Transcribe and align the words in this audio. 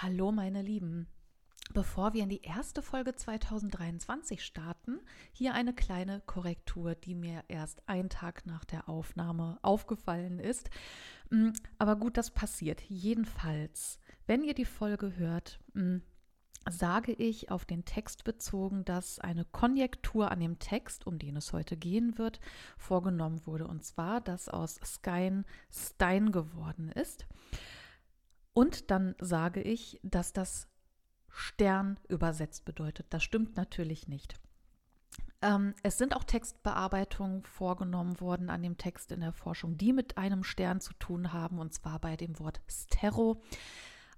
Hallo 0.00 0.30
meine 0.30 0.62
Lieben. 0.62 1.08
Bevor 1.74 2.14
wir 2.14 2.22
in 2.22 2.28
die 2.28 2.42
erste 2.42 2.82
Folge 2.82 3.16
2023 3.16 4.44
starten, 4.44 5.00
hier 5.32 5.54
eine 5.54 5.74
kleine 5.74 6.20
Korrektur, 6.20 6.94
die 6.94 7.16
mir 7.16 7.42
erst 7.48 7.88
einen 7.88 8.08
Tag 8.08 8.46
nach 8.46 8.64
der 8.64 8.88
Aufnahme 8.88 9.58
aufgefallen 9.62 10.38
ist. 10.38 10.70
Mm, 11.30 11.48
aber 11.78 11.96
gut, 11.96 12.16
das 12.16 12.30
passiert. 12.30 12.80
Jedenfalls, 12.82 13.98
wenn 14.28 14.44
ihr 14.44 14.54
die 14.54 14.66
Folge 14.66 15.16
hört, 15.16 15.58
mm, 15.74 15.96
sage 16.70 17.12
ich 17.12 17.50
auf 17.50 17.64
den 17.64 17.84
Text 17.84 18.22
bezogen, 18.22 18.84
dass 18.84 19.18
eine 19.18 19.44
Konjektur 19.46 20.30
an 20.30 20.38
dem 20.38 20.60
Text, 20.60 21.08
um 21.08 21.18
den 21.18 21.36
es 21.36 21.52
heute 21.52 21.76
gehen 21.76 22.18
wird, 22.18 22.38
vorgenommen 22.76 23.44
wurde. 23.46 23.66
Und 23.66 23.82
zwar, 23.82 24.20
dass 24.20 24.48
aus 24.48 24.78
Skyn 24.84 25.44
Stein 25.72 26.30
geworden 26.30 26.88
ist. 26.92 27.26
Und 28.58 28.90
dann 28.90 29.14
sage 29.20 29.62
ich, 29.62 30.00
dass 30.02 30.32
das 30.32 30.66
Stern 31.28 31.96
übersetzt 32.08 32.64
bedeutet. 32.64 33.06
Das 33.10 33.22
stimmt 33.22 33.56
natürlich 33.56 34.08
nicht. 34.08 34.34
Ähm, 35.42 35.74
es 35.84 35.96
sind 35.96 36.16
auch 36.16 36.24
Textbearbeitungen 36.24 37.44
vorgenommen 37.44 38.20
worden 38.20 38.50
an 38.50 38.64
dem 38.64 38.76
Text 38.76 39.12
in 39.12 39.20
der 39.20 39.32
Forschung, 39.32 39.78
die 39.78 39.92
mit 39.92 40.18
einem 40.18 40.42
Stern 40.42 40.80
zu 40.80 40.92
tun 40.94 41.32
haben, 41.32 41.60
und 41.60 41.72
zwar 41.72 42.00
bei 42.00 42.16
dem 42.16 42.36
Wort 42.40 42.60
Stero. 42.66 43.40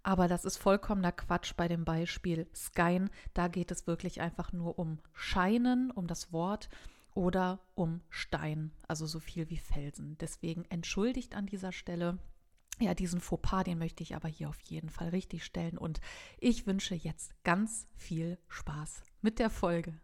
Aber 0.02 0.26
das 0.26 0.46
ist 0.46 0.56
vollkommener 0.56 1.12
Quatsch 1.12 1.52
bei 1.54 1.68
dem 1.68 1.84
Beispiel 1.84 2.48
Skyn. 2.54 3.10
Da 3.34 3.48
geht 3.48 3.70
es 3.70 3.86
wirklich 3.86 4.22
einfach 4.22 4.54
nur 4.54 4.78
um 4.78 5.00
Scheinen, 5.12 5.90
um 5.90 6.06
das 6.06 6.32
Wort 6.32 6.70
oder 7.12 7.60
um 7.74 8.00
Stein, 8.08 8.72
also 8.88 9.04
so 9.04 9.20
viel 9.20 9.50
wie 9.50 9.58
Felsen. 9.58 10.16
Deswegen 10.16 10.64
entschuldigt 10.70 11.34
an 11.34 11.44
dieser 11.44 11.72
Stelle. 11.72 12.16
Ja, 12.82 12.94
diesen 12.94 13.20
Fauxpas, 13.20 13.64
den 13.64 13.78
möchte 13.78 14.02
ich 14.02 14.16
aber 14.16 14.26
hier 14.26 14.48
auf 14.48 14.58
jeden 14.62 14.88
Fall 14.88 15.10
richtig 15.10 15.44
stellen. 15.44 15.76
Und 15.76 16.00
ich 16.38 16.66
wünsche 16.66 16.94
jetzt 16.94 17.34
ganz 17.44 17.86
viel 17.94 18.38
Spaß 18.48 19.02
mit 19.20 19.38
der 19.38 19.50
Folge. 19.50 20.00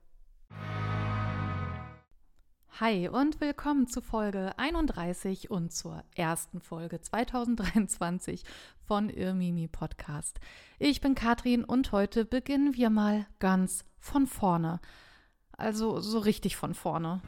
Hi 2.78 3.08
und 3.08 3.40
willkommen 3.40 3.86
zu 3.86 4.02
Folge 4.02 4.58
31 4.58 5.50
und 5.50 5.72
zur 5.72 6.04
ersten 6.14 6.60
Folge 6.60 7.00
2023 7.00 8.44
von 8.86 9.08
Irmimi 9.08 9.68
Podcast. 9.68 10.38
Ich 10.78 11.00
bin 11.00 11.14
Katrin 11.14 11.64
und 11.64 11.92
heute 11.92 12.26
beginnen 12.26 12.76
wir 12.76 12.90
mal 12.90 13.26
ganz 13.38 13.86
von 13.98 14.26
vorne. 14.26 14.80
Also 15.52 16.00
so 16.00 16.18
richtig 16.18 16.56
von 16.56 16.74
vorne. 16.74 17.22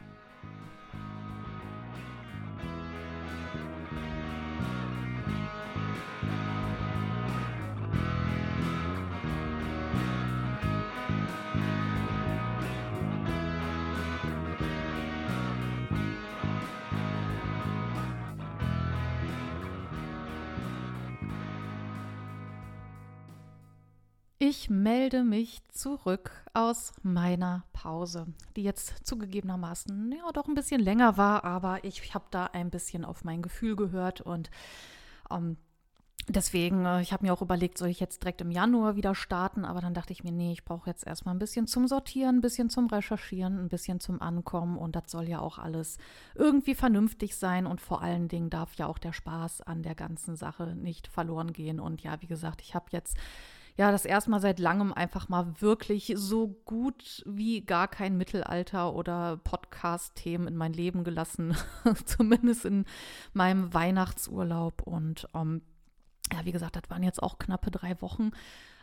Ich 24.50 24.70
melde 24.70 25.24
mich 25.24 25.60
zurück 25.68 26.30
aus 26.54 26.94
meiner 27.02 27.64
Pause, 27.74 28.28
die 28.56 28.62
jetzt 28.62 29.06
zugegebenermaßen 29.06 30.10
ja 30.10 30.32
doch 30.32 30.48
ein 30.48 30.54
bisschen 30.54 30.80
länger 30.80 31.18
war, 31.18 31.44
aber 31.44 31.84
ich 31.84 32.14
habe 32.14 32.24
da 32.30 32.46
ein 32.46 32.70
bisschen 32.70 33.04
auf 33.04 33.24
mein 33.24 33.42
Gefühl 33.42 33.76
gehört 33.76 34.22
und 34.22 34.50
ähm, 35.30 35.58
deswegen, 36.28 36.86
äh, 36.86 37.02
ich 37.02 37.12
habe 37.12 37.26
mir 37.26 37.34
auch 37.34 37.42
überlegt, 37.42 37.76
soll 37.76 37.90
ich 37.90 38.00
jetzt 38.00 38.22
direkt 38.22 38.40
im 38.40 38.50
Januar 38.50 38.96
wieder 38.96 39.14
starten, 39.14 39.66
aber 39.66 39.82
dann 39.82 39.92
dachte 39.92 40.14
ich 40.14 40.24
mir, 40.24 40.32
nee, 40.32 40.52
ich 40.52 40.64
brauche 40.64 40.88
jetzt 40.88 41.06
erstmal 41.06 41.34
ein 41.34 41.38
bisschen 41.38 41.66
zum 41.66 41.86
Sortieren, 41.86 42.36
ein 42.36 42.40
bisschen 42.40 42.70
zum 42.70 42.86
Recherchieren, 42.86 43.58
ein 43.58 43.68
bisschen 43.68 44.00
zum 44.00 44.22
Ankommen 44.22 44.78
und 44.78 44.96
das 44.96 45.10
soll 45.10 45.28
ja 45.28 45.40
auch 45.40 45.58
alles 45.58 45.98
irgendwie 46.34 46.74
vernünftig 46.74 47.36
sein 47.36 47.66
und 47.66 47.82
vor 47.82 48.00
allen 48.00 48.28
Dingen 48.28 48.48
darf 48.48 48.72
ja 48.76 48.86
auch 48.86 48.98
der 48.98 49.12
Spaß 49.12 49.60
an 49.60 49.82
der 49.82 49.94
ganzen 49.94 50.36
Sache 50.36 50.74
nicht 50.74 51.06
verloren 51.06 51.52
gehen 51.52 51.80
und 51.80 52.02
ja, 52.02 52.22
wie 52.22 52.28
gesagt, 52.28 52.62
ich 52.62 52.74
habe 52.74 52.86
jetzt 52.92 53.18
ja, 53.78 53.92
das 53.92 54.04
erste 54.04 54.30
Mal 54.30 54.40
seit 54.40 54.58
langem 54.58 54.92
einfach 54.92 55.28
mal 55.28 55.60
wirklich 55.60 56.12
so 56.16 56.48
gut 56.64 57.22
wie 57.26 57.60
gar 57.60 57.86
kein 57.86 58.16
Mittelalter 58.16 58.92
oder 58.92 59.36
Podcast-Themen 59.36 60.48
in 60.48 60.56
mein 60.56 60.72
Leben 60.72 61.04
gelassen. 61.04 61.56
Zumindest 62.04 62.64
in 62.64 62.86
meinem 63.34 63.72
Weihnachtsurlaub. 63.72 64.82
Und 64.82 65.28
ähm, 65.32 65.62
ja, 66.32 66.44
wie 66.44 66.50
gesagt, 66.50 66.74
das 66.74 66.90
waren 66.90 67.04
jetzt 67.04 67.22
auch 67.22 67.38
knappe 67.38 67.70
drei 67.70 68.02
Wochen. 68.02 68.32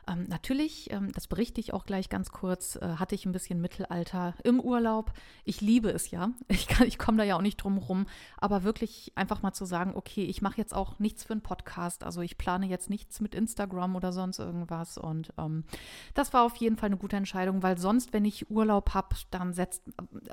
Ähm, 0.08 0.26
natürlich, 0.28 0.92
ähm, 0.92 1.12
das 1.14 1.28
berichte 1.28 1.60
ich 1.60 1.74
auch 1.74 1.86
gleich 1.86 2.10
ganz 2.10 2.32
kurz, 2.32 2.76
äh, 2.76 2.96
hatte 2.98 3.16
ich 3.16 3.26
ein 3.26 3.32
bisschen 3.32 3.62
Mittelalter 3.62 4.36
im 4.44 4.60
Urlaub. 4.60 5.14
Ich 5.44 5.62
liebe 5.62 5.90
es 5.90 6.12
ja. 6.12 6.32
Ich, 6.48 6.68
ich 6.82 6.98
komme 6.98 7.18
da 7.18 7.24
ja 7.24 7.36
auch 7.36 7.42
nicht 7.42 7.58
drum 7.58 7.78
rum. 7.78 8.06
Aber 8.38 8.64
wirklich 8.64 9.12
einfach 9.16 9.42
mal 9.42 9.54
zu 9.54 9.66
sagen, 9.66 9.94
okay, 9.96 10.24
ich 10.24 10.42
mache 10.42 10.58
jetzt 10.58 10.74
auch 10.74 11.00
nichts 11.00 11.24
für 11.24 11.34
einen 11.34 11.42
Podcast. 11.42 12.04
Also 12.04 12.22
ich 12.22 12.38
plane 12.38 12.68
jetzt 12.68 12.90
nichts 12.90 13.20
mit 13.20 13.36
Instagram 13.36 13.96
oder 13.96 14.14
sonst 14.14 14.40
irgendwas. 14.40 14.98
Und 14.98 15.34
ähm, 15.38 15.66
das 16.14 16.34
war 16.34 16.44
auf 16.44 16.56
jeden 16.58 16.78
Fall 16.78 16.88
eine 16.88 16.98
gute 16.98 17.18
Entscheidung, 17.18 17.62
weil 17.62 17.78
sonst, 17.78 18.14
wenn 18.14 18.26
ich 18.26 18.50
Urlaub 18.50 18.94
habe, 18.94 19.16
dann 19.32 19.54
setzt, 19.54 19.84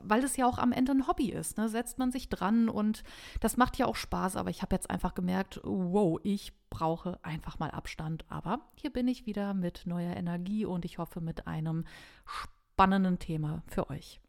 weil 0.03 0.23
es 0.23 0.37
ja 0.37 0.47
auch 0.47 0.59
am 0.59 0.73
Ende 0.73 0.93
ein 0.93 1.07
Hobby 1.07 1.31
ist, 1.31 1.59
ne, 1.59 1.69
setzt 1.69 1.99
man 1.99 2.13
sich 2.13 2.29
dran 2.29 2.69
und 2.69 3.03
das 3.41 3.57
macht 3.57 3.79
ja 3.79 3.87
auch 3.87 3.97
Spaß. 3.97 4.37
Aber 4.37 4.51
ich 4.51 4.63
habe 4.63 4.75
jetzt 4.75 4.91
einfach 4.91 5.15
gemerkt, 5.15 5.61
wow, 5.65 6.19
ich 6.23 6.53
brauche 6.73 7.23
einfach 7.23 7.59
mal 7.59 7.71
Abstand. 7.71 8.25
Aber 8.29 8.61
hier 8.75 8.91
bin 8.91 9.07
ich 9.07 9.27
wieder 9.27 9.53
mit 9.53 9.83
neuer 9.85 10.17
Energie 10.17 10.65
und 10.65 10.87
ich 10.87 10.97
hoffe 10.97 11.21
mit 11.21 11.47
einem 11.47 11.85
spannenden 12.25 13.19
Thema 13.19 13.63
für 13.67 13.91
euch. 13.91 14.21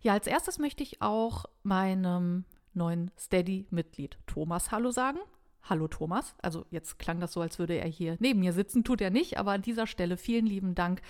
Ja, 0.00 0.14
als 0.14 0.26
erstes 0.26 0.58
möchte 0.58 0.82
ich 0.82 1.02
auch 1.02 1.44
meinem 1.62 2.44
neuen 2.72 3.10
Steady-Mitglied 3.18 4.18
Thomas 4.26 4.70
Hallo 4.70 4.90
sagen. 4.90 5.18
Hallo 5.62 5.88
Thomas. 5.88 6.34
Also 6.40 6.64
jetzt 6.70 6.98
klang 6.98 7.20
das 7.20 7.34
so, 7.34 7.42
als 7.42 7.58
würde 7.58 7.74
er 7.74 7.88
hier 7.88 8.16
neben 8.18 8.40
mir 8.40 8.54
sitzen, 8.54 8.82
tut 8.82 9.02
er 9.02 9.10
nicht, 9.10 9.36
aber 9.36 9.52
an 9.52 9.62
dieser 9.62 9.86
Stelle 9.86 10.16
vielen 10.16 10.46
lieben 10.46 10.74
Dank, 10.74 11.02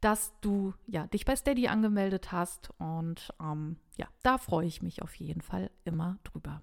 dass 0.00 0.32
du 0.40 0.74
ja 0.86 1.06
dich 1.06 1.24
bei 1.24 1.36
Steady 1.36 1.68
angemeldet 1.68 2.32
hast 2.32 2.70
und 2.78 3.32
ähm, 3.40 3.76
ja, 3.96 4.08
da 4.22 4.38
freue 4.38 4.66
ich 4.66 4.82
mich 4.82 5.02
auf 5.02 5.14
jeden 5.14 5.42
Fall 5.42 5.70
immer 5.84 6.18
drüber. 6.24 6.62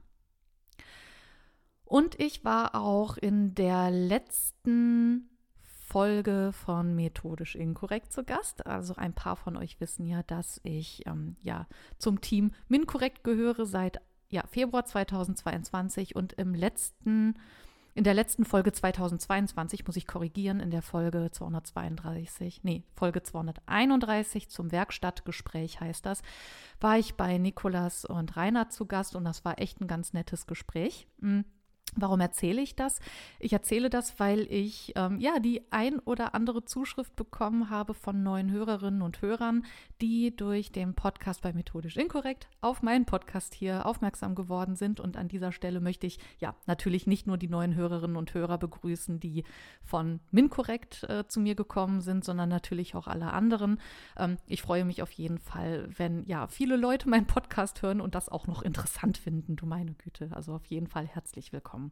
Und 1.88 2.20
ich 2.20 2.44
war 2.44 2.75
auch 2.75 3.16
in 3.18 3.56
der 3.56 3.90
letzten 3.92 5.30
Folge 5.64 6.52
von 6.52 6.96
Methodisch 6.96 7.56
Inkorrekt 7.56 8.12
zu 8.12 8.25
Gast. 8.25 8.68
Also 8.68 8.96
ein 8.96 9.14
paar 9.14 9.38
von 9.38 9.56
euch 9.56 9.80
wissen 9.80 10.06
ja, 10.06 10.22
dass 10.24 10.59
ich 10.64 11.08
ähm, 11.08 11.38
ja 11.42 11.66
zum 11.97 12.20
Team 12.20 12.52
MinKorrekt 12.68 13.24
gehöre 13.24 13.66
seit 13.66 14.02
ja, 14.30 14.44
Februar 14.47 14.84
2022 14.84 16.14
und 16.16 16.34
im 16.34 16.53
letzten 16.53 17.36
in 17.94 18.03
der 18.03 18.14
letzten 18.14 18.46
Folge 18.46 18.72
2022 18.72 19.88
muss 19.88 19.96
ich 19.96 20.06
korrigieren, 20.06 20.59
in 20.59 20.70
der 20.70 20.84
Folge 20.84 21.30
232, 21.31 22.64
nee, 22.64 22.84
Folge 22.94 23.24
231 23.24 24.50
zum 24.50 24.72
Werkstattgespräch 24.72 25.81
heißt 25.81 26.06
das, 26.06 26.22
war 26.80 27.00
ich 27.00 27.16
bei 27.16 27.40
Nikolas 27.40 28.06
und 28.06 28.38
Rainer 28.38 28.70
zu 28.70 28.86
Gast 28.86 29.16
und 29.16 29.24
das 29.24 29.44
war 29.46 29.59
echt 29.59 29.81
ein 29.81 29.88
ganz 29.88 30.14
nettes 30.14 30.46
Gespräch. 30.46 31.08
Mhm. 31.22 31.44
Warum 31.96 32.20
erzähle 32.20 32.62
ich 32.62 32.75
das? 32.75 33.00
Ich 33.40 33.53
erzähle 33.53 33.90
das, 33.90 34.20
weil 34.20 34.42
ich 34.52 34.94
ähm, 34.96 35.20
ja 35.20 35.40
die 35.40 35.64
ein 35.72 35.98
oder 36.00 36.36
andere 36.36 36.64
Zuschrift 36.64 37.16
bekommen 37.16 37.72
habe 37.72 37.96
von 37.96 38.22
neuen 38.22 38.52
Hörerinnen 38.52 39.02
und 39.02 39.22
Hörern, 39.22 39.66
die 40.00 40.36
durch 40.36 40.72
den 40.72 40.94
Podcast 40.94 41.42
bei 41.42 41.53
Methodisch 41.53 41.97
Inkorrekt 41.97 42.50
auf 42.62 42.84
meinen 42.84 43.06
Podcast 43.06 43.56
hier 43.56 43.88
aufmerksam 43.88 44.36
geworden 44.36 44.76
sind. 44.76 45.00
Und 45.00 45.18
an 45.18 45.28
dieser 45.28 45.52
Stelle 45.52 45.80
möchte 45.80 46.06
ich 46.06 46.20
ja 46.38 46.56
natürlich 46.68 47.08
nicht 47.08 47.26
nur 47.26 47.38
die 47.38 47.50
neuen 47.50 47.74
Hörerinnen 47.74 48.18
und 48.18 48.31
Hörer 48.34 48.59
begrüßen, 48.59 49.20
die 49.20 49.44
von 49.84 50.20
Minkorrekt 50.30 51.03
äh, 51.06 51.28
zu 51.28 51.40
mir 51.40 51.56
gekommen 51.56 52.02
sind, 52.02 52.23
sondern 52.23 52.50
natürlich 52.50 52.94
auch 52.94 53.08
alle 53.08 53.34
anderen. 53.34 53.79
Ähm, 54.17 54.38
ich 54.46 54.61
freue 54.61 54.85
mich 54.85 55.02
auf 55.02 55.11
jeden 55.11 55.40
Fall, 55.40 55.88
wenn 55.97 56.26
ja 56.26 56.47
viele 56.47 56.76
Leute 56.76 57.09
meinen 57.09 57.26
Podcast 57.26 57.82
hören 57.82 58.02
und 58.02 58.14
das 58.14 58.29
auch 58.29 58.46
noch 58.46 58.61
interessant 58.61 59.17
finden. 59.17 59.56
Du 59.56 59.66
meine 59.66 59.94
Güte. 59.94 60.29
Also 60.34 60.53
auf 60.53 60.66
jeden 60.66 60.88
Fall 60.88 61.08
herzlich 61.08 61.52
willkommen. 61.53 61.86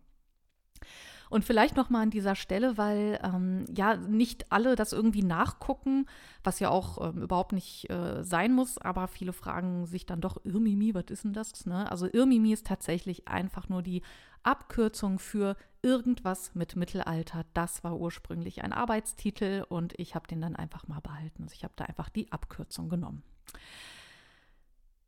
Und 1.30 1.44
vielleicht 1.44 1.76
noch 1.76 1.90
mal 1.90 2.04
an 2.04 2.12
dieser 2.12 2.36
Stelle, 2.36 2.78
weil 2.78 3.20
ähm, 3.24 3.66
ja 3.76 3.98
nicht 3.98 4.52
alle 4.52 4.76
das 4.76 4.94
irgendwie 4.94 5.24
nachgucken, 5.24 6.06
was 6.44 6.60
ja 6.60 6.70
auch 6.70 7.10
ähm, 7.10 7.24
überhaupt 7.24 7.52
nicht 7.52 7.90
äh, 7.90 8.24
sein 8.24 8.54
muss, 8.54 8.78
aber 8.78 9.08
viele 9.08 9.34
fragen 9.34 9.86
sich 9.88 10.06
dann 10.06 10.22
doch, 10.22 10.38
Irmimi, 10.44 10.94
was 10.94 11.06
ist 11.10 11.24
denn 11.24 11.34
das? 11.34 11.66
Ne? 11.66 11.90
Also 11.90 12.08
Irmimi 12.12 12.54
ist 12.54 12.68
tatsächlich 12.68 13.28
einfach 13.28 13.70
nur 13.70 13.82
die 13.82 14.02
Abkürzung 14.44 15.18
für 15.18 15.58
irgendwas 15.82 16.54
mit 16.54 16.76
Mittelalter. 16.76 17.46
Das 17.54 17.84
war 17.84 17.98
ursprünglich 17.98 18.64
ein 18.64 18.74
Arbeitstitel 18.74 19.66
und 19.68 19.94
ich 19.98 20.14
habe 20.16 20.28
den 20.28 20.42
dann 20.42 20.56
einfach 20.56 20.88
mal 20.88 21.00
behalten. 21.00 21.44
Also 21.44 21.54
ich 21.54 21.64
habe 21.64 21.74
da 21.76 21.86
einfach 21.86 22.10
die 22.10 22.32
Abkürzung 22.32 22.90
genommen. 22.90 23.24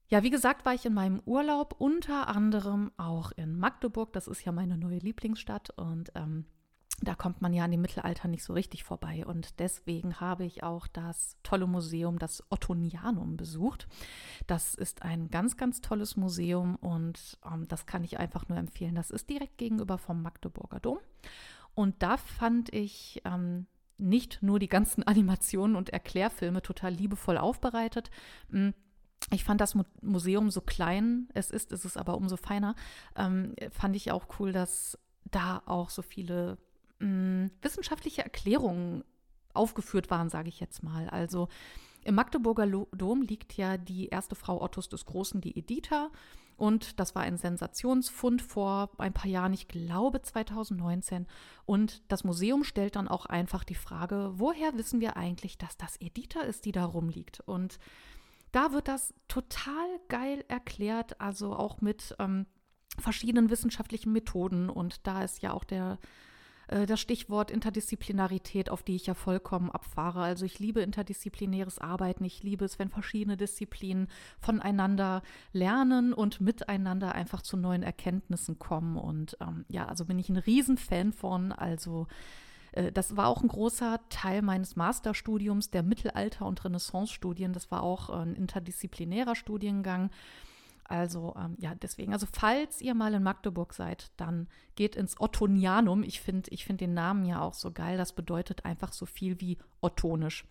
Ja, 0.09 0.23
wie 0.23 0.29
gesagt, 0.29 0.65
war 0.65 0.73
ich 0.73 0.85
in 0.85 0.93
meinem 0.93 1.21
Urlaub 1.25 1.75
unter 1.79 2.29
anderem 2.29 2.91
auch 2.95 3.31
in 3.31 3.57
Magdeburg. 3.57 4.13
Das 4.13 4.27
ist 4.27 4.45
ja 4.45 4.53
meine 4.53 4.77
neue 4.77 4.99
Lieblingsstadt. 4.99 5.71
Und 5.71 6.11
ähm, 6.15 6.45
da 7.01 7.13
kommt 7.13 7.41
man 7.41 7.53
ja 7.53 7.65
an 7.65 7.71
dem 7.71 7.81
Mittelalter 7.81 8.27
nicht 8.27 8.43
so 8.43 8.53
richtig 8.53 8.83
vorbei. 8.83 9.25
Und 9.25 9.59
deswegen 9.59 10.19
habe 10.19 10.45
ich 10.45 10.63
auch 10.63 10.87
das 10.87 11.35
tolle 11.43 11.67
Museum, 11.67 12.19
das 12.19 12.41
Ottonianum, 12.49 13.37
besucht. 13.37 13.87
Das 14.47 14.75
ist 14.75 15.03
ein 15.03 15.29
ganz, 15.29 15.57
ganz 15.57 15.81
tolles 15.81 16.15
Museum 16.15 16.75
und 16.77 17.37
ähm, 17.45 17.67
das 17.67 17.85
kann 17.85 18.03
ich 18.03 18.17
einfach 18.17 18.47
nur 18.47 18.57
empfehlen. 18.57 18.95
Das 18.95 19.11
ist 19.11 19.29
direkt 19.29 19.57
gegenüber 19.57 19.97
vom 19.97 20.21
Magdeburger 20.21 20.79
Dom. 20.79 20.99
Und 21.75 22.01
da 22.01 22.17
fand 22.17 22.73
ich 22.73 23.21
ähm, 23.25 23.67
nicht 23.97 24.41
nur 24.41 24.57
die 24.57 24.69
ganzen 24.69 25.03
Animationen 25.07 25.75
und 25.75 25.89
Erklärfilme 25.89 26.61
total 26.63 26.93
liebevoll 26.93 27.37
aufbereitet. 27.37 28.09
Hm, 28.49 28.73
ich 29.31 29.43
fand 29.43 29.59
das 29.59 29.75
Museum 30.01 30.49
so 30.49 30.61
klein, 30.61 31.27
es 31.33 31.51
ist, 31.51 31.71
ist 31.71 31.85
es 31.85 31.97
aber 31.97 32.15
umso 32.15 32.37
feiner. 32.37 32.75
Ähm, 33.15 33.55
fand 33.71 33.95
ich 33.95 34.11
auch 34.11 34.25
cool, 34.39 34.53
dass 34.53 34.97
da 35.25 35.61
auch 35.65 35.89
so 35.89 36.01
viele 36.01 36.57
mh, 36.99 37.07
mm, 37.07 37.51
wissenschaftliche 37.61 38.23
Erklärungen 38.23 39.03
aufgeführt 39.53 40.09
waren, 40.09 40.29
sage 40.29 40.49
ich 40.49 40.59
jetzt 40.59 40.83
mal. 40.83 41.09
Also 41.09 41.49
im 42.03 42.15
Magdeburger 42.15 42.67
Dom 42.67 43.21
liegt 43.21 43.57
ja 43.57 43.77
die 43.77 44.07
erste 44.07 44.35
Frau 44.35 44.61
Ottos 44.61 44.87
des 44.87 45.05
Großen, 45.05 45.41
die 45.41 45.57
Editha. 45.57 46.09
Und 46.55 46.99
das 46.99 47.13
war 47.13 47.21
ein 47.21 47.37
Sensationsfund 47.37 48.41
vor 48.41 48.89
ein 48.97 49.13
paar 49.13 49.29
Jahren, 49.29 49.53
ich 49.53 49.67
glaube 49.67 50.21
2019. 50.21 51.27
Und 51.65 52.01
das 52.11 52.23
Museum 52.23 52.63
stellt 52.63 52.95
dann 52.95 53.07
auch 53.07 53.25
einfach 53.25 53.63
die 53.63 53.75
Frage, 53.75 54.31
woher 54.35 54.75
wissen 54.77 55.01
wir 55.01 55.17
eigentlich, 55.17 55.57
dass 55.57 55.77
das 55.77 55.97
Editha 55.99 56.41
ist, 56.41 56.65
die 56.65 56.71
da 56.71 56.85
rumliegt? 56.85 57.41
Und 57.41 57.77
da 58.51 58.71
wird 58.71 58.87
das 58.87 59.13
total 59.27 59.99
geil 60.07 60.43
erklärt, 60.47 61.19
also 61.19 61.55
auch 61.55 61.81
mit 61.81 62.15
ähm, 62.19 62.45
verschiedenen 62.97 63.49
wissenschaftlichen 63.49 64.11
Methoden. 64.11 64.69
Und 64.69 65.05
da 65.05 65.23
ist 65.23 65.41
ja 65.41 65.53
auch 65.53 65.63
der 65.63 65.99
äh, 66.67 66.85
das 66.85 66.99
Stichwort 66.99 67.51
Interdisziplinarität, 67.51 68.69
auf 68.69 68.83
die 68.83 68.95
ich 68.95 69.07
ja 69.07 69.13
vollkommen 69.13 69.71
abfahre. 69.71 70.21
Also 70.21 70.45
ich 70.45 70.59
liebe 70.59 70.81
interdisziplinäres 70.81 71.79
Arbeiten. 71.79 72.23
Ich 72.23 72.43
liebe 72.43 72.65
es, 72.65 72.79
wenn 72.79 72.89
verschiedene 72.89 73.37
Disziplinen 73.37 74.07
voneinander 74.39 75.21
lernen 75.53 76.13
und 76.13 76.41
miteinander 76.41 77.15
einfach 77.15 77.41
zu 77.41 77.57
neuen 77.57 77.83
Erkenntnissen 77.83 78.59
kommen. 78.59 78.97
Und 78.97 79.37
ähm, 79.41 79.65
ja, 79.69 79.85
also 79.85 80.05
bin 80.05 80.19
ich 80.19 80.29
ein 80.29 80.37
Riesenfan 80.37 81.13
von. 81.13 81.51
Also 81.51 82.07
das 82.93 83.17
war 83.17 83.27
auch 83.27 83.41
ein 83.41 83.47
großer 83.47 83.99
Teil 84.09 84.41
meines 84.41 84.75
Masterstudiums 84.75 85.71
der 85.71 85.83
Mittelalter- 85.83 86.45
und 86.45 86.63
Renaissance-Studien. 86.63 87.53
Das 87.53 87.71
war 87.71 87.83
auch 87.83 88.09
ein 88.09 88.35
interdisziplinärer 88.35 89.35
Studiengang. 89.35 90.09
Also 90.83 91.35
ähm, 91.37 91.55
ja, 91.59 91.75
deswegen, 91.75 92.13
also 92.13 92.27
falls 92.31 92.81
ihr 92.81 92.93
mal 92.93 93.13
in 93.13 93.23
Magdeburg 93.23 93.73
seid, 93.73 94.11
dann 94.15 94.47
geht 94.75 94.95
ins 94.95 95.19
Ottonianum. 95.19 96.03
Ich 96.03 96.21
finde 96.21 96.49
ich 96.51 96.65
find 96.65 96.79
den 96.79 96.93
Namen 96.93 97.25
ja 97.25 97.41
auch 97.41 97.53
so 97.53 97.71
geil. 97.71 97.97
Das 97.97 98.13
bedeutet 98.13 98.63
einfach 98.63 98.93
so 98.93 99.05
viel 99.05 99.41
wie 99.41 99.57
ottonisch. 99.81 100.45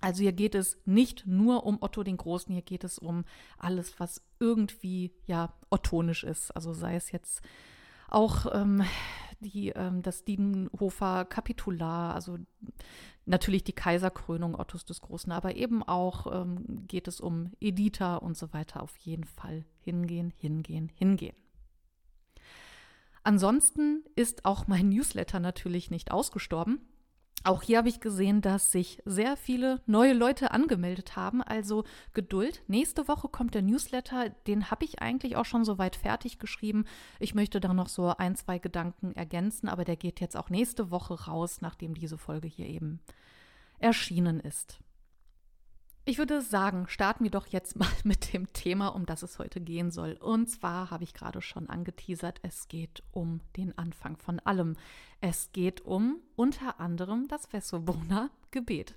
Also 0.00 0.22
hier 0.22 0.32
geht 0.32 0.54
es 0.54 0.78
nicht 0.84 1.26
nur 1.26 1.64
um 1.64 1.78
Otto 1.80 2.02
den 2.02 2.16
Großen, 2.16 2.52
hier 2.52 2.62
geht 2.62 2.82
es 2.82 2.98
um 2.98 3.24
alles, 3.56 4.00
was 4.00 4.20
irgendwie 4.40 5.12
ja 5.26 5.52
ottonisch 5.70 6.24
ist. 6.24 6.50
Also 6.56 6.72
sei 6.72 6.96
es 6.96 7.12
jetzt 7.12 7.40
auch 8.08 8.46
ähm, 8.52 8.82
die, 9.42 9.70
ähm, 9.70 10.02
das 10.02 10.24
Diedenhofer 10.24 11.24
Kapitular, 11.24 12.14
also 12.14 12.38
natürlich 13.26 13.64
die 13.64 13.74
Kaiserkrönung 13.74 14.54
Ottos 14.54 14.84
des 14.84 15.00
Großen, 15.00 15.30
aber 15.32 15.56
eben 15.56 15.82
auch 15.82 16.42
ähm, 16.42 16.86
geht 16.86 17.08
es 17.08 17.20
um 17.20 17.52
Editha 17.60 18.16
und 18.16 18.36
so 18.36 18.52
weiter. 18.52 18.82
Auf 18.82 18.96
jeden 18.96 19.24
Fall 19.24 19.64
hingehen, 19.80 20.32
hingehen, 20.36 20.90
hingehen. 20.94 21.36
Ansonsten 23.24 24.04
ist 24.16 24.44
auch 24.44 24.66
mein 24.66 24.88
Newsletter 24.88 25.38
natürlich 25.38 25.90
nicht 25.90 26.10
ausgestorben. 26.10 26.80
Auch 27.44 27.62
hier 27.62 27.78
habe 27.78 27.88
ich 27.88 28.00
gesehen, 28.00 28.40
dass 28.40 28.70
sich 28.70 29.02
sehr 29.04 29.36
viele 29.36 29.80
neue 29.86 30.12
Leute 30.12 30.52
angemeldet 30.52 31.16
haben. 31.16 31.42
Also 31.42 31.84
Geduld. 32.14 32.62
Nächste 32.68 33.08
Woche 33.08 33.28
kommt 33.28 33.54
der 33.54 33.62
Newsletter. 33.62 34.30
Den 34.46 34.70
habe 34.70 34.84
ich 34.84 35.02
eigentlich 35.02 35.36
auch 35.36 35.44
schon 35.44 35.64
soweit 35.64 35.96
fertig 35.96 36.38
geschrieben. 36.38 36.84
Ich 37.18 37.34
möchte 37.34 37.60
da 37.60 37.74
noch 37.74 37.88
so 37.88 38.08
ein, 38.16 38.36
zwei 38.36 38.58
Gedanken 38.58 39.14
ergänzen, 39.16 39.68
aber 39.68 39.84
der 39.84 39.96
geht 39.96 40.20
jetzt 40.20 40.36
auch 40.36 40.50
nächste 40.50 40.90
Woche 40.90 41.24
raus, 41.24 41.60
nachdem 41.60 41.94
diese 41.94 42.18
Folge 42.18 42.46
hier 42.46 42.66
eben 42.66 43.00
erschienen 43.78 44.38
ist. 44.38 44.78
Ich 46.04 46.18
würde 46.18 46.42
sagen, 46.42 46.88
starten 46.88 47.22
wir 47.22 47.30
doch 47.30 47.46
jetzt 47.46 47.76
mal 47.76 47.88
mit 48.04 48.32
dem 48.32 48.52
Thema, 48.52 48.88
um 48.88 49.06
das 49.06 49.22
es 49.22 49.38
heute 49.38 49.60
gehen 49.60 49.92
soll. 49.92 50.14
Und 50.14 50.48
zwar 50.48 50.90
habe 50.90 51.04
ich 51.04 51.14
gerade 51.14 51.40
schon 51.40 51.68
angeteasert, 51.68 52.40
es 52.42 52.66
geht 52.66 53.04
um 53.12 53.40
den 53.56 53.78
Anfang 53.78 54.16
von 54.16 54.40
allem. 54.40 54.76
Es 55.20 55.52
geht 55.52 55.82
um 55.82 56.16
unter 56.34 56.80
anderem 56.80 57.28
das 57.28 57.52
Wessobrunner 57.52 58.30
Gebet, 58.50 58.96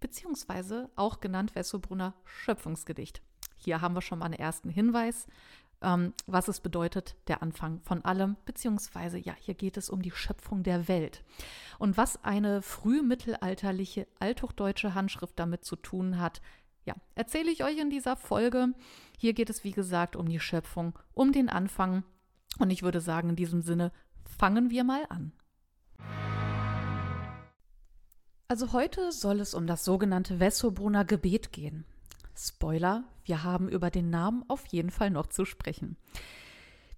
beziehungsweise 0.00 0.90
auch 0.96 1.20
genannt 1.20 1.54
Wessobrunner 1.54 2.12
Schöpfungsgedicht. 2.26 3.22
Hier 3.56 3.80
haben 3.80 3.94
wir 3.94 4.02
schon 4.02 4.18
mal 4.18 4.26
einen 4.26 4.34
ersten 4.34 4.68
Hinweis 4.68 5.26
ähm, 5.82 6.12
was 6.26 6.48
es 6.48 6.60
bedeutet, 6.60 7.16
der 7.28 7.42
Anfang 7.42 7.80
von 7.82 8.04
allem, 8.04 8.36
beziehungsweise 8.44 9.18
ja, 9.18 9.34
hier 9.38 9.54
geht 9.54 9.76
es 9.76 9.90
um 9.90 10.02
die 10.02 10.10
Schöpfung 10.10 10.62
der 10.62 10.88
Welt. 10.88 11.22
Und 11.78 11.96
was 11.96 12.22
eine 12.24 12.62
frühmittelalterliche 12.62 14.06
althochdeutsche 14.18 14.94
Handschrift 14.94 15.38
damit 15.38 15.64
zu 15.64 15.76
tun 15.76 16.18
hat, 16.18 16.40
ja, 16.84 16.94
erzähle 17.14 17.50
ich 17.50 17.64
euch 17.64 17.78
in 17.78 17.90
dieser 17.90 18.16
Folge. 18.16 18.74
Hier 19.18 19.32
geht 19.32 19.50
es, 19.50 19.64
wie 19.64 19.72
gesagt, 19.72 20.16
um 20.16 20.28
die 20.28 20.40
Schöpfung, 20.40 20.98
um 21.14 21.32
den 21.32 21.48
Anfang. 21.48 22.04
Und 22.58 22.70
ich 22.70 22.82
würde 22.82 23.00
sagen, 23.00 23.30
in 23.30 23.36
diesem 23.36 23.62
Sinne, 23.62 23.90
fangen 24.24 24.70
wir 24.70 24.84
mal 24.84 25.04
an. 25.08 25.32
Also 28.48 28.72
heute 28.72 29.10
soll 29.10 29.40
es 29.40 29.54
um 29.54 29.66
das 29.66 29.84
sogenannte 29.84 30.38
Wessobrunner 30.38 31.04
Gebet 31.04 31.50
gehen. 31.52 31.86
Spoiler, 32.36 33.04
wir 33.24 33.44
haben 33.44 33.68
über 33.68 33.90
den 33.90 34.10
Namen 34.10 34.44
auf 34.48 34.66
jeden 34.66 34.90
Fall 34.90 35.10
noch 35.10 35.26
zu 35.26 35.44
sprechen. 35.44 35.96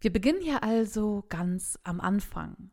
Wir 0.00 0.12
beginnen 0.12 0.41
hier 0.41 0.62
also 0.62 1.25
ganz 1.29 1.79
am 1.85 2.00
Anfang. 2.00 2.71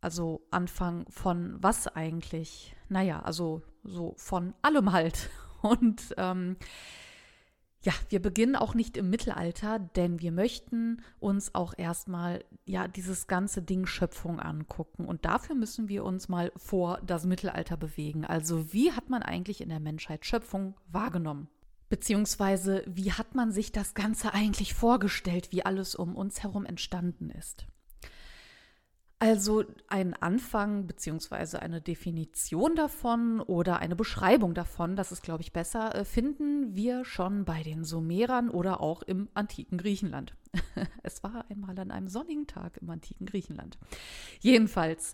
Also 0.00 0.46
Anfang 0.50 1.06
von 1.08 1.56
was 1.62 1.86
eigentlich? 1.86 2.74
Naja, 2.88 3.20
also 3.20 3.62
so 3.84 4.14
von 4.16 4.54
allem 4.62 4.92
halt. 4.92 5.30
Und 5.62 6.14
ähm, 6.16 6.56
ja, 7.84 7.92
wir 8.10 8.22
beginnen 8.22 8.56
auch 8.56 8.74
nicht 8.74 8.96
im 8.96 9.10
Mittelalter, 9.10 9.78
denn 9.78 10.20
wir 10.20 10.32
möchten 10.32 11.02
uns 11.18 11.54
auch 11.54 11.74
erstmal 11.76 12.44
ja 12.64 12.86
dieses 12.86 13.26
ganze 13.26 13.60
Ding 13.62 13.86
Schöpfung 13.86 14.38
angucken 14.38 15.06
und 15.06 15.24
dafür 15.24 15.56
müssen 15.56 15.88
wir 15.88 16.04
uns 16.04 16.28
mal 16.28 16.52
vor 16.56 17.00
das 17.04 17.26
Mittelalter 17.26 17.76
bewegen. 17.76 18.24
Also 18.24 18.72
wie 18.72 18.92
hat 18.92 19.10
man 19.10 19.22
eigentlich 19.22 19.60
in 19.60 19.68
der 19.68 19.80
Menschheit 19.80 20.24
Schöpfung 20.24 20.76
wahrgenommen? 20.86 21.48
Beziehungsweise, 21.92 22.84
wie 22.86 23.12
hat 23.12 23.34
man 23.34 23.52
sich 23.52 23.70
das 23.70 23.92
Ganze 23.92 24.32
eigentlich 24.32 24.72
vorgestellt, 24.72 25.52
wie 25.52 25.66
alles 25.66 25.94
um 25.94 26.16
uns 26.16 26.42
herum 26.42 26.64
entstanden 26.64 27.28
ist? 27.28 27.66
Also 29.18 29.64
ein 29.88 30.14
Anfang 30.14 30.86
beziehungsweise 30.86 31.60
eine 31.60 31.82
Definition 31.82 32.76
davon 32.76 33.40
oder 33.40 33.80
eine 33.80 33.94
Beschreibung 33.94 34.54
davon, 34.54 34.96
das 34.96 35.12
ist, 35.12 35.22
glaube 35.22 35.42
ich, 35.42 35.52
besser, 35.52 35.94
äh, 35.94 36.06
finden 36.06 36.74
wir 36.74 37.04
schon 37.04 37.44
bei 37.44 37.62
den 37.62 37.84
Sumerern 37.84 38.48
oder 38.48 38.80
auch 38.80 39.02
im 39.02 39.28
antiken 39.34 39.76
Griechenland. 39.76 40.34
es 41.02 41.22
war 41.22 41.44
einmal 41.50 41.78
an 41.78 41.90
einem 41.90 42.08
sonnigen 42.08 42.46
Tag 42.46 42.78
im 42.78 42.88
antiken 42.88 43.26
Griechenland. 43.26 43.76
Jedenfalls 44.40 45.12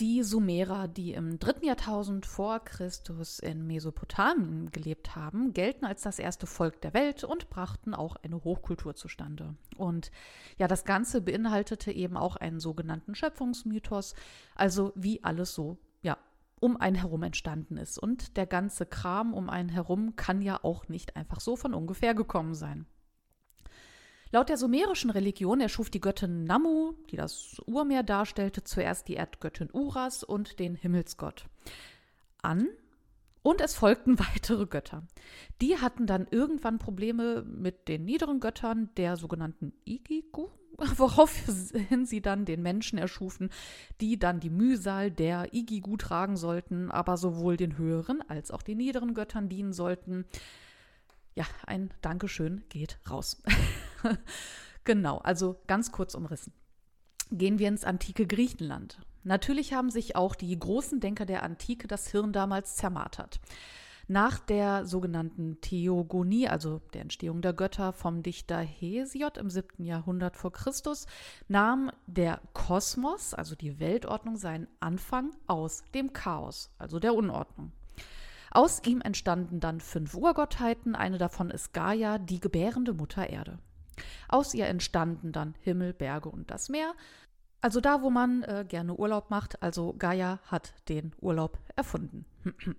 die 0.00 0.22
Sumerer, 0.22 0.86
die 0.86 1.12
im 1.12 1.38
dritten 1.38 1.64
Jahrtausend 1.64 2.24
vor 2.24 2.60
Christus 2.60 3.40
in 3.40 3.66
Mesopotamien 3.66 4.70
gelebt 4.70 5.16
haben, 5.16 5.52
gelten 5.52 5.84
als 5.84 6.02
das 6.02 6.18
erste 6.18 6.46
Volk 6.46 6.80
der 6.82 6.94
Welt 6.94 7.24
und 7.24 7.50
brachten 7.50 7.94
auch 7.94 8.16
eine 8.16 8.44
Hochkultur 8.44 8.94
zustande. 8.94 9.56
Und 9.76 10.12
ja, 10.56 10.68
das 10.68 10.84
Ganze 10.84 11.20
beinhaltete 11.20 11.90
eben 11.90 12.16
auch 12.16 12.36
einen 12.36 12.60
sogenannten 12.60 13.14
Schöpfungsmythos, 13.14 14.14
also 14.54 14.92
wie 14.94 15.24
alles 15.24 15.54
so, 15.54 15.78
ja, 16.02 16.16
um 16.60 16.76
einen 16.76 16.96
herum 16.96 17.24
entstanden 17.24 17.76
ist. 17.76 17.98
Und 17.98 18.36
der 18.36 18.46
ganze 18.46 18.86
Kram 18.86 19.34
um 19.34 19.50
einen 19.50 19.68
herum 19.68 20.14
kann 20.14 20.42
ja 20.42 20.62
auch 20.62 20.88
nicht 20.88 21.16
einfach 21.16 21.40
so 21.40 21.56
von 21.56 21.74
ungefähr 21.74 22.14
gekommen 22.14 22.54
sein. 22.54 22.86
Laut 24.30 24.50
der 24.50 24.58
sumerischen 24.58 25.10
Religion 25.10 25.60
erschuf 25.60 25.88
die 25.88 26.00
Göttin 26.00 26.44
Namu, 26.44 26.92
die 27.10 27.16
das 27.16 27.60
Urmeer 27.66 28.02
darstellte, 28.02 28.62
zuerst 28.62 29.08
die 29.08 29.14
Erdgöttin 29.14 29.70
Uras 29.72 30.22
und 30.22 30.58
den 30.58 30.74
Himmelsgott 30.74 31.46
an. 32.42 32.68
Und 33.42 33.62
es 33.62 33.74
folgten 33.74 34.18
weitere 34.34 34.66
Götter. 34.66 35.06
Die 35.62 35.78
hatten 35.78 36.06
dann 36.06 36.26
irgendwann 36.30 36.78
Probleme 36.78 37.42
mit 37.42 37.88
den 37.88 38.04
niederen 38.04 38.40
Göttern 38.40 38.90
der 38.98 39.16
sogenannten 39.16 39.72
Igigu, 39.86 40.48
woraufhin 40.96 42.04
sie 42.04 42.20
dann 42.20 42.44
den 42.44 42.60
Menschen 42.60 42.98
erschufen, 42.98 43.48
die 44.02 44.18
dann 44.18 44.40
die 44.40 44.50
Mühsal 44.50 45.10
der 45.10 45.54
Igigu 45.54 45.96
tragen 45.96 46.36
sollten, 46.36 46.90
aber 46.90 47.16
sowohl 47.16 47.56
den 47.56 47.78
höheren 47.78 48.20
als 48.28 48.50
auch 48.50 48.62
den 48.62 48.76
niederen 48.76 49.14
Göttern 49.14 49.48
dienen 49.48 49.72
sollten. 49.72 50.26
Ja, 51.34 51.46
ein 51.66 51.90
Dankeschön 52.02 52.64
geht 52.68 52.98
raus. 53.08 53.40
genau, 54.84 55.18
also 55.18 55.60
ganz 55.66 55.92
kurz 55.92 56.14
umrissen. 56.14 56.52
Gehen 57.30 57.58
wir 57.58 57.68
ins 57.68 57.84
antike 57.84 58.26
Griechenland. 58.26 59.00
Natürlich 59.24 59.72
haben 59.72 59.90
sich 59.90 60.16
auch 60.16 60.34
die 60.34 60.58
großen 60.58 61.00
Denker 61.00 61.26
der 61.26 61.42
Antike 61.42 61.86
das 61.86 62.08
Hirn 62.08 62.32
damals 62.32 62.76
zermartert. 62.76 63.40
Nach 64.10 64.38
der 64.38 64.86
sogenannten 64.86 65.60
Theogonie, 65.60 66.48
also 66.48 66.80
der 66.94 67.02
Entstehung 67.02 67.42
der 67.42 67.52
Götter 67.52 67.92
vom 67.92 68.22
Dichter 68.22 68.58
Hesiod 68.60 69.36
im 69.36 69.50
7. 69.50 69.84
Jahrhundert 69.84 70.34
vor 70.34 70.50
Christus, 70.50 71.06
nahm 71.46 71.90
der 72.06 72.40
Kosmos, 72.54 73.34
also 73.34 73.54
die 73.54 73.78
Weltordnung, 73.80 74.38
seinen 74.38 74.66
Anfang 74.80 75.32
aus 75.46 75.84
dem 75.92 76.14
Chaos, 76.14 76.70
also 76.78 76.98
der 76.98 77.14
Unordnung. 77.14 77.72
Aus 78.50 78.80
ihm 78.86 79.02
entstanden 79.02 79.60
dann 79.60 79.78
fünf 79.78 80.14
Urgottheiten, 80.14 80.94
eine 80.94 81.18
davon 81.18 81.50
ist 81.50 81.74
Gaia, 81.74 82.16
die 82.16 82.40
gebärende 82.40 82.94
Mutter 82.94 83.28
Erde. 83.28 83.58
Aus 84.28 84.54
ihr 84.54 84.66
entstanden 84.66 85.32
dann 85.32 85.54
Himmel, 85.60 85.92
Berge 85.92 86.28
und 86.28 86.50
das 86.50 86.68
Meer. 86.68 86.94
Also 87.60 87.80
da, 87.80 88.02
wo 88.02 88.10
man 88.10 88.42
äh, 88.44 88.64
gerne 88.68 88.94
Urlaub 88.94 89.30
macht, 89.30 89.62
also 89.62 89.92
Gaia 89.98 90.38
hat 90.44 90.74
den 90.88 91.12
Urlaub 91.20 91.58
erfunden. 91.74 92.24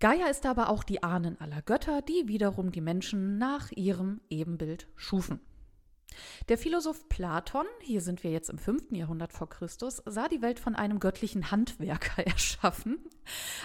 Gaia 0.00 0.28
ist 0.28 0.46
aber 0.46 0.70
auch 0.70 0.84
die 0.84 1.02
Ahnen 1.02 1.40
aller 1.40 1.60
Götter, 1.60 2.02
die 2.02 2.28
wiederum 2.28 2.70
die 2.72 2.80
Menschen 2.80 3.36
nach 3.36 3.72
ihrem 3.72 4.20
Ebenbild 4.30 4.86
schufen. 4.94 5.40
Der 6.48 6.58
Philosoph 6.58 7.08
Platon, 7.08 7.66
hier 7.80 8.00
sind 8.00 8.24
wir 8.24 8.30
jetzt 8.30 8.50
im 8.50 8.58
5. 8.58 8.92
Jahrhundert 8.92 9.32
vor 9.32 9.48
Christus, 9.48 10.02
sah 10.06 10.28
die 10.28 10.42
Welt 10.42 10.58
von 10.58 10.74
einem 10.74 10.98
göttlichen 11.00 11.50
Handwerker 11.50 12.26
erschaffen. 12.26 12.98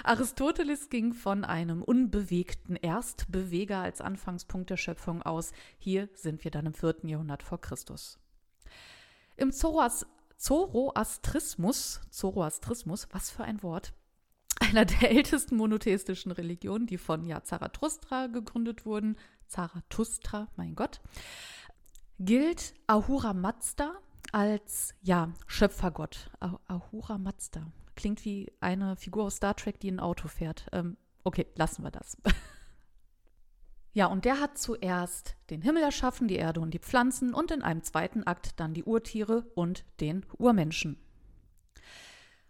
Aristoteles 0.03 0.89
ging 0.89 1.13
von 1.13 1.45
einem 1.45 1.81
unbewegten 1.81 2.75
Erstbeweger 2.75 3.79
als 3.79 4.01
Anfangspunkt 4.01 4.69
der 4.69 4.77
Schöpfung 4.77 5.21
aus. 5.21 5.53
Hier 5.77 6.09
sind 6.13 6.43
wir 6.43 6.51
dann 6.51 6.65
im 6.65 6.73
4. 6.73 6.95
Jahrhundert 7.03 7.43
vor 7.43 7.61
Christus. 7.61 8.19
Im 9.35 9.51
Zoroastrismus, 9.51 12.01
Zoroastrismus, 12.09 13.07
was 13.11 13.31
für 13.31 13.45
ein 13.45 13.63
Wort, 13.63 13.93
einer 14.59 14.85
der 14.85 15.11
ältesten 15.11 15.55
monotheistischen 15.55 16.31
Religionen, 16.31 16.85
die 16.85 16.97
von 16.97 17.25
ja, 17.25 17.43
Zarathustra 17.43 18.27
gegründet 18.27 18.85
wurden, 18.85 19.17
Zarathustra, 19.47 20.47
mein 20.55 20.75
Gott, 20.75 21.01
gilt 22.19 22.73
Ahura 22.87 23.33
Mazda 23.33 23.93
als 24.31 24.95
ja, 25.01 25.31
Schöpfergott. 25.47 26.29
Ahura 26.67 27.17
Mazda 27.17 27.71
klingt 27.95 28.25
wie 28.25 28.51
eine 28.59 28.95
Figur 28.95 29.25
aus 29.25 29.37
Star 29.37 29.55
Trek, 29.55 29.79
die 29.79 29.91
ein 29.91 29.99
Auto 29.99 30.27
fährt. 30.27 30.65
Ähm, 30.71 30.97
okay, 31.23 31.47
lassen 31.55 31.83
wir 31.83 31.91
das. 31.91 32.17
ja, 33.93 34.07
und 34.07 34.25
der 34.25 34.39
hat 34.39 34.57
zuerst 34.57 35.35
den 35.49 35.61
Himmel 35.61 35.83
erschaffen, 35.83 36.27
die 36.27 36.35
Erde 36.35 36.59
und 36.59 36.73
die 36.73 36.79
Pflanzen 36.79 37.33
und 37.33 37.51
in 37.51 37.61
einem 37.61 37.83
zweiten 37.83 38.23
Akt 38.25 38.59
dann 38.59 38.73
die 38.73 38.83
Urtiere 38.83 39.45
und 39.55 39.85
den 39.99 40.25
Urmenschen. 40.37 40.97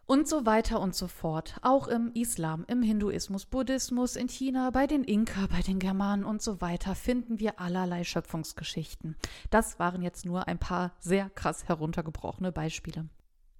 Und 0.05 0.27
so 0.27 0.45
weiter 0.45 0.81
und 0.81 0.93
so 0.93 1.07
fort. 1.07 1.55
Auch 1.61 1.87
im 1.87 2.11
Islam, 2.13 2.65
im 2.67 2.83
Hinduismus, 2.83 3.45
Buddhismus, 3.45 4.17
in 4.17 4.27
China, 4.27 4.69
bei 4.69 4.85
den 4.85 5.05
Inka, 5.05 5.47
bei 5.47 5.61
den 5.61 5.79
Germanen 5.79 6.25
und 6.25 6.41
so 6.41 6.59
weiter 6.59 6.93
finden 6.93 7.39
wir 7.39 7.61
allerlei 7.61 8.03
Schöpfungsgeschichten. 8.03 9.15
Das 9.49 9.79
waren 9.79 10.01
jetzt 10.01 10.25
nur 10.25 10.47
ein 10.49 10.59
paar 10.59 10.91
sehr 10.99 11.29
krass 11.29 11.69
heruntergebrochene 11.69 12.51
Beispiele. 12.51 13.07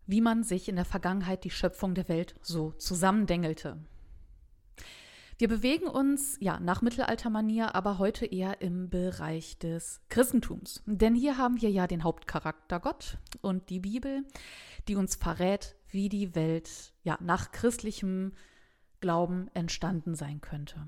Wie 0.05 0.19
man 0.19 0.43
sich 0.43 0.67
in 0.67 0.75
der 0.75 0.83
Vergangenheit 0.83 1.45
die 1.45 1.49
Schöpfung 1.49 1.95
der 1.95 2.09
Welt 2.09 2.35
so 2.41 2.73
zusammendengelte. 2.73 3.77
Wir 5.37 5.47
bewegen 5.47 5.87
uns 5.87 6.37
ja 6.41 6.59
nach 6.59 6.81
Mittelaltermanier, 6.81 7.73
aber 7.73 7.99
heute 7.99 8.25
eher 8.25 8.61
im 8.61 8.89
Bereich 8.89 9.57
des 9.59 10.01
Christentums. 10.09 10.83
Denn 10.85 11.15
hier 11.15 11.37
haben 11.37 11.61
wir 11.61 11.71
ja 11.71 11.87
den 11.87 12.03
Hauptcharakter 12.03 12.81
Gott 12.81 13.17
und 13.41 13.69
die 13.69 13.79
Bibel, 13.79 14.25
die 14.87 14.95
uns 14.95 15.15
verrät, 15.15 15.75
wie 15.93 16.09
die 16.09 16.35
Welt 16.35 16.93
ja 17.03 17.17
nach 17.21 17.51
christlichem 17.51 18.33
Glauben 18.99 19.49
entstanden 19.53 20.15
sein 20.15 20.41
könnte. 20.41 20.87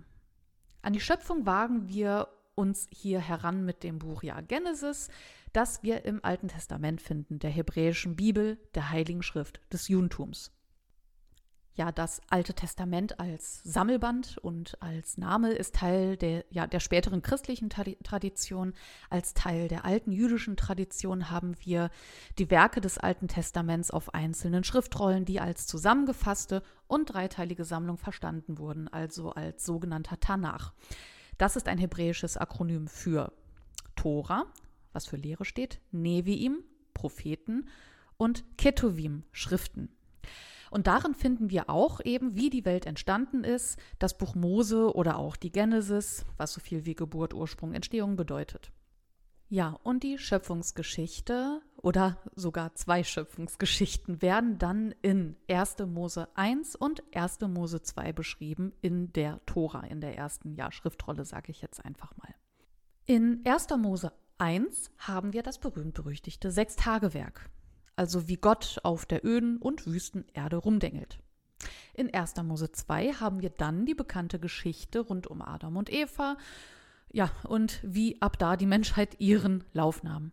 An 0.81 0.93
die 0.93 0.99
Schöpfung 0.99 1.45
wagen 1.45 1.87
wir 1.87 2.27
uns 2.55 2.87
hier 2.91 3.19
heran 3.19 3.65
mit 3.65 3.83
dem 3.83 3.99
Buch 3.99 4.23
ja 4.23 4.39
Genesis, 4.41 5.09
das 5.53 5.83
wir 5.83 6.05
im 6.05 6.23
Alten 6.23 6.47
Testament 6.47 7.01
finden, 7.01 7.39
der 7.39 7.49
hebräischen 7.49 8.15
Bibel, 8.15 8.57
der 8.73 8.89
Heiligen 8.89 9.23
Schrift 9.23 9.61
des 9.71 9.87
Judentums 9.87 10.51
ja, 11.75 11.91
das 11.91 12.21
Alte 12.29 12.53
Testament 12.53 13.19
als 13.19 13.61
Sammelband 13.63 14.37
und 14.37 14.81
als 14.81 15.17
Name 15.17 15.51
ist 15.51 15.75
Teil 15.75 16.15
der, 16.15 16.45
ja, 16.49 16.67
der 16.67 16.79
späteren 16.79 17.21
christlichen 17.21 17.69
Tradition. 17.69 18.73
Als 19.09 19.33
Teil 19.33 19.67
der 19.67 19.83
alten 19.83 20.11
jüdischen 20.11 20.55
Tradition 20.55 21.29
haben 21.29 21.55
wir 21.59 21.89
die 22.39 22.49
Werke 22.49 22.79
des 22.79 22.97
Alten 22.97 23.27
Testaments 23.27 23.91
auf 23.91 24.13
einzelnen 24.13 24.63
Schriftrollen, 24.63 25.25
die 25.25 25.41
als 25.41 25.67
zusammengefasste 25.67 26.63
und 26.87 27.13
dreiteilige 27.13 27.65
Sammlung 27.65 27.97
verstanden 27.97 28.57
wurden, 28.57 28.87
also 28.87 29.31
als 29.31 29.65
sogenannter 29.65 30.19
Tanach. 30.19 30.71
Das 31.37 31.57
ist 31.57 31.67
ein 31.67 31.77
hebräisches 31.77 32.37
Akronym 32.37 32.87
für 32.87 33.33
Tora, 33.97 34.45
was 34.93 35.07
für 35.07 35.17
Lehre 35.17 35.43
steht, 35.43 35.81
Neviim, 35.91 36.63
Propheten 36.93 37.67
und 38.15 38.45
Ketuvim, 38.57 39.23
Schriften. 39.33 39.89
Und 40.71 40.87
darin 40.87 41.13
finden 41.13 41.49
wir 41.49 41.69
auch 41.69 41.99
eben, 42.03 42.35
wie 42.35 42.49
die 42.49 42.65
Welt 42.65 42.85
entstanden 42.85 43.43
ist, 43.43 43.79
das 43.99 44.17
Buch 44.17 44.35
Mose 44.35 44.93
oder 44.95 45.17
auch 45.17 45.35
die 45.35 45.51
Genesis, 45.51 46.25
was 46.37 46.53
so 46.53 46.59
viel 46.59 46.85
wie 46.85 46.95
Geburt, 46.95 47.33
Ursprung, 47.33 47.73
Entstehung 47.73 48.15
bedeutet. 48.15 48.71
Ja, 49.47 49.77
und 49.83 50.03
die 50.03 50.17
Schöpfungsgeschichte 50.17 51.61
oder 51.77 52.17
sogar 52.35 52.73
zwei 52.73 53.03
Schöpfungsgeschichten 53.03 54.21
werden 54.23 54.57
dann 54.57 54.93
in 55.03 55.35
1. 55.47 55.77
Mose 55.85 56.27
1 56.35 56.75
und 56.75 57.03
1. 57.15 57.41
Mose 57.41 57.83
2 57.83 58.11
beschrieben 58.11 58.73
in 58.81 59.13
der 59.13 59.45
Tora, 59.45 59.81
in 59.81 60.01
der 60.01 60.17
ersten 60.17 60.55
ja, 60.55 60.71
Schriftrolle, 60.71 61.25
sage 61.25 61.51
ich 61.51 61.61
jetzt 61.61 61.85
einfach 61.85 62.17
mal. 62.17 62.33
In 63.05 63.43
1. 63.45 63.67
Mose 63.77 64.11
1 64.39 64.89
haben 64.97 65.31
wir 65.31 65.43
das 65.43 65.59
berühmt-berüchtigte 65.59 66.49
Sechstagewerk 66.49 67.51
also 67.95 68.27
wie 68.27 68.37
Gott 68.37 68.79
auf 68.83 69.05
der 69.05 69.25
öden 69.25 69.57
und 69.57 69.85
wüsten 69.85 70.25
Erde 70.33 70.57
rumdengelt. 70.57 71.19
In 71.93 72.13
1. 72.13 72.35
Mose 72.43 72.71
2 72.71 73.13
haben 73.13 73.41
wir 73.41 73.49
dann 73.49 73.85
die 73.85 73.95
bekannte 73.95 74.39
Geschichte 74.39 74.99
rund 74.99 75.27
um 75.27 75.41
Adam 75.41 75.77
und 75.77 75.91
Eva, 75.91 76.37
ja, 77.11 77.31
und 77.47 77.79
wie 77.81 78.21
ab 78.21 78.37
da 78.37 78.57
die 78.57 78.65
Menschheit 78.65 79.19
ihren 79.19 79.63
Lauf 79.71 80.03
nahm. 80.03 80.31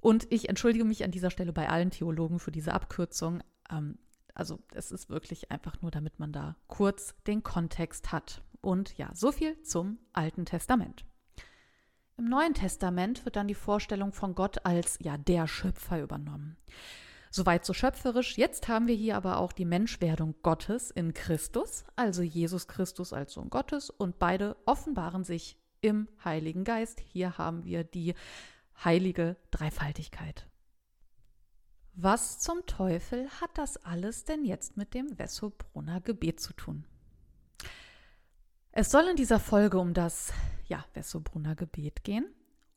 Und 0.00 0.30
ich 0.30 0.48
entschuldige 0.48 0.84
mich 0.84 1.02
an 1.02 1.10
dieser 1.10 1.30
Stelle 1.30 1.52
bei 1.52 1.68
allen 1.68 1.90
Theologen 1.90 2.38
für 2.38 2.52
diese 2.52 2.74
Abkürzung. 2.74 3.42
Ähm, 3.70 3.98
also 4.32 4.60
es 4.72 4.92
ist 4.92 5.10
wirklich 5.10 5.50
einfach 5.50 5.82
nur, 5.82 5.90
damit 5.90 6.20
man 6.20 6.32
da 6.32 6.54
kurz 6.68 7.16
den 7.26 7.42
Kontext 7.42 8.12
hat. 8.12 8.42
Und 8.60 8.96
ja, 8.98 9.10
so 9.14 9.32
viel 9.32 9.60
zum 9.62 9.98
Alten 10.12 10.44
Testament. 10.44 11.04
Im 12.18 12.30
Neuen 12.30 12.54
Testament 12.54 13.26
wird 13.26 13.36
dann 13.36 13.46
die 13.46 13.54
Vorstellung 13.54 14.12
von 14.12 14.34
Gott 14.34 14.64
als 14.64 14.98
ja 15.02 15.18
der 15.18 15.46
Schöpfer 15.46 16.00
übernommen. 16.00 16.56
Soweit 17.30 17.66
so 17.66 17.74
schöpferisch. 17.74 18.38
Jetzt 18.38 18.68
haben 18.68 18.86
wir 18.86 18.94
hier 18.94 19.16
aber 19.16 19.36
auch 19.36 19.52
die 19.52 19.66
Menschwerdung 19.66 20.34
Gottes 20.42 20.90
in 20.90 21.12
Christus, 21.12 21.84
also 21.94 22.22
Jesus 22.22 22.68
Christus 22.68 23.12
als 23.12 23.34
Sohn 23.34 23.50
Gottes, 23.50 23.90
und 23.90 24.18
beide 24.18 24.56
offenbaren 24.64 25.24
sich 25.24 25.58
im 25.82 26.08
Heiligen 26.24 26.64
Geist. 26.64 27.00
Hier 27.00 27.36
haben 27.36 27.64
wir 27.64 27.84
die 27.84 28.14
heilige 28.82 29.36
Dreifaltigkeit. 29.50 30.46
Was 31.92 32.38
zum 32.38 32.64
Teufel 32.64 33.28
hat 33.42 33.50
das 33.58 33.76
alles 33.84 34.24
denn 34.24 34.46
jetzt 34.46 34.78
mit 34.78 34.94
dem 34.94 35.18
Wessobrunner 35.18 36.00
Gebet 36.00 36.40
zu 36.40 36.54
tun? 36.54 36.86
Es 38.72 38.90
soll 38.90 39.04
in 39.08 39.16
dieser 39.16 39.40
Folge 39.40 39.78
um 39.78 39.92
das 39.92 40.32
ja, 40.68 40.84
Wessobrunner 40.94 41.54
Gebet 41.54 42.04
gehen 42.04 42.26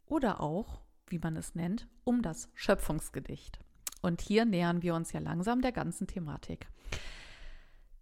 oder 0.06 0.42
auch, 0.42 0.82
wie 1.08 1.20
man 1.20 1.36
es 1.36 1.56
nennt, 1.56 1.88
um 2.04 2.22
das 2.22 2.50
Schöpfungsgedicht. 2.54 3.60
Und 4.02 4.22
hier 4.22 4.46
nähern 4.46 4.82
wir 4.82 4.96
uns 4.96 5.12
ja 5.12 5.20
langsam 5.20 5.62
der 5.62 5.72
ganzen 5.72 6.08
Thematik. 6.08 6.68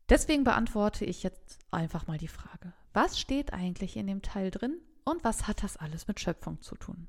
Deswegen 0.10 0.44
beantworte 0.44 1.04
ich 1.06 1.24
jetzt 1.24 1.60
einfach 1.72 2.08
mal 2.08 2.18
die 2.18 2.28
Frage, 2.28 2.74
was 2.94 3.20
steht 3.20 3.54
eigentlich 3.54 3.98
in 3.98 4.08
dem 4.08 4.22
Teil 4.22 4.52
drin 4.52 4.80
und 5.04 5.24
was 5.24 5.48
hat 5.48 5.64
das 5.64 5.78
alles 5.78 6.08
mit 6.08 6.20
Schöpfung 6.20 6.62
zu 6.62 6.76
tun? 6.76 7.08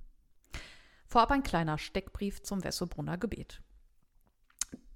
Vorab 1.06 1.30
ein 1.30 1.42
kleiner 1.42 1.78
Steckbrief 1.78 2.42
zum 2.42 2.64
Wessobrunner 2.64 3.16
Gebet. 3.16 3.62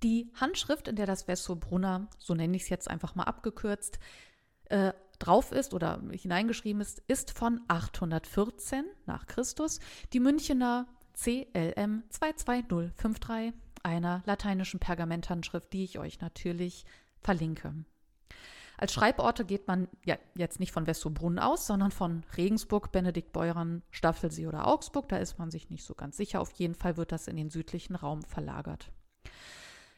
Die 0.02 0.30
Handschrift, 0.34 0.88
in 0.88 0.96
der 0.96 1.06
das 1.06 1.28
Wessobrunner, 1.28 2.08
so 2.18 2.34
nenne 2.34 2.56
ich 2.56 2.64
es 2.64 2.68
jetzt 2.68 2.90
einfach 2.90 3.14
mal 3.14 3.24
abgekürzt, 3.24 3.98
äh, 4.64 4.92
drauf 5.22 5.52
ist 5.52 5.74
oder 5.74 6.00
hineingeschrieben 6.10 6.82
ist, 6.82 7.02
ist 7.08 7.30
von 7.30 7.60
814 7.68 8.84
nach 9.06 9.26
Christus. 9.26 9.80
Die 10.12 10.20
Münchener 10.20 10.86
CLM 11.14 12.02
22053, 12.08 13.52
einer 13.82 14.22
lateinischen 14.26 14.80
Pergamenthandschrift, 14.80 15.72
die 15.72 15.84
ich 15.84 15.98
euch 15.98 16.20
natürlich 16.20 16.84
verlinke. 17.20 17.74
Als 18.78 18.92
Schreiborte 18.92 19.44
geht 19.44 19.68
man 19.68 19.86
ja 20.04 20.16
jetzt 20.34 20.58
nicht 20.58 20.72
von 20.72 20.86
Westobrunn 20.86 21.38
aus, 21.38 21.66
sondern 21.66 21.92
von 21.92 22.24
Regensburg, 22.36 22.90
Benediktbeuern, 22.90 23.82
Staffelsee 23.90 24.48
oder 24.48 24.66
Augsburg. 24.66 25.08
Da 25.08 25.18
ist 25.18 25.38
man 25.38 25.50
sich 25.50 25.70
nicht 25.70 25.84
so 25.84 25.94
ganz 25.94 26.16
sicher. 26.16 26.40
Auf 26.40 26.50
jeden 26.52 26.74
Fall 26.74 26.96
wird 26.96 27.12
das 27.12 27.28
in 27.28 27.36
den 27.36 27.50
südlichen 27.50 27.94
Raum 27.94 28.22
verlagert. 28.22 28.90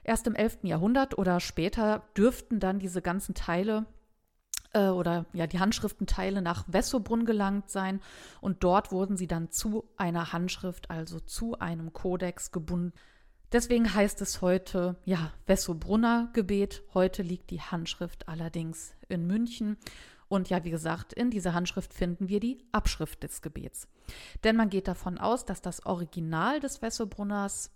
Erst 0.02 0.26
im 0.26 0.34
11. 0.34 0.58
Jahrhundert 0.64 1.16
oder 1.16 1.40
später 1.40 2.02
dürften 2.14 2.60
dann 2.60 2.78
diese 2.78 3.00
ganzen 3.00 3.34
Teile 3.34 3.86
äh, 4.74 4.88
oder 4.88 5.26
ja 5.32 5.46
die 5.46 5.60
Handschriftenteile 5.60 6.42
nach 6.42 6.64
Wessobrunn 6.68 7.24
gelangt 7.24 7.70
sein 7.70 8.00
und 8.40 8.62
dort 8.62 8.92
wurden 8.92 9.16
sie 9.16 9.26
dann 9.26 9.50
zu 9.50 9.84
einer 9.96 10.32
Handschrift, 10.32 10.90
also 10.90 11.20
zu 11.20 11.58
einem 11.58 11.92
Kodex 11.92 12.52
gebunden. 12.52 12.92
Deswegen 13.52 13.94
heißt 13.94 14.20
es 14.20 14.42
heute 14.42 14.96
ja 15.04 15.30
Wessobrunner 15.46 16.30
Gebet. 16.32 16.82
Heute 16.92 17.22
liegt 17.22 17.50
die 17.50 17.60
Handschrift 17.60 18.28
allerdings 18.28 18.94
in 19.08 19.26
München 19.26 19.76
und 20.28 20.50
ja, 20.50 20.64
wie 20.64 20.70
gesagt, 20.70 21.12
in 21.12 21.30
dieser 21.30 21.54
Handschrift 21.54 21.94
finden 21.94 22.28
wir 22.28 22.40
die 22.40 22.58
Abschrift 22.72 23.22
des 23.22 23.42
Gebets. 23.42 23.88
Denn 24.42 24.56
man 24.56 24.70
geht 24.70 24.88
davon 24.88 25.18
aus, 25.18 25.44
dass 25.44 25.62
das 25.62 25.86
Original 25.86 26.60
des 26.60 26.82
Wessobrunners 26.82 27.70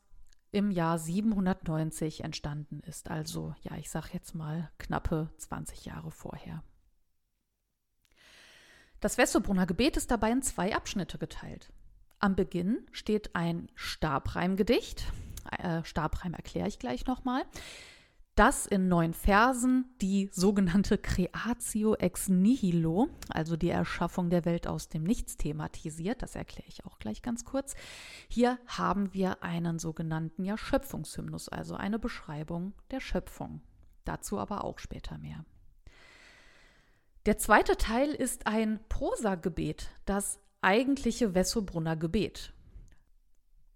im 0.51 0.71
Jahr 0.71 0.99
790 0.99 2.25
entstanden 2.25 2.81
ist. 2.81 3.11
Also, 3.11 3.55
ja, 3.63 3.77
ich 3.77 3.91
sage 3.91 4.09
jetzt 4.13 4.35
mal 4.35 4.71
knappe 4.79 5.31
20 5.37 5.85
Jahre 5.85 6.11
vorher. 6.11 6.63
Das 9.01 9.19
Wessobrunner 9.19 9.67
Gebet 9.67 9.97
ist 9.97 10.11
dabei 10.11 10.31
in 10.31 10.43
zwei 10.43 10.75
Abschnitte 10.75 11.19
geteilt. 11.19 11.73
Am 12.19 12.35
Beginn 12.35 12.87
steht 12.91 13.35
ein 13.35 13.69
Stabreimgedicht. 13.75 15.05
Äh, 15.59 15.85
Stabreim 15.85 16.35
erkläre 16.35 16.69
ich 16.69 16.79
gleich 16.79 17.07
nochmal 17.07 17.45
das 18.39 18.67
in 18.67 18.87
neun 18.87 19.15
Versen 19.15 19.87
die 20.01 20.31
sogenannte 20.31 20.97
Creatio 20.97 21.97
ex 21.97 22.29
nihilo, 22.29 23.09
also 23.31 23.57
die 23.57 23.69
Erschaffung 23.69 24.31
der 24.31 24.45
Welt 24.45 24.69
aus 24.69 24.89
dem 24.89 25.03
Nichts 25.03 25.37
thematisiert. 25.37 26.23
Das 26.23 26.37
erkläre 26.37 26.69
ich 26.69 26.85
auch 26.85 27.01
gleich 27.01 27.21
ganz 27.21 27.45
kurz. 27.45 27.75
Hier 28.29 28.61
haben 28.69 29.13
wir 29.13 29.43
einen 29.43 29.81
sogenannten 29.81 30.45
ja, 30.45 30.57
Schöpfungshymnus, 30.57 31.49
also 31.49 31.75
eine 31.75 31.99
Beschreibung 31.99 32.75
der 32.93 33.01
Schöpfung. 33.01 33.61
Dazu 34.05 34.39
aber 34.39 34.63
auch 34.63 34.79
später 34.79 35.19
mehr. 35.19 35.45
Der 37.27 37.39
zweite 37.39 37.77
Teil 37.77 38.11
ist 38.11 38.47
ein 38.47 38.81
Prosagebet, 38.89 39.91
das 40.05 40.41
eigentliche 40.61 41.35
Wessobrunner 41.35 41.97
Gebet. 41.97 42.53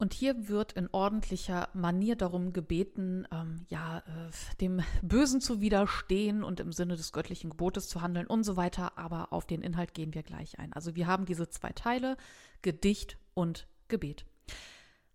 Und 0.03 0.15
hier 0.15 0.49
wird 0.49 0.73
in 0.73 0.89
ordentlicher 0.91 1.69
Manier 1.75 2.17
darum 2.17 2.53
gebeten, 2.53 3.29
ähm, 3.31 3.67
ja, 3.69 3.99
äh, 3.99 4.57
dem 4.61 4.83
Bösen 5.01 5.41
zu 5.41 5.61
widerstehen 5.61 6.43
und 6.43 6.59
im 6.59 6.73
Sinne 6.73 6.97
des 6.97 7.13
göttlichen 7.13 7.51
Gebotes 7.51 7.89
zu 7.89 8.03
handeln 8.03 8.27
und 8.27 8.43
so 8.43 8.57
weiter. 8.57 8.99
Aber 8.99 9.33
auf 9.33 9.47
den 9.47 9.63
Inhalt 9.63 9.95
gehen 9.95 10.13
wir 10.13 10.25
gleich 10.25 10.59
ein. 10.59 10.73
Also 10.73 10.97
wir 10.97 11.07
haben 11.07 11.25
diese 11.25 11.49
zwei 11.51 11.71
Teile, 11.71 12.17
Gedicht 12.63 13.17
und 13.35 13.69
Gebet. 13.87 14.25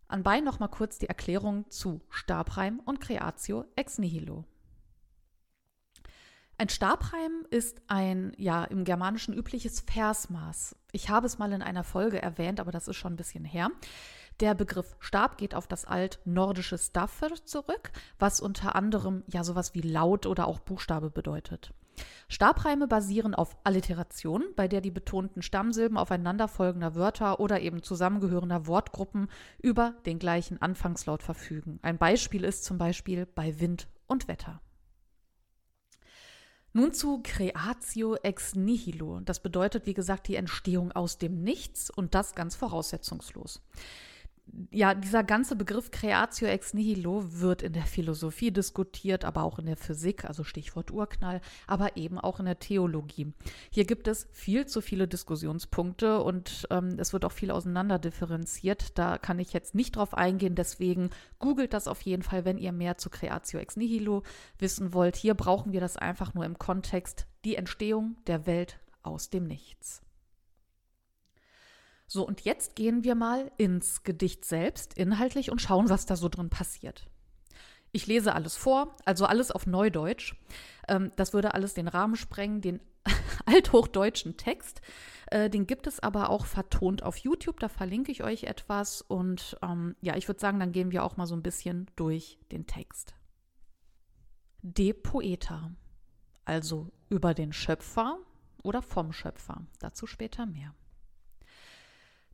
Anbei 0.07 0.39
noch 0.39 0.59
mal 0.59 0.69
kurz 0.69 0.97
die 0.97 1.09
Erklärung 1.09 1.69
zu 1.69 1.99
Stabreim 2.09 2.79
und 2.85 3.01
Creatio 3.01 3.65
ex 3.75 3.97
nihilo. 3.97 4.45
Ein 6.59 6.69
Stabreim 6.69 7.45
ist 7.51 7.81
ein 7.87 8.31
ja 8.35 8.63
im 8.63 8.83
Germanischen 8.83 9.35
übliches 9.35 9.81
Versmaß. 9.81 10.75
Ich 10.91 11.07
habe 11.07 11.27
es 11.27 11.37
mal 11.37 11.51
in 11.51 11.61
einer 11.61 11.83
Folge 11.83 12.19
erwähnt, 12.19 12.59
aber 12.59 12.71
das 12.71 12.87
ist 12.87 12.95
schon 12.95 13.13
ein 13.13 13.17
bisschen 13.17 13.45
her. 13.45 13.69
Der 14.39 14.55
Begriff 14.55 14.95
Stab 14.99 15.37
geht 15.37 15.53
auf 15.53 15.67
das 15.67 15.85
altnordische 15.85 16.79
Staffer 16.79 17.29
zurück, 17.45 17.91
was 18.17 18.39
unter 18.39 18.75
anderem 18.75 19.23
ja 19.27 19.43
sowas 19.43 19.75
wie 19.75 19.81
Laut 19.81 20.25
oder 20.25 20.47
auch 20.47 20.59
Buchstabe 20.59 21.11
bedeutet. 21.11 21.75
Stabreime 22.27 22.87
basieren 22.87 23.35
auf 23.35 23.55
Alliteration, 23.63 24.43
bei 24.55 24.67
der 24.67 24.81
die 24.81 24.91
betonten 24.91 25.43
Stammsilben 25.43 25.97
aufeinanderfolgender 25.97 26.95
Wörter 26.95 27.39
oder 27.39 27.61
eben 27.61 27.83
zusammengehörender 27.83 28.65
Wortgruppen 28.65 29.29
über 29.61 29.93
den 30.07 30.17
gleichen 30.17 30.59
Anfangslaut 30.59 31.21
verfügen. 31.21 31.79
Ein 31.83 31.99
Beispiel 31.99 32.43
ist 32.43 32.63
zum 32.63 32.79
Beispiel 32.79 33.27
bei 33.27 33.59
Wind 33.59 33.87
und 34.07 34.27
Wetter. 34.27 34.59
Nun 36.73 36.93
zu 36.93 37.21
Creatio 37.23 38.15
ex 38.15 38.55
nihilo. 38.55 39.19
Das 39.21 39.41
bedeutet, 39.41 39.85
wie 39.85 39.93
gesagt, 39.93 40.27
die 40.27 40.35
Entstehung 40.35 40.91
aus 40.91 41.17
dem 41.17 41.41
Nichts 41.43 41.89
und 41.89 42.13
das 42.13 42.35
ganz 42.35 42.55
voraussetzungslos 42.55 43.61
ja, 44.71 44.93
dieser 44.93 45.23
ganze 45.23 45.55
Begriff 45.55 45.91
Creatio 45.91 46.47
ex 46.47 46.73
nihilo 46.73 47.23
wird 47.39 47.61
in 47.61 47.73
der 47.73 47.83
Philosophie 47.83 48.51
diskutiert, 48.51 49.25
aber 49.25 49.43
auch 49.43 49.59
in 49.59 49.65
der 49.65 49.77
Physik, 49.77 50.25
also 50.25 50.43
Stichwort 50.43 50.91
Urknall, 50.91 51.41
aber 51.67 51.97
eben 51.97 52.17
auch 52.17 52.39
in 52.39 52.45
der 52.45 52.59
Theologie. 52.59 53.33
Hier 53.69 53.85
gibt 53.85 54.07
es 54.07 54.27
viel 54.31 54.65
zu 54.65 54.81
viele 54.81 55.07
Diskussionspunkte 55.07 56.21
und 56.21 56.67
ähm, 56.71 56.97
es 56.97 57.13
wird 57.13 57.25
auch 57.25 57.31
viel 57.31 57.51
auseinanderdifferenziert. 57.51 58.97
Da 58.97 59.17
kann 59.17 59.39
ich 59.39 59.53
jetzt 59.53 59.75
nicht 59.75 59.95
drauf 59.95 60.13
eingehen, 60.13 60.55
deswegen 60.55 61.09
googelt 61.39 61.73
das 61.73 61.87
auf 61.87 62.01
jeden 62.01 62.23
Fall, 62.23 62.45
wenn 62.45 62.57
ihr 62.57 62.71
mehr 62.71 62.97
zu 62.97 63.09
Creatio 63.09 63.59
ex 63.59 63.77
nihilo 63.77 64.23
wissen 64.59 64.93
wollt. 64.93 65.15
Hier 65.15 65.33
brauchen 65.33 65.71
wir 65.71 65.81
das 65.81 65.97
einfach 65.97 66.33
nur 66.33 66.45
im 66.45 66.57
Kontext 66.57 67.27
die 67.45 67.55
Entstehung 67.55 68.15
der 68.27 68.45
Welt 68.45 68.79
aus 69.03 69.29
dem 69.29 69.45
Nichts. 69.45 70.01
So, 72.07 72.25
und 72.25 72.41
jetzt 72.41 72.75
gehen 72.75 73.03
wir 73.03 73.15
mal 73.15 73.51
ins 73.57 74.03
Gedicht 74.03 74.45
selbst 74.45 74.93
inhaltlich 74.93 75.51
und 75.51 75.61
schauen, 75.61 75.89
was 75.89 76.05
da 76.05 76.15
so 76.15 76.29
drin 76.29 76.49
passiert. 76.49 77.09
Ich 77.91 78.07
lese 78.07 78.33
alles 78.33 78.55
vor, 78.55 78.95
also 79.05 79.25
alles 79.25 79.51
auf 79.51 79.67
Neudeutsch. 79.67 80.35
Ähm, 80.87 81.11
das 81.17 81.33
würde 81.33 81.53
alles 81.53 81.73
den 81.73 81.89
Rahmen 81.89 82.15
sprengen, 82.15 82.61
den 82.61 82.79
althochdeutschen 83.45 84.37
Text. 84.37 84.81
Äh, 85.27 85.49
den 85.49 85.67
gibt 85.67 85.85
es 85.85 85.99
aber 85.99 86.29
auch 86.29 86.45
vertont 86.45 87.03
auf 87.03 87.17
YouTube, 87.17 87.59
da 87.59 87.67
verlinke 87.67 88.11
ich 88.11 88.23
euch 88.23 88.43
etwas. 88.43 89.01
Und 89.01 89.57
ähm, 89.61 89.95
ja, 90.01 90.15
ich 90.15 90.29
würde 90.29 90.39
sagen, 90.39 90.59
dann 90.59 90.71
gehen 90.71 90.91
wir 90.91 91.03
auch 91.03 91.17
mal 91.17 91.27
so 91.27 91.35
ein 91.35 91.43
bisschen 91.43 91.91
durch 91.97 92.39
den 92.51 92.67
Text. 92.67 93.15
De 94.61 94.93
Poeta, 94.93 95.71
also 96.45 96.89
über 97.09 97.33
den 97.33 97.51
Schöpfer 97.51 98.17
oder 98.63 98.81
vom 98.81 99.11
Schöpfer. 99.11 99.65
Dazu 99.79 100.07
später 100.07 100.45
mehr. 100.45 100.73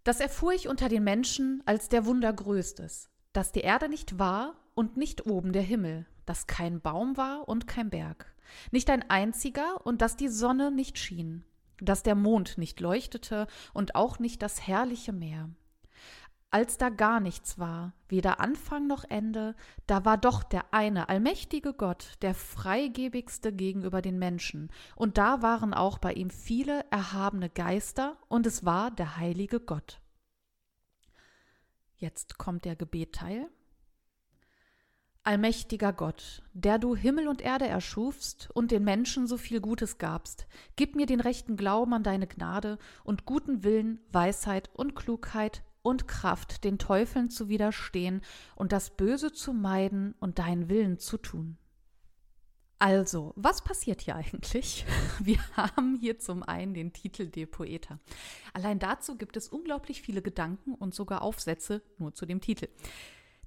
Das 0.04 0.20
erfuhr 0.20 0.52
ich 0.52 0.68
unter 0.68 0.90
den 0.90 1.04
Menschen 1.04 1.64
als 1.66 1.88
der 1.88 2.06
Wunder 2.06 2.34
Größtes, 2.34 3.10
dass 3.32 3.54
die 3.54 3.62
Erde 3.62 3.88
nicht 3.88 4.20
war 4.20 4.56
und 4.76 4.98
nicht 4.98 5.28
oben 5.28 5.54
der 5.54 5.62
Himmel, 5.62 6.06
dass 6.26 6.46
kein 6.46 6.82
Baum 6.82 7.16
war 7.16 7.48
und 7.48 7.68
kein 7.68 7.90
Berg, 7.90 8.34
nicht 8.72 8.90
ein 8.90 9.10
einziger 9.10 9.86
und 9.86 10.02
dass 10.02 10.18
die 10.18 10.28
Sonne 10.28 10.72
nicht 10.72 10.98
schien, 10.98 11.46
dass 11.80 12.04
der 12.04 12.16
Mond 12.16 12.58
nicht 12.58 12.82
leuchtete 12.82 13.48
und 13.74 13.96
auch 13.96 14.20
nicht 14.20 14.42
das 14.42 14.68
herrliche 14.68 15.14
Meer. 15.14 15.50
Als 16.54 16.78
da 16.78 16.90
gar 16.90 17.20
nichts 17.20 17.58
war, 17.58 17.94
weder 18.10 18.40
Anfang 18.40 18.86
noch 18.86 19.06
Ende, 19.06 19.56
da 19.88 20.06
war 20.06 20.20
doch 20.20 20.44
der 20.44 20.72
eine 20.72 21.10
allmächtige 21.10 21.74
Gott, 21.74 22.12
der 22.22 22.36
freigebigste 22.36 23.52
gegenüber 23.52 24.04
den 24.04 24.20
Menschen, 24.20 24.72
und 24.96 25.18
da 25.18 25.42
waren 25.42 25.74
auch 25.74 25.98
bei 25.98 26.14
ihm 26.14 26.30
viele 26.30 26.86
erhabene 26.92 27.50
Geister, 27.50 28.20
und 28.28 28.46
es 28.46 28.64
war 28.64 28.92
der 28.92 29.18
heilige 29.18 29.60
Gott. 29.62 30.00
Jetzt 31.96 32.38
kommt 32.38 32.66
der 32.66 32.76
Gebetteil. 32.76 33.50
Allmächtiger 35.24 35.92
Gott, 35.92 36.44
der 36.54 36.78
du 36.78 36.96
Himmel 36.96 37.30
und 37.30 37.42
Erde 37.42 37.68
erschufst 37.68 38.52
und 38.54 38.70
den 38.70 38.84
Menschen 38.84 39.26
so 39.26 39.38
viel 39.38 39.60
Gutes 39.60 39.98
gabst, 39.98 40.46
gib 40.76 40.96
mir 40.96 41.08
den 41.08 41.20
rechten 41.20 41.58
Glauben 41.58 41.96
an 41.96 42.04
deine 42.04 42.28
Gnade 42.28 42.78
und 43.04 43.26
guten 43.26 43.64
Willen, 43.64 44.02
Weisheit 44.12 44.70
und 44.76 44.96
Klugheit 44.96 45.64
und 45.84 46.08
Kraft, 46.08 46.64
den 46.64 46.80
Teufeln 46.80 47.30
zu 47.30 47.50
widerstehen 47.50 48.22
und 48.56 48.72
das 48.72 48.90
Böse 48.90 49.32
zu 49.32 49.54
meiden 49.54 50.16
und 50.20 50.40
deinen 50.40 50.70
Willen 50.70 50.98
zu 50.98 51.18
tun. 51.18 51.58
Also, 52.80 53.32
was 53.38 53.64
passiert 53.64 54.02
hier 54.02 54.16
eigentlich? 54.16 54.86
Wir 55.20 55.38
haben 55.56 55.96
hier 55.96 56.20
zum 56.20 56.44
einen 56.44 56.74
den 56.74 56.92
Titel 56.92 57.30
De 57.30 57.46
Poeta. 57.46 58.00
Allein 58.54 58.80
dazu 58.80 59.18
gibt 59.18 59.38
es 59.38 59.48
unglaublich 59.48 60.02
viele 60.02 60.22
Gedanken 60.22 60.74
und 60.74 60.94
sogar 60.94 61.22
Aufsätze 61.22 61.82
nur 61.98 62.14
zu 62.14 62.26
dem 62.26 62.42
Titel. 62.42 62.68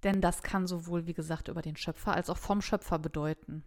Denn 0.05 0.20
das 0.20 0.42
kann 0.42 0.66
sowohl, 0.66 1.07
wie 1.07 1.14
gesagt, 1.14 1.49
über 1.49 1.62
den 1.62 1.77
Schöpfer 1.77 2.14
als 2.14 2.31
auch 2.31 2.38
vom 2.38 2.62
Schöpfer 2.62 2.99
bedeuten. 2.99 3.64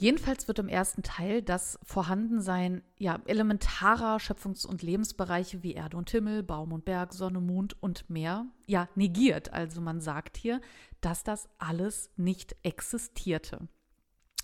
Jedenfalls 0.00 0.48
wird 0.48 0.58
im 0.58 0.68
ersten 0.68 1.02
Teil 1.02 1.42
das 1.42 1.78
Vorhandensein 1.82 2.82
ja, 2.96 3.20
elementarer 3.26 4.16
Schöpfungs- 4.16 4.66
und 4.66 4.80
Lebensbereiche 4.80 5.62
wie 5.62 5.74
Erde 5.74 5.98
und 5.98 6.08
Himmel, 6.08 6.42
Baum 6.42 6.72
und 6.72 6.86
Berg, 6.86 7.12
Sonne, 7.12 7.38
Mond 7.38 7.76
und 7.82 8.08
Meer 8.08 8.46
ja 8.66 8.88
negiert. 8.94 9.52
Also 9.52 9.82
man 9.82 10.00
sagt 10.00 10.38
hier, 10.38 10.62
dass 11.02 11.22
das 11.22 11.50
alles 11.58 12.08
nicht 12.16 12.56
existierte. 12.62 13.68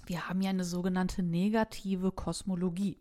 Wir 0.04 0.28
haben 0.28 0.42
ja 0.42 0.50
eine 0.50 0.64
sogenannte 0.64 1.22
negative 1.22 2.12
Kosmologie. 2.12 2.98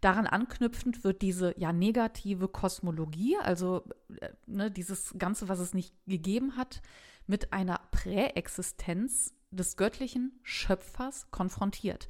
Daran 0.00 0.26
anknüpfend 0.26 1.04
wird 1.04 1.22
diese 1.22 1.54
ja 1.56 1.72
negative 1.72 2.48
Kosmologie, 2.48 3.36
also 3.40 3.84
äh, 4.20 4.30
ne, 4.46 4.72
dieses 4.72 5.14
Ganze, 5.16 5.48
was 5.48 5.60
es 5.60 5.72
nicht 5.72 5.94
gegeben 6.08 6.56
hat, 6.56 6.82
mit 7.28 7.52
einer 7.52 7.80
Präexistenz 7.92 9.37
des 9.50 9.76
göttlichen 9.76 10.38
Schöpfers 10.42 11.30
konfrontiert. 11.30 12.08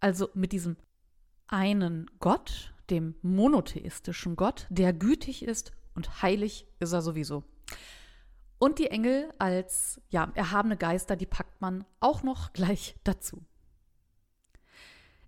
Also 0.00 0.28
mit 0.34 0.52
diesem 0.52 0.76
einen 1.46 2.10
Gott, 2.18 2.74
dem 2.90 3.14
monotheistischen 3.22 4.36
Gott, 4.36 4.66
der 4.70 4.92
gütig 4.92 5.44
ist 5.44 5.72
und 5.94 6.22
heilig 6.22 6.66
ist 6.80 6.92
er 6.92 7.02
sowieso. 7.02 7.44
Und 8.58 8.78
die 8.78 8.90
Engel 8.90 9.32
als 9.38 10.00
ja, 10.10 10.30
erhabene 10.34 10.76
Geister, 10.76 11.16
die 11.16 11.26
packt 11.26 11.60
man 11.60 11.84
auch 12.00 12.22
noch 12.22 12.52
gleich 12.52 12.96
dazu. 13.04 13.44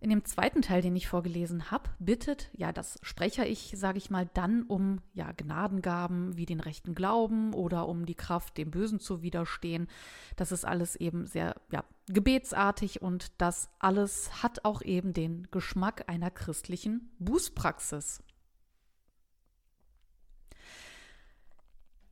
In 0.04 0.10
dem 0.10 0.26
zweiten 0.26 0.60
Teil, 0.60 0.82
den 0.82 0.94
ich 0.96 1.08
vorgelesen 1.08 1.70
habe, 1.70 1.88
bittet 1.98 2.50
ja 2.52 2.72
das 2.72 2.98
Sprecher-Ich, 3.00 3.72
sage 3.74 3.96
ich 3.96 4.10
mal, 4.10 4.28
dann 4.34 4.64
um 4.64 5.00
ja 5.14 5.32
Gnadengaben 5.32 6.36
wie 6.36 6.44
den 6.44 6.60
rechten 6.60 6.94
Glauben 6.94 7.54
oder 7.54 7.88
um 7.88 8.04
die 8.04 8.14
Kraft, 8.14 8.58
dem 8.58 8.70
Bösen 8.70 9.00
zu 9.00 9.22
widerstehen. 9.22 9.88
Das 10.36 10.52
ist 10.52 10.66
alles 10.66 10.94
eben 10.94 11.24
sehr 11.24 11.56
ja, 11.72 11.84
gebetsartig 12.06 13.00
und 13.00 13.32
das 13.38 13.70
alles 13.78 14.42
hat 14.42 14.66
auch 14.66 14.82
eben 14.82 15.14
den 15.14 15.48
Geschmack 15.50 16.04
einer 16.06 16.30
christlichen 16.30 17.10
Bußpraxis. 17.18 18.22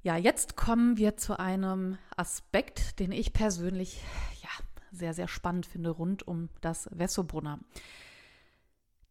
Ja, 0.03 0.17
jetzt 0.17 0.57
kommen 0.57 0.97
wir 0.97 1.19
zu 1.19 1.39
einem 1.39 1.99
Aspekt, 2.17 3.01
den 3.01 3.13
ich 3.13 3.35
persönlich 3.35 4.01
sehr, 4.93 5.15
sehr 5.15 5.29
spannend 5.29 5.67
finde 5.67 5.91
rund 5.91 6.27
um 6.27 6.49
das 6.61 6.89
Wessobrunner. 6.93 7.61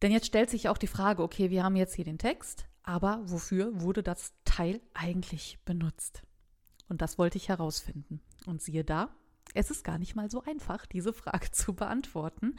Denn 0.02 0.12
jetzt 0.12 0.28
stellt 0.28 0.50
sich 0.50 0.70
auch 0.70 0.78
die 0.78 0.88
Frage, 0.88 1.22
okay, 1.22 1.50
wir 1.50 1.64
haben 1.64 1.76
jetzt 1.76 1.94
hier 1.94 2.06
den 2.06 2.18
Text, 2.18 2.66
aber 2.84 3.22
wofür 3.26 3.82
wurde 3.82 4.04
das 4.04 4.34
Teil 4.46 4.82
eigentlich 4.94 5.60
benutzt? 5.66 6.24
Und 6.88 7.02
das 7.02 7.18
wollte 7.18 7.38
ich 7.38 7.50
herausfinden. 7.50 8.22
Und 8.46 8.62
siehe 8.62 8.84
da, 8.84 9.10
es 9.54 9.70
ist 9.70 9.84
gar 9.84 9.98
nicht 9.98 10.16
mal 10.16 10.30
so 10.30 10.44
einfach, 10.44 10.86
diese 10.86 11.14
Frage 11.14 11.52
zu 11.52 11.74
beantworten. 11.74 12.56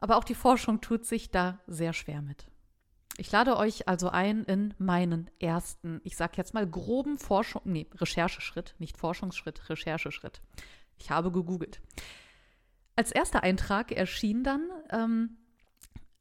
Aber 0.00 0.16
auch 0.16 0.24
die 0.24 0.34
Forschung 0.34 0.80
tut 0.80 1.06
sich 1.06 1.30
da 1.30 1.60
sehr 1.66 1.92
schwer 1.92 2.22
mit. 2.22 2.46
Ich 3.16 3.30
lade 3.30 3.56
euch 3.56 3.86
also 3.86 4.08
ein 4.08 4.42
in 4.44 4.74
meinen 4.78 5.30
ersten, 5.38 6.00
ich 6.02 6.16
sage 6.16 6.32
jetzt 6.36 6.52
mal 6.52 6.68
groben 6.68 7.16
Forschung, 7.16 7.62
nee, 7.64 7.86
Rechercheschritt, 7.94 8.74
nicht 8.78 8.96
Forschungsschritt, 8.96 9.68
Rechercheschritt. 9.68 10.40
Ich 10.98 11.10
habe 11.10 11.30
gegoogelt. 11.30 11.80
Als 12.96 13.10
erster 13.10 13.42
Eintrag 13.42 13.92
erschien 13.92 14.44
dann, 14.44 14.70
ähm, 14.90 15.36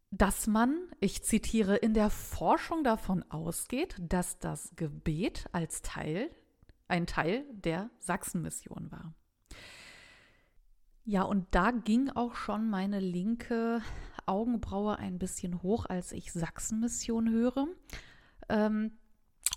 dass 0.09 0.47
man, 0.47 0.77
ich 0.99 1.23
zitiere, 1.23 1.75
in 1.75 1.93
der 1.93 2.09
Forschung 2.09 2.83
davon 2.83 3.23
ausgeht, 3.29 3.95
dass 3.99 4.37
das 4.39 4.75
Gebet 4.75 5.45
als 5.51 5.81
Teil, 5.81 6.29
ein 6.87 7.07
Teil 7.07 7.45
der 7.51 7.89
Sachsenmission 7.99 8.91
war. 8.91 9.13
Ja, 11.05 11.23
und 11.23 11.47
da 11.51 11.71
ging 11.71 12.09
auch 12.11 12.35
schon 12.35 12.69
meine 12.69 12.99
linke 12.99 13.81
Augenbraue 14.25 14.97
ein 14.97 15.19
bisschen 15.19 15.61
hoch, 15.61 15.85
als 15.85 16.11
ich 16.11 16.31
Sachsenmission 16.31 17.29
höre, 17.29 17.67
ähm, 18.49 18.91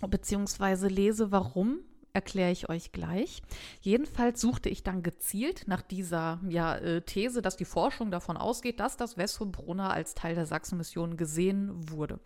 beziehungsweise 0.09 0.87
lese, 0.87 1.31
warum 1.31 1.79
erkläre 2.17 2.51
ich 2.51 2.67
euch 2.67 2.91
gleich. 2.91 3.43
Jedenfalls 3.81 4.41
suchte 4.41 4.69
ich 4.69 4.81
dann 4.81 5.03
gezielt 5.03 5.67
nach 5.67 5.83
dieser 5.83 6.41
ja, 6.49 6.75
äh, 6.75 7.03
These, 7.03 7.43
dass 7.43 7.57
die 7.57 7.65
Forschung 7.65 8.09
davon 8.09 8.37
ausgeht, 8.37 8.79
dass 8.79 8.97
das 8.97 9.17
Wessobrunner 9.17 9.91
als 9.91 10.15
Teil 10.15 10.33
der 10.33 10.47
Sachsenmission 10.47 11.15
gesehen 11.15 11.91
wurde. 11.91 12.19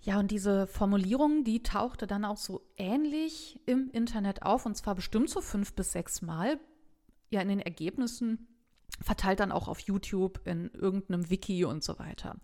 Ja, 0.00 0.18
und 0.18 0.30
diese 0.30 0.66
Formulierung, 0.66 1.44
die 1.44 1.62
tauchte 1.62 2.06
dann 2.06 2.24
auch 2.24 2.38
so 2.38 2.62
ähnlich 2.78 3.60
im 3.66 3.90
Internet 3.92 4.42
auf, 4.42 4.64
und 4.64 4.74
zwar 4.74 4.94
bestimmt 4.94 5.28
so 5.28 5.42
fünf 5.42 5.74
bis 5.74 5.92
sechs 5.92 6.22
Mal. 6.22 6.58
Ja, 7.28 7.42
in 7.42 7.48
den 7.48 7.60
Ergebnissen 7.60 8.48
verteilt 9.02 9.40
dann 9.40 9.52
auch 9.52 9.68
auf 9.68 9.80
YouTube, 9.80 10.40
in 10.46 10.70
irgendeinem 10.70 11.28
Wiki 11.28 11.66
und 11.66 11.84
so 11.84 11.98
weiter. 11.98 12.36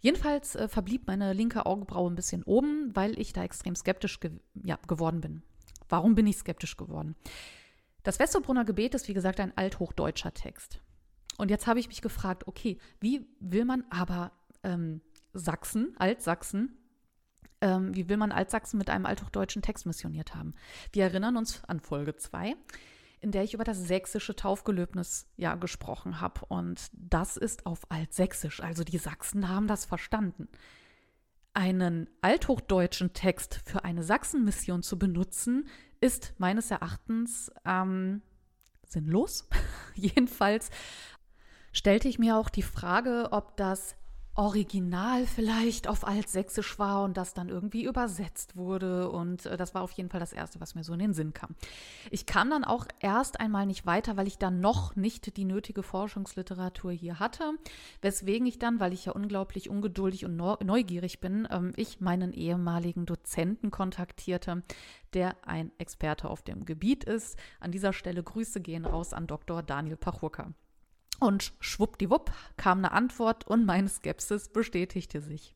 Jedenfalls 0.00 0.56
äh, 0.56 0.68
verblieb 0.68 1.06
meine 1.06 1.32
linke 1.32 1.66
Augenbraue 1.66 2.10
ein 2.10 2.16
bisschen 2.16 2.42
oben, 2.44 2.94
weil 2.94 3.18
ich 3.18 3.32
da 3.32 3.44
extrem 3.44 3.74
skeptisch 3.74 4.20
ge 4.20 4.32
ja, 4.64 4.78
geworden 4.86 5.20
bin. 5.20 5.42
Warum 5.88 6.14
bin 6.14 6.26
ich 6.26 6.36
skeptisch 6.36 6.76
geworden? 6.76 7.16
Das 8.02 8.18
Westerbrunner 8.18 8.64
Gebet 8.64 8.94
ist, 8.94 9.08
wie 9.08 9.14
gesagt, 9.14 9.40
ein 9.40 9.56
althochdeutscher 9.56 10.32
Text. 10.32 10.80
Und 11.36 11.50
jetzt 11.50 11.66
habe 11.66 11.80
ich 11.80 11.88
mich 11.88 12.00
gefragt, 12.00 12.46
okay, 12.46 12.78
wie 13.00 13.26
will 13.40 13.64
man 13.64 13.84
aber 13.90 14.32
ähm, 14.62 15.00
Sachsen, 15.32 15.94
Altsachsen, 15.98 16.76
ähm, 17.60 17.94
wie 17.94 18.08
will 18.08 18.16
man 18.16 18.32
Altsachsen 18.32 18.78
mit 18.78 18.90
einem 18.90 19.06
althochdeutschen 19.06 19.62
Text 19.62 19.86
missioniert 19.86 20.34
haben? 20.34 20.54
Wir 20.92 21.04
erinnern 21.04 21.36
uns 21.36 21.62
an 21.64 21.80
Folge 21.80 22.16
2, 22.16 22.56
in 23.20 23.32
der 23.32 23.42
ich 23.44 23.54
über 23.54 23.64
das 23.64 23.78
sächsische 23.78 24.34
Taufgelöbnis 24.34 25.26
ja 25.36 25.54
gesprochen 25.54 26.20
habe. 26.20 26.40
Und 26.48 26.90
das 26.92 27.36
ist 27.36 27.66
auf 27.66 27.90
Altsächsisch, 27.90 28.60
also 28.60 28.84
die 28.84 28.98
Sachsen 28.98 29.48
haben 29.48 29.66
das 29.66 29.84
verstanden 29.84 30.48
einen 31.54 32.08
althochdeutschen 32.22 33.12
Text 33.12 33.60
für 33.64 33.84
eine 33.84 34.02
Sachsenmission 34.02 34.82
zu 34.82 34.98
benutzen, 34.98 35.68
ist 36.00 36.34
meines 36.38 36.70
Erachtens 36.70 37.50
ähm, 37.64 38.22
sinnlos. 38.86 39.48
Jedenfalls 39.94 40.70
stellte 41.72 42.08
ich 42.08 42.18
mir 42.18 42.36
auch 42.36 42.48
die 42.48 42.62
Frage, 42.62 43.28
ob 43.32 43.56
das 43.56 43.96
Original 44.34 45.26
vielleicht 45.26 45.88
auf 45.88 46.06
Altsächsisch 46.06 46.78
war 46.78 47.02
und 47.02 47.16
das 47.16 47.34
dann 47.34 47.48
irgendwie 47.48 47.84
übersetzt 47.84 48.56
wurde. 48.56 49.10
Und 49.10 49.46
äh, 49.46 49.56
das 49.56 49.74
war 49.74 49.82
auf 49.82 49.92
jeden 49.92 50.08
Fall 50.08 50.20
das 50.20 50.32
Erste, 50.32 50.60
was 50.60 50.74
mir 50.74 50.84
so 50.84 50.92
in 50.92 51.00
den 51.00 51.14
Sinn 51.14 51.34
kam. 51.34 51.54
Ich 52.10 52.26
kam 52.26 52.48
dann 52.50 52.64
auch 52.64 52.86
erst 53.00 53.40
einmal 53.40 53.66
nicht 53.66 53.86
weiter, 53.86 54.16
weil 54.16 54.28
ich 54.28 54.38
dann 54.38 54.60
noch 54.60 54.94
nicht 54.96 55.36
die 55.36 55.44
nötige 55.44 55.82
Forschungsliteratur 55.82 56.92
hier 56.92 57.18
hatte. 57.18 57.52
Weswegen 58.02 58.46
ich 58.46 58.58
dann, 58.58 58.78
weil 58.78 58.92
ich 58.92 59.06
ja 59.06 59.12
unglaublich 59.12 59.68
ungeduldig 59.68 60.24
und 60.24 60.36
neugierig 60.36 61.20
bin, 61.20 61.48
ähm, 61.50 61.72
ich 61.76 62.00
meinen 62.00 62.32
ehemaligen 62.32 63.06
Dozenten 63.06 63.70
kontaktierte, 63.70 64.62
der 65.12 65.36
ein 65.46 65.72
Experte 65.78 66.30
auf 66.30 66.42
dem 66.42 66.64
Gebiet 66.64 67.04
ist. 67.04 67.36
An 67.58 67.72
dieser 67.72 67.92
Stelle 67.92 68.22
Grüße 68.22 68.60
gehen 68.60 68.84
raus 68.84 69.12
an 69.12 69.26
Dr. 69.26 69.62
Daniel 69.62 69.96
Pachurka. 69.96 70.52
Und 71.20 71.52
schwuppdiwupp 71.60 72.32
kam 72.56 72.78
eine 72.78 72.92
Antwort 72.92 73.46
und 73.46 73.66
meine 73.66 73.88
Skepsis 73.88 74.48
bestätigte 74.48 75.20
sich. 75.20 75.54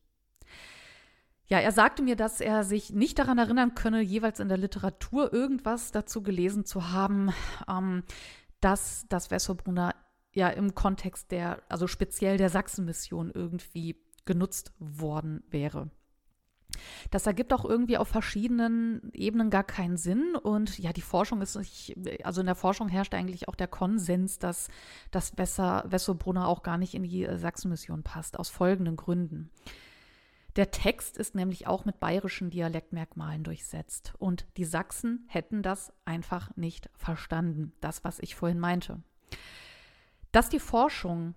Ja, 1.47 1.59
er 1.59 1.73
sagte 1.73 2.03
mir, 2.03 2.17
dass 2.17 2.41
er 2.41 2.65
sich 2.65 2.91
nicht 2.91 3.19
daran 3.19 3.39
erinnern 3.39 3.75
könne, 3.75 4.01
jeweils 4.01 4.41
in 4.41 4.49
der 4.49 4.57
Literatur 4.59 5.33
irgendwas 5.33 5.91
dazu 5.91 6.23
gelesen 6.23 6.65
zu 6.65 6.91
haben, 6.91 7.33
ähm, 7.69 8.03
dass 8.61 9.07
das 9.09 9.31
Wessobrunner 9.31 9.95
ja 10.33 10.49
im 10.49 10.75
Kontext 10.75 11.31
der, 11.31 11.63
also 11.69 11.87
speziell 11.87 12.39
der 12.39 12.49
Sachsenmission 12.49 13.31
irgendwie 13.31 14.03
genutzt 14.25 14.73
worden 14.79 15.45
wäre. 15.51 15.91
Das 17.11 17.27
ergibt 17.27 17.53
auch 17.53 17.65
irgendwie 17.65 17.99
auf 17.99 18.09
verschiedenen 18.09 19.11
Ebenen 19.13 19.51
gar 19.51 19.65
keinen 19.65 19.97
Sinn. 19.97 20.37
Und 20.37 20.79
ja, 20.79 20.93
die 20.93 21.03
Forschung 21.03 21.41
ist 21.43 21.57
nicht, 21.57 21.97
also 22.25 22.41
in 22.41 22.47
der 22.47 22.55
Forschung 22.55 22.89
herrscht 22.89 23.15
eigentlich 23.15 23.49
auch 23.49 23.55
der 23.55 23.69
Konsens, 23.69 24.39
dass 24.39 24.69
das 25.11 25.37
Wessobrunner 25.37 26.49
auch 26.49 26.63
gar 26.63 26.79
nicht 26.79 26.95
in 26.95 27.03
die 27.03 27.25
äh, 27.25 27.39
Sachsenmission 27.39 28.03
passt, 28.03 28.39
aus 28.39 28.49
folgenden 28.49 28.97
Gründen. 28.97 29.51
Der 30.57 30.71
Text 30.71 31.19
ist 31.19 31.35
nämlich 31.35 31.67
auch 31.67 31.85
mit 31.85 31.99
bayerischen 31.99 32.51
Dialektmerkmalen 32.51 33.43
durchsetzt. 33.43 34.15
Und 34.19 34.47
die 34.57 34.65
Sachsen 34.65 35.25
hätten 35.29 35.63
das 35.63 35.93
einfach 36.05 36.55
nicht 36.57 36.91
verstanden, 36.95 37.73
das, 37.81 38.05
was 38.05 38.21
ich 38.21 38.37
vorhin 38.37 38.61
meinte. 38.61 39.03
Dass 40.31 40.49
die 40.49 40.61
Forschung 40.61 41.35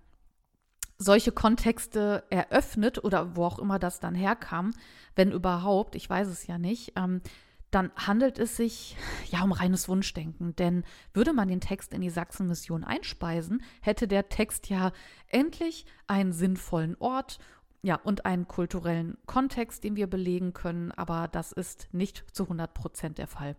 solche 0.98 1.32
Kontexte 1.32 2.24
eröffnet 2.28 3.02
oder 3.02 3.36
wo 3.36 3.44
auch 3.44 3.58
immer 3.58 3.78
das 3.78 4.00
dann 4.00 4.14
herkam, 4.14 4.72
wenn 5.14 5.32
überhaupt, 5.32 5.94
ich 5.94 6.10
weiß 6.10 6.28
es 6.28 6.46
ja 6.46 6.58
nicht, 6.58 6.92
ähm, 6.96 7.22
dann 7.70 7.92
handelt 7.96 8.38
es 8.38 8.56
sich 8.56 8.96
ja 9.30 9.42
um 9.42 9.52
reines 9.52 9.88
Wunschdenken. 9.88 10.56
Denn 10.56 10.84
würde 11.12 11.32
man 11.32 11.48
den 11.48 11.60
Text 11.60 11.92
in 11.92 12.00
die 12.00 12.10
Sachsenmission 12.10 12.82
einspeisen, 12.82 13.62
hätte 13.82 14.08
der 14.08 14.28
Text 14.28 14.68
ja 14.68 14.92
endlich 15.28 15.84
einen 16.06 16.32
sinnvollen 16.32 16.96
Ort 16.98 17.38
ja, 17.82 17.94
und 17.94 18.26
einen 18.26 18.48
kulturellen 18.48 19.16
Kontext, 19.26 19.84
den 19.84 19.94
wir 19.94 20.08
belegen 20.08 20.52
können, 20.52 20.90
aber 20.92 21.28
das 21.28 21.52
ist 21.52 21.88
nicht 21.92 22.24
zu 22.32 22.44
100 22.44 22.74
Prozent 22.74 23.18
der 23.18 23.28
Fall. 23.28 23.56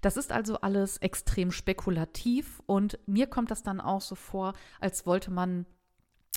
Das 0.00 0.16
ist 0.16 0.30
also 0.30 0.60
alles 0.60 0.98
extrem 0.98 1.50
spekulativ 1.50 2.62
und 2.66 3.00
mir 3.06 3.26
kommt 3.26 3.50
das 3.50 3.64
dann 3.64 3.80
auch 3.80 4.00
so 4.00 4.14
vor, 4.14 4.52
als 4.78 5.06
wollte 5.06 5.32
man 5.32 5.66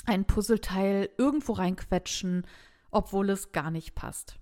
ein 0.06 0.26
Puzzleteil 0.26 1.10
irgendwo 1.18 1.54
reinquetschen, 1.54 2.46
obwohl 2.92 3.30
es 3.30 3.52
gar 3.52 3.72
nicht 3.72 3.96
passt. 3.96 4.38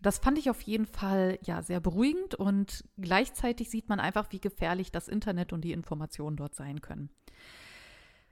Das 0.00 0.18
fand 0.18 0.38
ich 0.38 0.50
auf 0.50 0.60
jeden 0.60 0.86
Fall 0.86 1.38
ja 1.42 1.62
sehr 1.62 1.80
beruhigend 1.80 2.34
und 2.34 2.84
gleichzeitig 2.98 3.70
sieht 3.70 3.88
man 3.88 4.00
einfach, 4.00 4.26
wie 4.32 4.40
gefährlich 4.40 4.92
das 4.92 5.08
Internet 5.08 5.52
und 5.52 5.62
die 5.62 5.72
Informationen 5.72 6.36
dort 6.36 6.54
sein 6.54 6.82
können. 6.82 7.08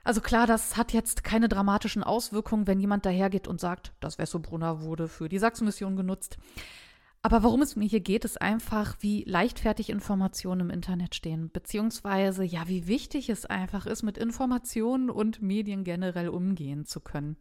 Also 0.04 0.20
klar, 0.20 0.46
das 0.46 0.76
hat 0.76 0.92
jetzt 0.92 1.22
keine 1.22 1.48
dramatischen 1.48 2.02
Auswirkungen, 2.02 2.66
wenn 2.66 2.80
jemand 2.80 3.06
dahergeht 3.06 3.46
und 3.46 3.60
sagt, 3.60 3.92
das 4.00 4.18
Wessobrunner 4.18 4.82
wurde 4.82 5.08
für 5.08 5.28
die 5.28 5.38
Sachsenmission 5.38 5.96
genutzt. 5.96 6.38
Aber 7.24 7.44
worum 7.44 7.62
es 7.62 7.76
mir 7.76 7.86
hier 7.86 8.00
geht, 8.00 8.24
ist 8.24 8.42
einfach, 8.42 8.96
wie 8.98 9.22
leichtfertig 9.24 9.90
Informationen 9.90 10.62
im 10.62 10.70
Internet 10.70 11.14
stehen, 11.14 11.50
beziehungsweise 11.52 12.42
ja, 12.42 12.66
wie 12.66 12.88
wichtig 12.88 13.30
es 13.30 13.46
einfach 13.46 13.86
ist, 13.86 14.02
mit 14.02 14.18
Informationen 14.18 15.08
und 15.08 15.40
Medien 15.40 15.84
generell 15.84 16.28
umgehen 16.28 16.84
zu 16.84 17.00
können. 17.00 17.36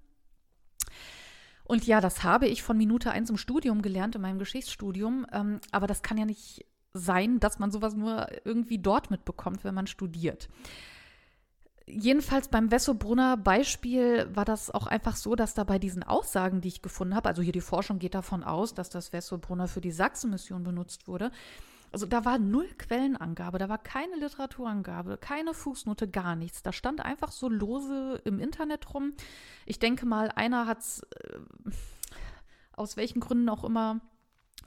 Und 1.64 1.88
ja, 1.88 2.00
das 2.00 2.24
habe 2.24 2.48
ich 2.48 2.62
von 2.62 2.78
Minute 2.78 3.12
1 3.12 3.32
im 3.32 3.38
Studium 3.38 3.82
gelernt, 3.82 4.16
in 4.16 4.22
meinem 4.22 4.40
Geschichtsstudium, 4.40 5.26
ähm, 5.32 5.60
aber 5.72 5.88
das 5.88 6.04
kann 6.04 6.18
ja 6.18 6.26
nicht 6.26 6.66
sein, 6.94 7.40
dass 7.40 7.58
man 7.58 7.72
sowas 7.72 7.96
nur 7.96 8.28
irgendwie 8.46 8.78
dort 8.78 9.10
mitbekommt, 9.10 9.64
wenn 9.64 9.74
man 9.74 9.88
studiert. 9.88 10.50
Jedenfalls 11.94 12.48
beim 12.48 12.72
Wessobrunner 12.72 13.36
Beispiel 13.36 14.30
war 14.34 14.46
das 14.46 14.72
auch 14.72 14.88
einfach 14.88 15.18
so, 15.18 15.36
dass 15.36 15.54
da 15.54 15.66
bei 15.66 15.78
diesen 15.78 16.04
Aussagen, 16.04 16.62
die 16.62 16.70
ich 16.70 16.82
gefunden 16.82 17.16
habe, 17.16 17.28
also 17.28 17.42
hier 17.42 17.52
die 17.52 17.60
Forschung 17.62 18.00
geht 18.00 18.16
davon 18.16 18.44
aus, 18.44 18.74
dass 18.74 18.90
das 18.90 19.12
Wessobrunner 19.12 19.68
für 19.68 19.82
die 19.82 19.92
Sachsenmission 19.92 20.64
benutzt 20.64 21.08
wurde. 21.08 21.32
Also 21.92 22.06
da 22.06 22.24
war 22.24 22.40
null 22.40 22.70
Quellenangabe, 22.78 23.58
da 23.58 23.68
war 23.68 23.78
keine 23.78 24.16
Literaturangabe, 24.16 25.18
keine 25.18 25.54
Fußnote, 25.54 26.08
gar 26.08 26.38
nichts. 26.38 26.64
Da 26.64 26.72
stand 26.72 27.02
einfach 27.02 27.32
so 27.34 27.50
lose 27.50 28.22
im 28.24 28.40
Internet 28.40 28.94
rum. 28.94 29.14
Ich 29.66 29.78
denke 29.78 30.06
mal, 30.06 30.30
einer 30.30 30.68
hat 30.68 30.80
es 30.80 31.04
äh, 31.04 31.40
aus 32.72 32.96
welchen 32.96 33.20
Gründen 33.20 33.50
auch 33.50 33.66
immer 33.66 34.00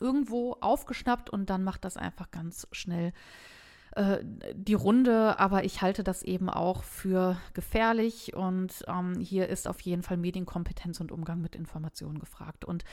irgendwo 0.01 0.59
aufgeschnappt 0.61 1.31
und 1.31 1.49
dann 1.49 1.65
macht 1.65 1.85
das 1.87 1.97
einfach 1.97 2.31
ganz 2.31 2.69
schnell 2.73 3.15
äh, 3.97 4.19
die 4.55 4.75
Runde. 4.75 5.39
Aber 5.39 5.65
ich 5.65 5.83
halte 5.83 6.05
das 6.05 6.23
eben 6.23 6.49
auch 6.49 6.85
für 6.85 7.37
gefährlich 7.53 8.35
und 8.35 8.85
ähm, 8.89 9.19
hier 9.21 9.49
ist 9.49 9.69
auf 9.69 9.81
jeden 9.81 10.03
Fall 10.03 10.17
Medienkompetenz 10.17 11.01
und 11.01 11.13
Umgang 11.13 11.41
mit 11.41 11.55
Informationen 11.55 12.19
gefragt. 12.19 12.65
Und 12.65 12.85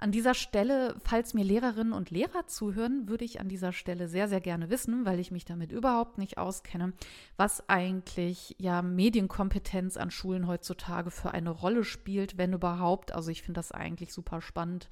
an 0.00 0.12
dieser 0.12 0.34
Stelle, 0.34 0.94
falls 1.04 1.34
mir 1.34 1.44
Lehrerinnen 1.44 1.92
und 1.92 2.10
Lehrer 2.10 2.46
zuhören, 2.46 3.08
würde 3.08 3.24
ich 3.24 3.40
an 3.40 3.48
dieser 3.48 3.72
Stelle 3.72 4.06
sehr, 4.06 4.28
sehr 4.28 4.40
gerne 4.40 4.70
wissen, 4.70 5.04
weil 5.04 5.18
ich 5.18 5.32
mich 5.32 5.44
damit 5.44 5.72
überhaupt 5.72 6.18
nicht 6.18 6.38
auskenne, 6.38 6.92
was 7.36 7.68
eigentlich 7.68 8.54
ja 8.58 8.80
Medienkompetenz 8.80 9.96
an 9.96 10.12
Schulen 10.12 10.46
heutzutage 10.46 11.10
für 11.10 11.32
eine 11.32 11.50
Rolle 11.50 11.82
spielt, 11.82 12.38
wenn 12.38 12.52
überhaupt. 12.52 13.12
Also 13.12 13.32
ich 13.32 13.42
finde 13.42 13.58
das 13.58 13.72
eigentlich 13.72 14.12
super 14.12 14.40
spannend. 14.40 14.88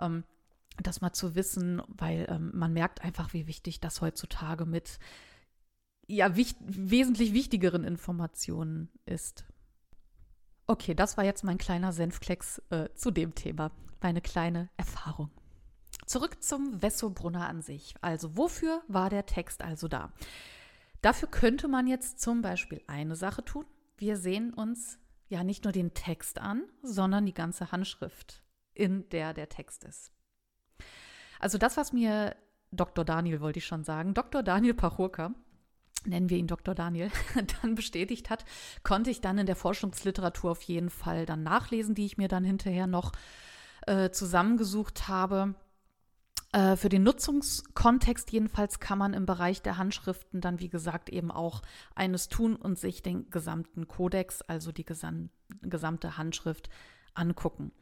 Ähm, 0.00 0.24
das 0.80 1.00
mal 1.00 1.12
zu 1.12 1.34
wissen, 1.34 1.82
weil 1.88 2.26
ähm, 2.28 2.50
man 2.54 2.72
merkt 2.72 3.02
einfach, 3.02 3.32
wie 3.32 3.46
wichtig 3.46 3.80
das 3.80 4.00
heutzutage 4.00 4.64
mit 4.64 4.98
ja 6.06 6.36
wicht 6.36 6.56
wesentlich 6.60 7.32
wichtigeren 7.32 7.84
Informationen 7.84 8.90
ist. 9.06 9.44
Okay, 10.66 10.94
das 10.94 11.16
war 11.16 11.24
jetzt 11.24 11.44
mein 11.44 11.58
kleiner 11.58 11.92
Senfklecks 11.92 12.62
äh, 12.70 12.88
zu 12.94 13.10
dem 13.10 13.34
Thema 13.34 13.70
meine 14.02 14.20
kleine 14.20 14.68
Erfahrung. 14.76 15.30
Zurück 16.06 16.42
zum 16.42 16.82
Wessobrunner 16.82 17.48
an 17.48 17.62
sich. 17.62 17.94
Also 18.00 18.36
wofür 18.36 18.82
war 18.88 19.10
der 19.10 19.26
Text 19.26 19.62
also 19.62 19.88
da? 19.88 20.12
Dafür 21.00 21.28
könnte 21.28 21.68
man 21.68 21.86
jetzt 21.86 22.20
zum 22.20 22.42
Beispiel 22.42 22.82
eine 22.86 23.16
Sache 23.16 23.44
tun. 23.44 23.66
Wir 23.96 24.16
sehen 24.16 24.52
uns 24.52 24.98
ja 25.28 25.44
nicht 25.44 25.64
nur 25.64 25.72
den 25.72 25.94
Text 25.94 26.38
an, 26.38 26.64
sondern 26.82 27.26
die 27.26 27.34
ganze 27.34 27.72
Handschrift, 27.72 28.42
in 28.74 29.08
der 29.10 29.32
der 29.32 29.48
Text 29.48 29.84
ist. 29.84 30.12
Also 31.42 31.58
das, 31.58 31.76
was 31.76 31.92
mir 31.92 32.36
Dr. 32.70 33.04
Daniel, 33.04 33.40
wollte 33.40 33.58
ich 33.58 33.66
schon 33.66 33.82
sagen, 33.82 34.14
Dr. 34.14 34.44
Daniel 34.44 34.74
Pachurka, 34.74 35.34
nennen 36.06 36.30
wir 36.30 36.38
ihn 36.38 36.46
Dr. 36.46 36.74
Daniel, 36.74 37.10
dann 37.62 37.74
bestätigt 37.74 38.30
hat, 38.30 38.44
konnte 38.84 39.10
ich 39.10 39.20
dann 39.20 39.38
in 39.38 39.46
der 39.46 39.56
Forschungsliteratur 39.56 40.52
auf 40.52 40.62
jeden 40.62 40.88
Fall 40.88 41.26
dann 41.26 41.42
nachlesen, 41.42 41.96
die 41.96 42.06
ich 42.06 42.16
mir 42.16 42.28
dann 42.28 42.44
hinterher 42.44 42.86
noch 42.86 43.10
äh, 43.88 44.10
zusammengesucht 44.10 45.08
habe. 45.08 45.56
Äh, 46.52 46.76
für 46.76 46.88
den 46.88 47.02
Nutzungskontext 47.02 48.30
jedenfalls 48.30 48.78
kann 48.78 48.98
man 48.98 49.12
im 49.12 49.26
Bereich 49.26 49.62
der 49.62 49.78
Handschriften 49.78 50.40
dann, 50.40 50.60
wie 50.60 50.68
gesagt, 50.68 51.08
eben 51.08 51.32
auch 51.32 51.62
eines 51.96 52.28
tun 52.28 52.54
und 52.54 52.78
sich 52.78 53.02
den 53.02 53.30
gesamten 53.30 53.88
Kodex, 53.88 54.42
also 54.42 54.70
die 54.70 54.84
gesam 54.84 55.30
gesamte 55.60 56.16
Handschrift, 56.16 56.70
angucken. 57.14 57.72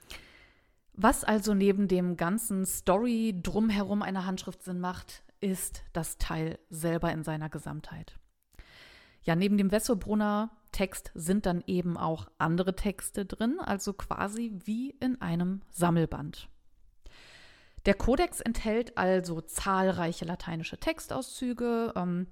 Was 1.02 1.24
also 1.24 1.54
neben 1.54 1.88
dem 1.88 2.18
ganzen 2.18 2.66
Story 2.66 3.34
drumherum 3.42 4.02
einer 4.02 4.26
Handschrift 4.26 4.62
Sinn 4.62 4.80
macht, 4.80 5.22
ist 5.40 5.82
das 5.94 6.18
Teil 6.18 6.58
selber 6.68 7.10
in 7.10 7.24
seiner 7.24 7.48
Gesamtheit. 7.48 8.18
Ja, 9.22 9.34
neben 9.34 9.56
dem 9.56 9.72
Wessobrunner 9.72 10.50
Text 10.72 11.10
sind 11.14 11.46
dann 11.46 11.64
eben 11.66 11.96
auch 11.96 12.28
andere 12.36 12.76
Texte 12.76 13.24
drin, 13.24 13.60
also 13.60 13.94
quasi 13.94 14.52
wie 14.66 14.90
in 14.90 15.22
einem 15.22 15.62
Sammelband. 15.70 16.50
Der 17.86 17.94
Kodex 17.94 18.42
enthält 18.42 18.98
also 18.98 19.40
zahlreiche 19.40 20.26
lateinische 20.26 20.76
Textauszüge, 20.76 21.94
ähm, 21.96 22.26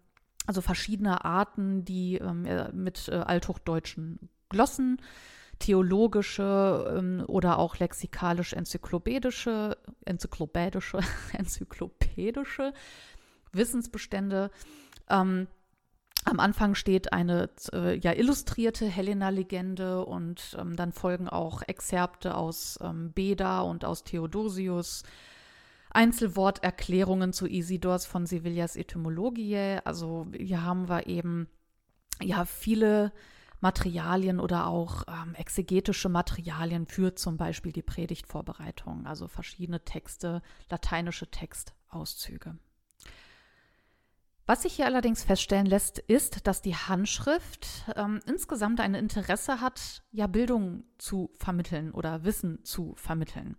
also 0.46 0.60
verschiedene 0.60 1.24
Arten, 1.24 1.86
die 1.86 2.16
ähm, 2.16 2.42
mit 2.74 3.08
äh, 3.08 3.14
althochdeutschen 3.14 4.28
Glossen, 4.50 5.00
theologische 5.58 6.94
ähm, 6.96 7.24
oder 7.26 7.58
auch 7.58 7.76
lexikalisch-enzyklopädische, 7.76 9.76
enzyklopädische, 10.04 11.00
enzyklopädische 11.32 12.72
Wissensbestände 13.52 14.50
ähm, 15.08 15.48
am 16.24 16.40
Anfang 16.40 16.74
steht 16.74 17.12
eine 17.12 17.50
äh, 17.72 17.96
ja, 17.98 18.12
illustrierte 18.12 18.86
Helena-Legende 18.86 20.04
und 20.04 20.56
ähm, 20.58 20.76
dann 20.76 20.92
folgen 20.92 21.28
auch 21.28 21.62
Exzerpte 21.66 22.34
aus 22.34 22.78
ähm, 22.82 23.12
Beda 23.12 23.60
und 23.60 23.84
aus 23.84 24.04
Theodosius, 24.04 25.04
Einzelworterklärungen 25.90 27.32
zu 27.32 27.46
Isidors 27.46 28.04
von 28.04 28.26
Sevillas 28.26 28.76
Etymologie. 28.76 29.78
Also 29.84 30.26
hier 30.36 30.64
haben 30.64 30.88
wir 30.88 31.06
eben 31.06 31.48
ja 32.22 32.44
viele 32.44 33.12
Materialien 33.60 34.40
oder 34.40 34.66
auch 34.66 35.04
ähm, 35.08 35.34
exegetische 35.34 36.08
Materialien 36.08 36.86
für 36.86 37.14
zum 37.14 37.36
Beispiel 37.36 37.72
die 37.72 37.82
Predigtvorbereitung, 37.82 39.06
also 39.06 39.28
verschiedene 39.28 39.84
Texte, 39.84 40.42
lateinische 40.70 41.30
Textauszüge. 41.30 42.56
Was 44.46 44.62
sich 44.62 44.76
hier 44.76 44.86
allerdings 44.86 45.24
feststellen 45.24 45.66
lässt, 45.66 45.98
ist, 45.98 46.46
dass 46.46 46.62
die 46.62 46.74
Handschrift 46.74 47.84
ähm, 47.96 48.20
insgesamt 48.24 48.80
ein 48.80 48.94
Interesse 48.94 49.60
hat, 49.60 50.02
ja 50.10 50.26
Bildung 50.26 50.84
zu 50.96 51.30
vermitteln 51.34 51.90
oder 51.90 52.24
Wissen 52.24 52.64
zu 52.64 52.94
vermitteln. 52.96 53.58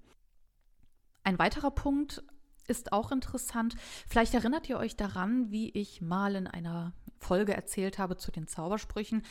Ein 1.24 1.38
weiterer 1.38 1.70
Punkt 1.70 2.24
ist 2.70 2.94
auch 2.94 3.12
interessant. 3.12 3.76
Vielleicht 4.08 4.34
erinnert 4.34 4.70
ihr 4.70 4.78
euch 4.78 4.96
daran, 4.96 5.52
wie 5.52 5.70
ich 5.70 6.02
mal 6.02 6.36
in 6.36 6.48
einer 6.48 6.94
Folge 7.20 7.54
erzählt 7.54 8.00
habe 8.00 8.18
zu 8.18 8.32
den 8.32 8.48
Zaubersprüchen, 8.48 9.24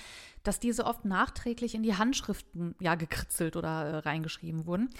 dass 0.42 0.60
diese 0.60 0.84
oft 0.84 1.04
nachträglich 1.04 1.74
in 1.74 1.82
die 1.82 1.96
Handschriften 1.96 2.74
ja 2.80 2.94
gekritzelt 2.94 3.56
oder 3.56 3.68
äh, 3.68 3.96
reingeschrieben 3.98 4.66
wurden. 4.66 4.90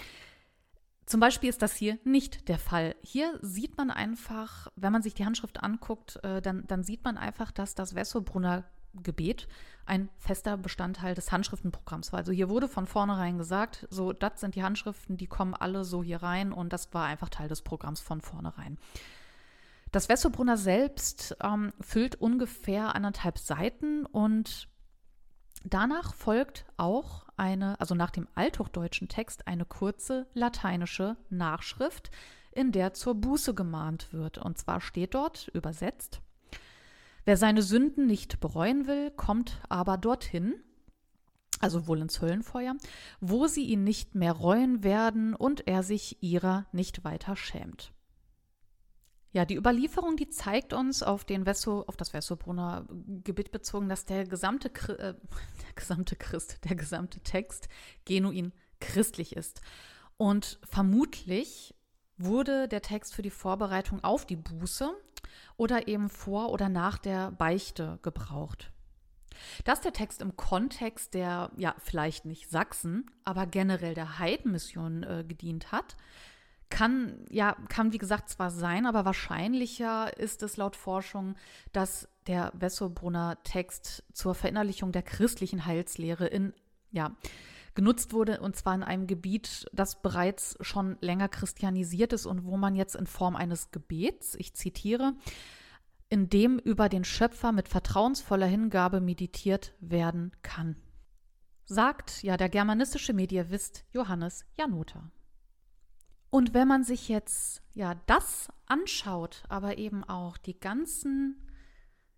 Zum 1.05 1.19
Beispiel 1.19 1.49
ist 1.49 1.63
das 1.63 1.75
hier 1.75 1.97
nicht 2.03 2.49
der 2.49 2.59
Fall. 2.59 2.95
Hier 3.01 3.39
sieht 3.41 3.77
man 3.77 3.89
einfach, 3.89 4.67
wenn 4.75 4.93
man 4.93 5.01
sich 5.01 5.15
die 5.15 5.25
Handschrift 5.25 5.63
anguckt, 5.63 6.23
äh, 6.23 6.41
dann, 6.41 6.67
dann 6.67 6.83
sieht 6.83 7.03
man 7.03 7.17
einfach, 7.17 7.51
dass 7.51 7.73
das 7.73 7.95
Wessobrunner 7.95 8.63
Gebet 8.93 9.47
ein 9.85 10.09
fester 10.17 10.55
Bestandteil 10.57 11.15
des 11.15 11.31
Handschriftenprogramms 11.31 12.11
war. 12.11 12.19
Also 12.19 12.31
hier 12.31 12.49
wurde 12.49 12.67
von 12.67 12.85
vornherein 12.85 13.37
gesagt, 13.37 13.87
so, 13.89 14.13
das 14.13 14.39
sind 14.39 14.55
die 14.55 14.63
Handschriften, 14.63 15.17
die 15.17 15.27
kommen 15.27 15.55
alle 15.55 15.83
so 15.83 16.03
hier 16.03 16.21
rein 16.21 16.53
und 16.53 16.71
das 16.71 16.93
war 16.93 17.05
einfach 17.05 17.29
Teil 17.29 17.49
des 17.49 17.63
Programms 17.63 17.99
von 17.99 18.21
vornherein. 18.21 18.77
Das 19.91 20.07
Wessobrunner 20.07 20.57
selbst 20.57 21.35
ähm, 21.41 21.73
füllt 21.81 22.15
ungefähr 22.15 22.95
anderthalb 22.95 23.39
Seiten 23.39 24.05
und 24.05 24.69
Danach 25.65 26.13
folgt 26.13 26.65
auch 26.77 27.25
eine, 27.35 27.79
also 27.81 27.93
nach 27.93 28.11
dem 28.11 28.27
althochdeutschen 28.33 29.09
Text, 29.09 29.47
eine 29.47 29.65
kurze 29.65 30.27
lateinische 30.33 31.17
Nachschrift, 31.29 32.11
in 32.51 32.71
der 32.71 32.93
zur 32.93 33.15
Buße 33.15 33.53
gemahnt 33.53 34.13
wird. 34.13 34.37
Und 34.37 34.57
zwar 34.57 34.79
steht 34.79 35.13
dort 35.13 35.49
übersetzt, 35.49 36.21
wer 37.29 37.37
seine 37.37 37.61
Sünden 37.61 38.07
nicht 38.07 38.39
bereuen 38.39 38.87
will, 38.87 39.11
kommt 39.11 39.61
aber 39.69 39.97
dorthin, 39.97 40.55
also 41.59 41.85
wohl 41.85 42.01
ins 42.01 42.21
Höllenfeuer, 42.21 42.75
wo 43.21 43.45
sie 43.45 43.65
ihn 43.65 43.83
nicht 43.83 44.15
mehr 44.15 44.31
reuen 44.31 44.83
werden 44.83 45.35
und 45.35 45.67
er 45.67 45.83
sich 45.83 46.23
ihrer 46.23 46.65
nicht 46.71 47.03
weiter 47.03 47.35
schämt. 47.35 47.93
Ja, 49.31 49.45
die 49.45 49.57
Überlieferung, 49.57 50.17
die 50.17 50.29
zeigt 50.29 50.73
uns 50.73 51.03
auf, 51.03 51.23
den 51.23 51.45
Vesso, 51.45 51.83
auf 51.85 51.95
das 51.97 52.13
Wessobrunner 52.13 52.87
Gebiet 53.23 53.51
bezogen, 53.51 53.89
dass 53.89 54.05
der 54.05 54.25
gesamte, 54.25 54.69
äh, 54.97 55.13
der 55.67 55.73
gesamte 55.75 56.15
Christ, 56.15 56.57
der 56.67 56.75
gesamte 56.75 57.19
Text 57.19 57.69
genuin 58.05 58.53
christlich 58.79 59.35
ist. 59.35 59.61
Und 60.17 60.59
vermutlich 60.63 61.75
wurde 62.17 62.67
der 62.67 62.81
Text 62.81 63.13
für 63.13 63.21
die 63.21 63.29
Vorbereitung 63.29 64.03
auf 64.03 64.25
die 64.25 64.35
Buße 64.35 64.91
oder 65.57 65.87
eben 65.87 66.09
vor 66.09 66.49
oder 66.51 66.69
nach 66.69 66.97
der 66.97 67.31
Beichte 67.31 67.99
gebraucht. 68.01 68.71
Dass 69.63 69.81
der 69.81 69.93
Text 69.93 70.21
im 70.21 70.35
Kontext 70.35 71.13
der, 71.13 71.51
ja, 71.57 71.75
vielleicht 71.79 72.25
nicht 72.25 72.49
Sachsen, 72.49 73.09
aber 73.23 73.45
generell 73.45 73.93
der 73.93 74.19
Heidenmission 74.19 75.03
äh, 75.03 75.23
gedient 75.27 75.71
hat, 75.71 75.95
kann, 76.69 77.25
ja, 77.29 77.55
kann 77.67 77.93
wie 77.93 77.97
gesagt 77.97 78.29
zwar 78.29 78.51
sein, 78.51 78.85
aber 78.85 79.05
wahrscheinlicher 79.05 80.15
ist 80.17 80.43
es 80.43 80.57
laut 80.57 80.75
Forschung, 80.75 81.35
dass 81.71 82.07
der 82.27 82.51
Wessobrunner 82.53 83.41
Text 83.43 84.03
zur 84.13 84.35
Verinnerlichung 84.35 84.91
der 84.91 85.01
christlichen 85.01 85.65
Heilslehre 85.65 86.27
in, 86.27 86.53
ja, 86.91 87.15
genutzt 87.79 88.11
wurde, 88.11 88.41
und 88.41 88.57
zwar 88.57 88.75
in 88.75 88.83
einem 88.83 89.07
Gebiet, 89.07 89.65
das 89.71 90.01
bereits 90.01 90.57
schon 90.59 90.97
länger 90.99 91.29
christianisiert 91.29 92.11
ist 92.11 92.25
und 92.25 92.43
wo 92.43 92.57
man 92.57 92.75
jetzt 92.75 92.93
in 92.93 93.07
Form 93.07 93.37
eines 93.37 93.71
Gebets, 93.71 94.35
ich 94.35 94.53
zitiere, 94.53 95.13
in 96.09 96.27
dem 96.27 96.59
über 96.59 96.89
den 96.89 97.05
Schöpfer 97.05 97.53
mit 97.53 97.69
vertrauensvoller 97.69 98.47
Hingabe 98.47 98.99
meditiert 98.99 99.71
werden 99.79 100.33
kann. 100.41 100.75
Sagt 101.63 102.21
ja 102.21 102.35
der 102.35 102.49
germanistische 102.49 103.13
Medievist 103.13 103.85
Johannes 103.93 104.43
Janota. 104.57 105.09
Und 106.29 106.53
wenn 106.53 106.67
man 106.67 106.83
sich 106.83 107.07
jetzt 107.07 107.61
ja 107.75 107.95
das 108.07 108.49
anschaut, 108.65 109.43
aber 109.47 109.77
eben 109.77 110.03
auch 110.03 110.35
die 110.35 110.59
ganzen 110.59 111.48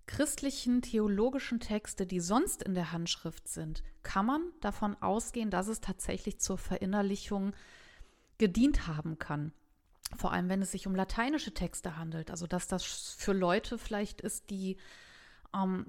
christlichen 0.07 0.81
theologischen 0.81 1.59
Texte, 1.59 2.05
die 2.05 2.19
sonst 2.19 2.63
in 2.63 2.75
der 2.75 2.91
Handschrift 2.91 3.47
sind, 3.47 3.83
kann 4.03 4.25
man 4.25 4.41
davon 4.59 4.95
ausgehen, 5.01 5.49
dass 5.49 5.67
es 5.67 5.81
tatsächlich 5.81 6.39
zur 6.39 6.57
Verinnerlichung 6.57 7.53
gedient 8.37 8.87
haben 8.87 9.19
kann. 9.19 9.53
Vor 10.17 10.33
allem, 10.33 10.49
wenn 10.49 10.61
es 10.61 10.71
sich 10.71 10.87
um 10.87 10.95
lateinische 10.95 11.53
Texte 11.53 11.97
handelt. 11.97 12.31
Also, 12.31 12.47
dass 12.47 12.67
das 12.67 12.83
für 12.83 13.33
Leute 13.33 13.77
vielleicht 13.77 14.21
ist, 14.21 14.49
die 14.49 14.77
ähm, 15.55 15.85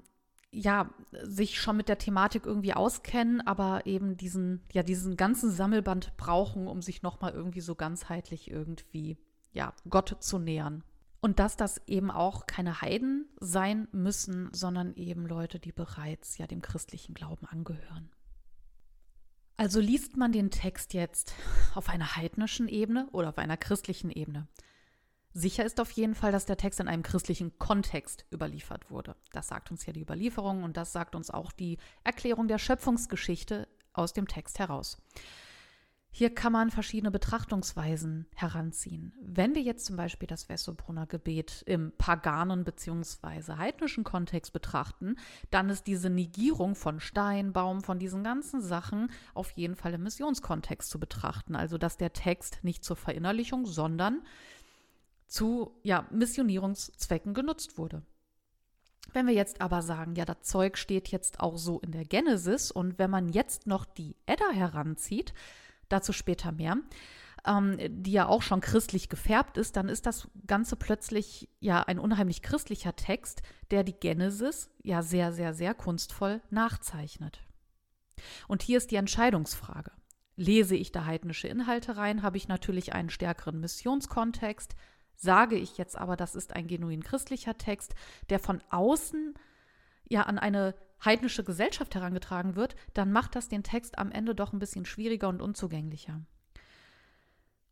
ja, 0.53 0.89
sich 1.23 1.59
schon 1.59 1.77
mit 1.77 1.89
der 1.89 1.97
Thematik 1.97 2.45
irgendwie 2.45 2.73
auskennen, 2.73 3.41
aber 3.45 3.85
eben 3.85 4.15
diesen, 4.17 4.61
ja, 4.71 4.83
diesen 4.83 5.17
ganzen 5.17 5.51
Sammelband 5.51 6.15
brauchen, 6.15 6.67
um 6.67 6.81
sich 6.81 7.01
nochmal 7.01 7.33
irgendwie 7.33 7.61
so 7.61 7.73
ganzheitlich 7.75 8.51
irgendwie, 8.51 9.17
ja, 9.51 9.73
Gott 9.89 10.17
zu 10.19 10.37
nähern. 10.37 10.83
Und 11.23 11.39
dass 11.39 11.55
das 11.55 11.81
eben 11.87 12.11
auch 12.11 12.47
keine 12.47 12.81
Heiden 12.81 13.29
sein 13.39 13.87
müssen, 13.93 14.49
sondern 14.51 14.93
eben 14.95 15.25
Leute, 15.25 15.57
die 15.57 15.71
bereits 15.71 16.37
ja 16.37 16.47
dem 16.47 16.61
christlichen 16.61 17.13
Glauben 17.13 17.45
angehören. 17.45 18.11
Also 19.55 19.79
liest 19.79 20.17
man 20.17 20.33
den 20.33 20.51
Text 20.51 20.93
jetzt 20.93 21.33
auf 21.75 21.87
einer 21.87 22.17
heidnischen 22.17 22.67
Ebene 22.67 23.07
oder 23.13 23.29
auf 23.29 23.37
einer 23.37 23.55
christlichen 23.55 24.11
Ebene? 24.11 24.49
Sicher 25.31 25.63
ist 25.63 25.79
auf 25.79 25.91
jeden 25.91 26.13
Fall, 26.13 26.33
dass 26.33 26.45
der 26.45 26.57
Text 26.57 26.81
in 26.81 26.89
einem 26.89 27.03
christlichen 27.03 27.57
Kontext 27.57 28.25
überliefert 28.29 28.91
wurde. 28.91 29.15
Das 29.31 29.47
sagt 29.47 29.71
uns 29.71 29.85
ja 29.85 29.93
die 29.93 30.01
Überlieferung 30.01 30.63
und 30.63 30.75
das 30.75 30.91
sagt 30.91 31.15
uns 31.15 31.29
auch 31.29 31.53
die 31.53 31.77
Erklärung 32.03 32.49
der 32.49 32.59
Schöpfungsgeschichte 32.59 33.69
aus 33.93 34.11
dem 34.11 34.27
Text 34.27 34.59
heraus. 34.59 34.97
Hier 36.15 36.29
kann 36.29 36.53
man 36.53 36.69
verschiedene 36.69 37.09
Betrachtungsweisen 37.09 38.27
heranziehen. 38.35 39.13
Wenn 39.19 39.55
wir 39.55 39.63
jetzt 39.63 39.87
zum 39.87 39.95
Beispiel 39.95 40.27
das 40.27 40.47
Wessobrunner 40.47 41.07
Gebet 41.07 41.63
im 41.65 41.91
paganen 41.97 42.63
bzw. 42.63 43.53
heidnischen 43.57 44.03
Kontext 44.03 44.53
betrachten, 44.53 45.15
dann 45.49 45.71
ist 45.71 45.87
diese 45.87 46.11
Negierung 46.11 46.75
von 46.75 46.99
Stein, 46.99 47.51
Baum, 47.51 47.81
von 47.81 47.97
diesen 47.97 48.23
ganzen 48.23 48.61
Sachen 48.61 49.09
auf 49.33 49.49
jeden 49.51 49.75
Fall 49.75 49.95
im 49.95 50.03
Missionskontext 50.03 50.87
zu 50.87 50.99
betrachten. 50.99 51.55
Also 51.55 51.79
dass 51.79 51.97
der 51.97 52.13
Text 52.13 52.59
nicht 52.61 52.83
zur 52.85 52.95
Verinnerlichung, 52.95 53.65
sondern 53.65 54.21
zu 55.25 55.71
ja, 55.81 56.05
Missionierungszwecken 56.11 57.33
genutzt 57.33 57.79
wurde. 57.79 58.03
Wenn 59.13 59.25
wir 59.25 59.33
jetzt 59.33 59.61
aber 59.61 59.81
sagen, 59.81 60.13
ja, 60.13 60.25
das 60.25 60.43
Zeug 60.43 60.77
steht 60.77 61.07
jetzt 61.07 61.39
auch 61.39 61.57
so 61.57 61.79
in 61.79 61.91
der 61.91 62.05
Genesis 62.05 62.69
und 62.69 62.99
wenn 62.99 63.09
man 63.09 63.29
jetzt 63.29 63.65
noch 63.65 63.85
die 63.85 64.15
Edda 64.27 64.51
heranzieht, 64.51 65.33
dazu 65.93 66.13
später 66.13 66.51
mehr, 66.51 66.77
ähm, 67.45 67.77
die 67.89 68.11
ja 68.11 68.27
auch 68.27 68.41
schon 68.41 68.61
christlich 68.61 69.09
gefärbt 69.09 69.57
ist, 69.57 69.75
dann 69.75 69.89
ist 69.89 70.05
das 70.05 70.27
Ganze 70.47 70.75
plötzlich 70.75 71.49
ja 71.59 71.81
ein 71.83 71.99
unheimlich 71.99 72.41
christlicher 72.41 72.95
Text, 72.95 73.41
der 73.71 73.83
die 73.83 73.93
Genesis 73.93 74.69
ja 74.81 75.01
sehr, 75.01 75.31
sehr, 75.31 75.53
sehr 75.53 75.73
kunstvoll 75.73 76.41
nachzeichnet. 76.49 77.41
Und 78.47 78.63
hier 78.63 78.77
ist 78.77 78.91
die 78.91 78.97
Entscheidungsfrage. 78.97 79.91
Lese 80.35 80.75
ich 80.75 80.91
da 80.91 81.05
heidnische 81.05 81.47
Inhalte 81.47 81.95
rein, 81.95 82.23
habe 82.23 82.37
ich 82.37 82.47
natürlich 82.47 82.93
einen 82.93 83.09
stärkeren 83.09 83.59
Missionskontext, 83.59 84.75
Sage 85.15 85.55
ich 85.55 85.77
jetzt 85.77 85.97
aber, 85.97 86.15
das 86.15 86.35
ist 86.35 86.53
ein 86.53 86.67
genuin 86.67 87.03
christlicher 87.03 87.57
Text, 87.57 87.95
der 88.29 88.39
von 88.39 88.61
außen 88.69 89.35
ja 90.09 90.23
an 90.23 90.37
eine 90.37 90.75
heidnische 91.05 91.43
Gesellschaft 91.43 91.95
herangetragen 91.95 92.55
wird, 92.55 92.75
dann 92.93 93.11
macht 93.11 93.35
das 93.35 93.49
den 93.49 93.63
Text 93.63 93.97
am 93.97 94.11
Ende 94.11 94.35
doch 94.35 94.53
ein 94.53 94.59
bisschen 94.59 94.85
schwieriger 94.85 95.29
und 95.29 95.41
unzugänglicher. 95.41 96.21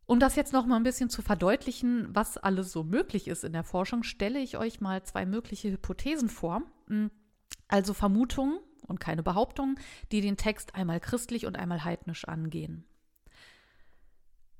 Um 0.06 0.20
das 0.20 0.36
jetzt 0.36 0.52
noch 0.52 0.66
mal 0.66 0.76
ein 0.76 0.82
bisschen 0.82 1.10
zu 1.10 1.22
verdeutlichen, 1.22 2.14
was 2.14 2.36
alles 2.36 2.72
so 2.72 2.82
möglich 2.82 3.28
ist 3.28 3.44
in 3.44 3.52
der 3.52 3.64
Forschung, 3.64 4.02
stelle 4.02 4.40
ich 4.40 4.58
euch 4.58 4.80
mal 4.80 5.02
zwei 5.04 5.24
mögliche 5.24 5.70
Hypothesen 5.70 6.28
vor. 6.28 6.62
Hm, 6.88 7.10
also 7.68 7.94
Vermutungen 7.94 8.58
und 8.86 9.00
keine 9.00 9.22
Behauptungen, 9.22 9.78
die 10.10 10.20
den 10.20 10.36
Text 10.36 10.74
einmal 10.74 11.00
christlich 11.00 11.46
und 11.46 11.56
einmal 11.56 11.84
heidnisch 11.84 12.26
angehen. 12.26 12.84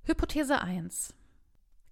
Hypothese 0.04 0.60
1. 0.62 1.14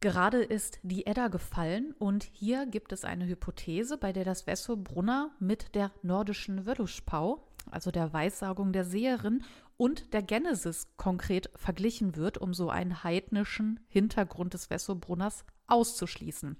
Gerade 0.00 0.42
ist 0.42 0.78
die 0.82 1.06
Edda 1.06 1.28
gefallen 1.28 1.94
und 1.98 2.24
hier 2.24 2.64
gibt 2.64 2.92
es 2.92 3.04
eine 3.04 3.26
Hypothese, 3.26 3.98
bei 3.98 4.14
der 4.14 4.24
das 4.24 4.46
Vesso 4.46 4.76
Brunner 4.76 5.30
mit 5.38 5.74
der 5.74 5.92
nordischen 6.02 6.64
Wölluschpau, 6.64 7.46
also 7.70 7.90
der 7.90 8.10
Weissagung 8.14 8.72
der 8.72 8.86
Seherin 8.86 9.44
und 9.76 10.14
der 10.14 10.22
Genesis 10.22 10.88
konkret 10.96 11.50
verglichen 11.54 12.16
wird, 12.16 12.38
um 12.38 12.54
so 12.54 12.70
einen 12.70 13.04
heidnischen 13.04 13.80
Hintergrund 13.88 14.54
des 14.54 14.70
Vesso 14.70 14.94
Brunners 14.94 15.44
auszuschließen. 15.66 16.56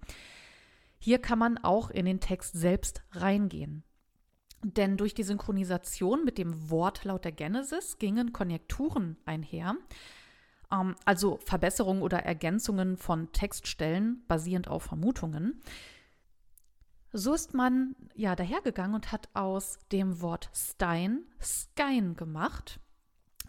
Hier 0.98 1.18
kann 1.18 1.38
man 1.38 1.57
auch 1.57 1.88
in 1.88 2.05
den 2.05 2.20
Text 2.20 2.53
selbst 2.53 3.03
reingehen. 3.12 3.85
Denn 4.62 4.98
durch 4.98 5.14
die 5.14 5.22
Synchronisation 5.22 6.26
mit 6.26 6.37
dem 6.37 6.68
Wortlaut 6.68 7.24
der 7.24 7.33
Genesis 7.33 7.96
gingen 7.96 8.35
Konjekturen 8.35 9.16
einher, 9.24 9.76
also 10.70 11.38
Verbesserungen 11.44 12.02
oder 12.02 12.20
Ergänzungen 12.20 12.96
von 12.96 13.33
Textstellen 13.33 14.24
basierend 14.28 14.68
auf 14.68 14.85
Vermutungen. 14.85 15.61
So 17.12 17.35
ist 17.35 17.54
man 17.54 17.96
ja 18.14 18.37
dahergegangen 18.37 18.94
und 18.94 19.11
hat 19.11 19.28
aus 19.35 19.78
dem 19.90 20.20
Wort 20.20 20.48
Stein 20.54 21.24
Skein 21.40 22.14
gemacht, 22.14 22.78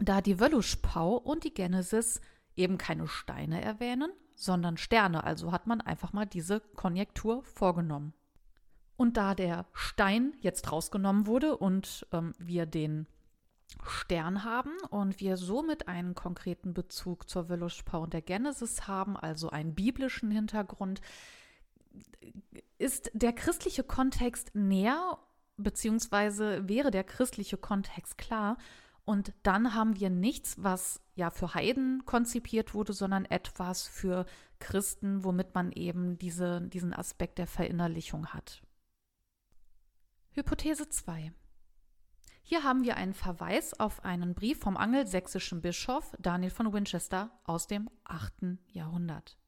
da 0.00 0.20
die 0.20 0.40
Wölluschpau 0.40 1.14
und 1.14 1.44
die 1.44 1.54
Genesis 1.54 2.20
eben 2.56 2.76
keine 2.76 3.06
Steine 3.06 3.62
erwähnen, 3.62 4.10
sondern 4.34 4.76
Sterne. 4.76 5.22
Also 5.22 5.52
hat 5.52 5.68
man 5.68 5.80
einfach 5.80 6.12
mal 6.12 6.26
diese 6.26 6.60
Konjektur 6.60 7.44
vorgenommen. 7.44 8.14
Und 8.96 9.16
da 9.16 9.34
der 9.34 9.66
Stein 9.72 10.34
jetzt 10.40 10.70
rausgenommen 10.70 11.26
wurde 11.26 11.56
und 11.56 12.06
ähm, 12.12 12.32
wir 12.38 12.66
den 12.66 13.06
Stern 13.86 14.44
haben 14.44 14.72
und 14.90 15.20
wir 15.20 15.36
somit 15.36 15.88
einen 15.88 16.14
konkreten 16.14 16.74
Bezug 16.74 17.28
zur 17.28 17.48
Velushpa 17.48 17.98
und 17.98 18.12
der 18.12 18.22
Genesis 18.22 18.86
haben, 18.86 19.16
also 19.16 19.50
einen 19.50 19.74
biblischen 19.74 20.30
Hintergrund, 20.30 21.00
ist 22.78 23.10
der 23.14 23.32
christliche 23.32 23.84
Kontext 23.84 24.54
näher, 24.54 25.18
beziehungsweise 25.56 26.68
wäre 26.68 26.90
der 26.90 27.04
christliche 27.04 27.56
Kontext 27.56 28.18
klar. 28.18 28.56
Und 29.04 29.32
dann 29.42 29.74
haben 29.74 29.98
wir 29.98 30.10
nichts, 30.10 30.62
was 30.62 31.00
ja 31.14 31.30
für 31.30 31.54
Heiden 31.54 32.04
konzipiert 32.06 32.72
wurde, 32.72 32.92
sondern 32.92 33.24
etwas 33.24 33.86
für 33.86 34.26
Christen, 34.60 35.24
womit 35.24 35.54
man 35.54 35.72
eben 35.72 36.18
diese, 36.18 36.60
diesen 36.60 36.94
Aspekt 36.94 37.38
der 37.38 37.48
Verinnerlichung 37.48 38.28
hat. 38.28 38.62
Hypothese 40.34 40.88
2. 40.88 41.32
Hier 42.42 42.64
haben 42.64 42.82
wir 42.82 42.96
einen 42.96 43.14
Verweis 43.14 43.78
auf 43.78 44.04
einen 44.04 44.34
Brief 44.34 44.58
vom 44.58 44.76
angelsächsischen 44.76 45.62
Bischof 45.62 46.12
Daniel 46.18 46.50
von 46.50 46.72
Winchester 46.72 47.30
aus 47.44 47.68
dem 47.68 47.88
8. 48.04 48.58
Jahrhundert. 48.72 49.38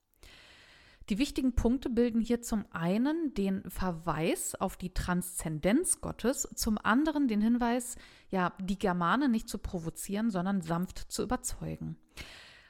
Die 1.10 1.18
wichtigen 1.18 1.54
Punkte 1.54 1.90
bilden 1.90 2.20
hier 2.20 2.40
zum 2.40 2.64
einen 2.70 3.34
den 3.34 3.68
Verweis 3.68 4.54
auf 4.54 4.78
die 4.78 4.94
Transzendenz 4.94 6.00
Gottes, 6.00 6.48
zum 6.54 6.78
anderen 6.78 7.28
den 7.28 7.42
Hinweis, 7.42 7.96
ja, 8.30 8.54
die 8.58 8.78
Germanen 8.78 9.30
nicht 9.30 9.48
zu 9.48 9.58
provozieren, 9.58 10.30
sondern 10.30 10.62
sanft 10.62 10.98
zu 10.98 11.22
überzeugen. 11.22 11.98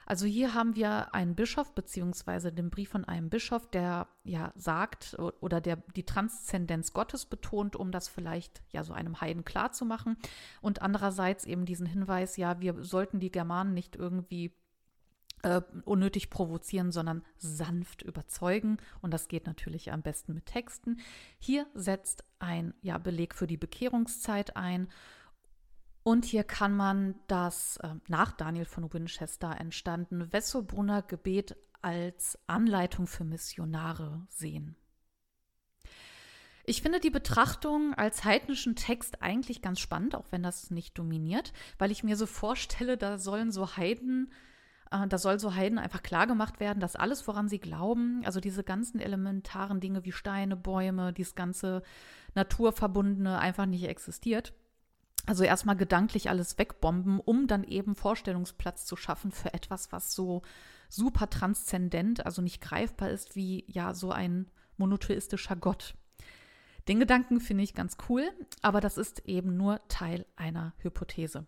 Also 0.07 0.27
hier 0.27 0.55
haben 0.55 0.77
wir 0.77 1.15
einen 1.15 1.35
Bischof 1.35 1.75
beziehungsweise 1.75 2.53
den 2.53 2.71
Brief 2.71 2.91
von 2.91 3.05
einem 3.05 3.31
Bischof, 3.31 3.69
der 3.71 4.09
ja 4.25 4.53
sagt 4.55 5.17
oder 5.41 5.61
der 5.61 5.77
die 5.97 6.05
Transzendenz 6.05 6.93
Gottes 6.93 7.27
betont, 7.27 7.77
um 7.77 7.91
das 7.91 8.09
vielleicht 8.09 8.63
ja 8.71 8.85
so 8.85 8.93
einem 8.93 9.21
Heiden 9.21 9.45
klar 9.45 9.73
zu 9.73 9.85
machen 9.85 10.17
und 10.61 10.83
andererseits 10.83 11.45
eben 11.45 11.65
diesen 11.67 11.87
Hinweis, 11.87 12.37
ja, 12.37 12.61
wir 12.61 12.83
sollten 12.85 13.21
die 13.21 13.33
Germanen 13.33 13.75
nicht 13.75 13.97
irgendwie 13.97 14.53
äh, 15.45 15.61
unnötig 15.85 16.31
provozieren, 16.31 16.91
sondern 16.91 17.23
sanft 17.37 18.03
überzeugen. 18.03 18.79
Und 19.03 19.13
das 19.13 19.29
geht 19.29 19.47
natürlich 19.47 19.93
am 19.93 20.03
besten 20.03 20.35
mit 20.35 20.47
Texten. 20.47 21.01
Hier 21.39 21.67
setzt 21.75 22.25
ein 22.39 22.75
ja, 22.81 22.99
Beleg 22.99 23.35
für 23.35 23.47
die 23.47 23.59
Bekehrungszeit 23.59 24.57
ein. 24.57 24.89
Und 26.05 26.27
hier 26.27 26.45
kann 26.45 26.77
man 26.77 27.15
das 27.29 27.79
äh, 27.79 27.95
nach 28.09 28.31
Daniel 28.33 28.67
von 28.67 28.93
Winchester 28.93 29.57
entstandene 29.59 30.31
Wessobrunner 30.33 31.01
Gebet 31.01 31.57
als 31.81 32.39
Anleitung 32.47 33.07
für 33.07 33.25
Missionare 33.25 34.27
sehen. 34.29 34.77
Ich 36.67 36.83
finde 36.83 37.01
die 37.01 37.11
Betrachtung 37.11 37.95
als 37.95 38.25
heidnischen 38.25 38.77
Text 38.77 39.23
eigentlich 39.23 39.63
ganz 39.63 39.81
spannend, 39.81 40.15
auch 40.15 40.27
wenn 40.31 40.43
das 40.43 40.71
nicht 40.71 40.99
dominiert, 40.99 41.53
weil 41.79 41.91
ich 41.91 42.05
mir 42.05 42.17
so 42.17 42.27
vorstelle, 42.27 42.99
da 42.99 43.17
sollen 43.17 43.51
so 43.51 43.77
Heiden, 43.79 44.31
äh, 44.91 45.07
da 45.07 45.17
soll 45.17 45.41
so 45.41 45.55
Heiden 45.55 45.79
einfach 45.79 46.03
klargemacht 46.03 46.61
werden, 46.61 46.81
dass 46.81 46.97
alles, 46.97 47.27
woran 47.27 47.49
sie 47.49 47.61
glauben, 47.61 48.23
also 48.27 48.41
diese 48.41 48.63
ganzen 48.63 49.01
elementaren 49.01 49.81
Dinge 49.81 50.05
wie 50.05 50.13
Steine, 50.13 50.55
Bäume, 50.55 51.15
dieses 51.15 51.35
ganze 51.35 51.83
Naturverbundene 52.35 53.39
einfach 53.39 53.65
nicht 53.65 53.85
existiert. 53.85 54.53
Also 55.27 55.45
erstmal 55.45 55.77
gedanklich 55.77 56.29
alles 56.29 56.59
wegbomben, 56.59 57.19
um 57.19 57.47
dann 57.47 57.65
eben 57.65 57.95
Vorstellungsplatz 57.95 58.85
zu 58.85 58.97
schaffen 58.97 59.33
für 59.33 59.55
etwas, 59.55 59.91
was 59.91 60.15
so 60.15 60.43
super 60.89 61.31
transzendent, 61.31 62.27
also 62.27 62.43
nicht 62.43 62.61
greifbar 62.61 63.11
ist 63.11 63.35
wie 63.35 63.65
ja 63.67 63.95
so 63.95 64.13
ein 64.13 64.51
monotheistischer 64.77 65.57
Gott. 65.57 65.95
Den 66.89 67.01
Gedanken 67.01 67.41
finde 67.41 67.65
ich 67.65 67.75
ganz 67.75 67.97
cool, 68.09 68.31
aber 68.61 68.81
das 68.81 68.99
ist 68.99 69.21
eben 69.27 69.57
nur 69.57 69.81
Teil 69.89 70.27
einer 70.37 70.75
Hypothese. 70.79 71.47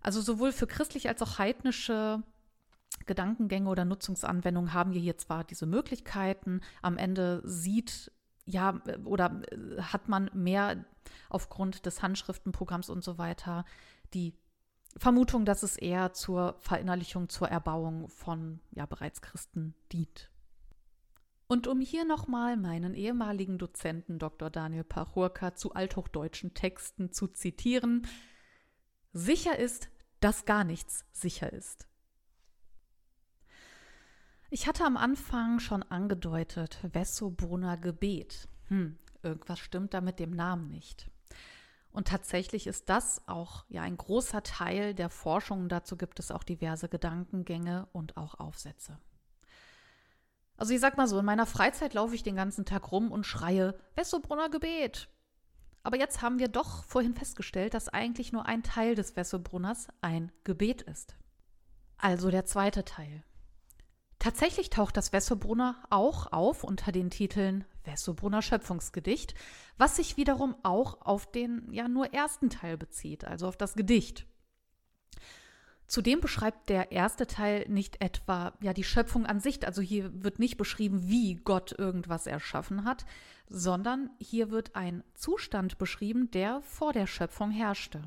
Also 0.00 0.22
sowohl 0.22 0.52
für 0.52 0.66
christlich 0.66 1.08
als 1.08 1.20
auch 1.20 1.38
heidnische 1.38 2.22
Gedankengänge 3.04 3.68
oder 3.68 3.84
Nutzungsanwendungen 3.84 4.72
haben 4.72 4.94
wir 4.94 5.00
hier 5.00 5.18
zwar 5.18 5.44
diese 5.44 5.66
Möglichkeiten, 5.66 6.60
am 6.80 6.96
Ende 6.96 7.42
sieht 7.44 8.10
ja 8.46 8.80
oder 9.04 9.42
hat 9.80 10.08
man 10.08 10.30
mehr 10.32 10.84
aufgrund 11.28 11.84
des 11.84 12.02
Handschriftenprogramms 12.02 12.88
und 12.88 13.04
so 13.04 13.18
weiter 13.18 13.64
die 14.14 14.34
Vermutung, 14.96 15.44
dass 15.44 15.62
es 15.62 15.76
eher 15.76 16.14
zur 16.14 16.56
Verinnerlichung, 16.60 17.28
zur 17.28 17.48
Erbauung 17.48 18.08
von 18.08 18.60
ja 18.70 18.86
bereits 18.86 19.20
Christen 19.20 19.74
dient. 19.92 20.30
Und 21.48 21.66
um 21.66 21.80
hier 21.80 22.04
nochmal 22.04 22.56
meinen 22.56 22.94
ehemaligen 22.94 23.58
Dozenten 23.58 24.18
Dr. 24.18 24.50
Daniel 24.50 24.84
Pachurka 24.84 25.54
zu 25.54 25.74
althochdeutschen 25.74 26.54
Texten 26.54 27.12
zu 27.12 27.28
zitieren, 27.28 28.06
sicher 29.12 29.58
ist, 29.58 29.88
dass 30.20 30.44
gar 30.44 30.64
nichts 30.64 31.04
sicher 31.12 31.52
ist. 31.52 31.86
Ich 34.48 34.68
hatte 34.68 34.84
am 34.84 34.96
Anfang 34.96 35.58
schon 35.58 35.82
angedeutet, 35.82 36.78
Wessobrunner 36.82 37.76
Gebet. 37.76 38.48
Hm, 38.68 38.96
irgendwas 39.22 39.58
stimmt 39.58 39.92
da 39.92 40.00
mit 40.00 40.20
dem 40.20 40.30
Namen 40.30 40.68
nicht. 40.68 41.10
Und 41.90 42.08
tatsächlich 42.08 42.66
ist 42.66 42.88
das 42.88 43.26
auch 43.26 43.64
ja 43.68 43.82
ein 43.82 43.96
großer 43.96 44.42
Teil 44.42 44.94
der 44.94 45.10
Forschung. 45.10 45.68
Dazu 45.68 45.96
gibt 45.96 46.20
es 46.20 46.30
auch 46.30 46.44
diverse 46.44 46.88
Gedankengänge 46.88 47.88
und 47.92 48.16
auch 48.16 48.38
Aufsätze. 48.38 48.98
Also 50.56 50.72
ich 50.74 50.80
sag 50.80 50.96
mal 50.96 51.08
so, 51.08 51.18
in 51.18 51.24
meiner 51.24 51.46
Freizeit 51.46 51.94
laufe 51.94 52.14
ich 52.14 52.22
den 52.22 52.36
ganzen 52.36 52.64
Tag 52.64 52.92
rum 52.92 53.10
und 53.10 53.26
schreie 53.26 53.74
Wessobrunner 53.94 54.48
Gebet. 54.48 55.08
Aber 55.82 55.98
jetzt 55.98 56.22
haben 56.22 56.38
wir 56.38 56.48
doch 56.48 56.84
vorhin 56.84 57.14
festgestellt, 57.14 57.74
dass 57.74 57.88
eigentlich 57.88 58.32
nur 58.32 58.46
ein 58.46 58.62
Teil 58.62 58.94
des 58.94 59.16
Wessobrunners 59.16 59.88
ein 60.00 60.32
Gebet 60.44 60.82
ist. 60.82 61.16
Also 61.98 62.30
der 62.30 62.44
zweite 62.44 62.84
Teil. 62.84 63.24
Tatsächlich 64.18 64.70
taucht 64.70 64.96
das 64.96 65.12
Wessobrunner 65.12 65.76
auch 65.90 66.32
auf 66.32 66.64
unter 66.64 66.90
den 66.90 67.10
Titeln 67.10 67.64
Wessobrunner 67.84 68.42
Schöpfungsgedicht, 68.42 69.34
was 69.78 69.96
sich 69.96 70.16
wiederum 70.16 70.56
auch 70.62 71.02
auf 71.02 71.30
den 71.30 71.72
ja 71.72 71.88
nur 71.88 72.12
ersten 72.12 72.50
Teil 72.50 72.76
bezieht, 72.76 73.24
also 73.24 73.46
auf 73.46 73.56
das 73.56 73.74
Gedicht. 73.74 74.26
Zudem 75.86 76.20
beschreibt 76.20 76.68
der 76.68 76.90
erste 76.90 77.28
Teil 77.28 77.64
nicht 77.68 78.02
etwa 78.02 78.54
ja 78.60 78.72
die 78.72 78.82
Schöpfung 78.82 79.24
an 79.24 79.38
sich, 79.38 79.64
also 79.64 79.80
hier 79.82 80.10
wird 80.24 80.40
nicht 80.40 80.56
beschrieben, 80.56 81.08
wie 81.08 81.36
Gott 81.36 81.78
irgendwas 81.78 82.26
erschaffen 82.26 82.84
hat, 82.84 83.06
sondern 83.48 84.10
hier 84.18 84.50
wird 84.50 84.74
ein 84.74 85.04
Zustand 85.14 85.78
beschrieben, 85.78 86.30
der 86.32 86.60
vor 86.62 86.92
der 86.92 87.06
Schöpfung 87.06 87.52
herrschte. 87.52 88.02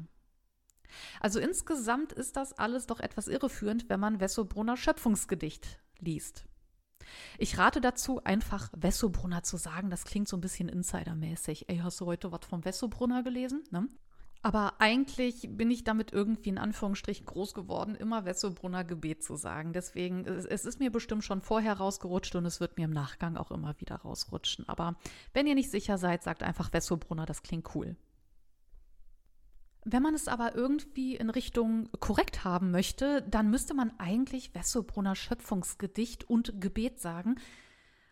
Also 1.22 1.40
insgesamt 1.40 2.12
ist 2.12 2.36
das 2.36 2.52
alles 2.52 2.88
doch 2.88 3.00
etwas 3.00 3.30
irreführend, 3.30 3.88
wenn 3.88 4.00
man 4.00 4.20
Wessobrunner 4.20 4.76
Schöpfungsgedicht 4.76 5.80
liest. 6.00 6.46
Ich 7.38 7.58
rate 7.58 7.82
dazu, 7.82 8.24
einfach 8.24 8.70
Wessobrunner 8.76 9.44
zu 9.44 9.58
sagen. 9.58 9.90
Das 9.90 10.06
klingt 10.06 10.28
so 10.28 10.38
ein 10.38 10.42
bisschen 10.42 10.70
insidermäßig. 10.70 11.70
Ey, 11.70 11.78
hast 11.78 12.00
du 12.00 12.06
heute 12.06 12.32
was 12.32 12.46
vom 12.48 12.66
Wessobrunner 12.66 13.24
gelesen? 13.24 13.64
Ne? 13.72 13.88
Aber 14.42 14.80
eigentlich 14.80 15.50
bin 15.52 15.70
ich 15.70 15.84
damit 15.84 16.14
irgendwie 16.14 16.50
in 16.50 16.58
Anführungsstrichen 16.58 17.26
groß 17.26 17.54
geworden, 17.54 17.96
immer 17.96 18.24
Wessobrunner 18.24 18.86
Gebet 18.86 19.22
zu 19.22 19.36
sagen. 19.36 19.74
Deswegen, 19.74 20.26
es 20.26 20.66
ist 20.66 20.80
mir 20.80 20.92
bestimmt 20.92 21.26
schon 21.26 21.42
vorher 21.42 21.74
rausgerutscht 21.74 22.36
und 22.36 22.46
es 22.46 22.62
wird 22.62 22.78
mir 22.78 22.86
im 22.86 22.94
Nachgang 22.94 23.36
auch 23.36 23.52
immer 23.52 23.76
wieder 23.82 23.98
rausrutschen. 23.98 24.68
Aber 24.70 24.96
wenn 25.34 25.46
ihr 25.46 25.56
nicht 25.56 25.72
sicher 25.72 25.98
seid, 25.98 26.24
sagt 26.24 26.42
einfach 26.42 26.72
Wessobrunner, 26.72 27.26
das 27.26 27.44
klingt 27.44 27.76
cool. 27.76 27.98
Wenn 29.92 30.04
man 30.04 30.14
es 30.14 30.28
aber 30.28 30.54
irgendwie 30.54 31.16
in 31.16 31.32
Richtung 31.32 31.90
korrekt 32.00 32.44
haben 32.44 32.70
möchte, 32.70 33.24
dann 33.24 33.50
müsste 33.50 33.74
man 33.74 33.92
eigentlich 33.98 34.54
Wessobrunner 34.54 35.16
Schöpfungsgedicht 35.16 36.30
und 36.30 36.62
Gebet 36.62 37.00
sagen, 37.00 37.38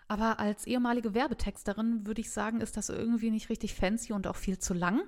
aber 0.08 0.40
als 0.40 0.66
ehemalige 0.66 1.14
Werbetexterin 1.14 2.08
würde 2.08 2.22
ich 2.22 2.32
sagen, 2.32 2.62
ist 2.62 2.78
das 2.78 2.90
irgendwie 2.90 3.30
nicht 3.30 3.50
richtig 3.50 3.76
fancy 3.76 4.14
und 4.14 4.26
auch 4.26 4.38
viel 4.38 4.58
zu 4.58 4.74
lang. 4.74 5.02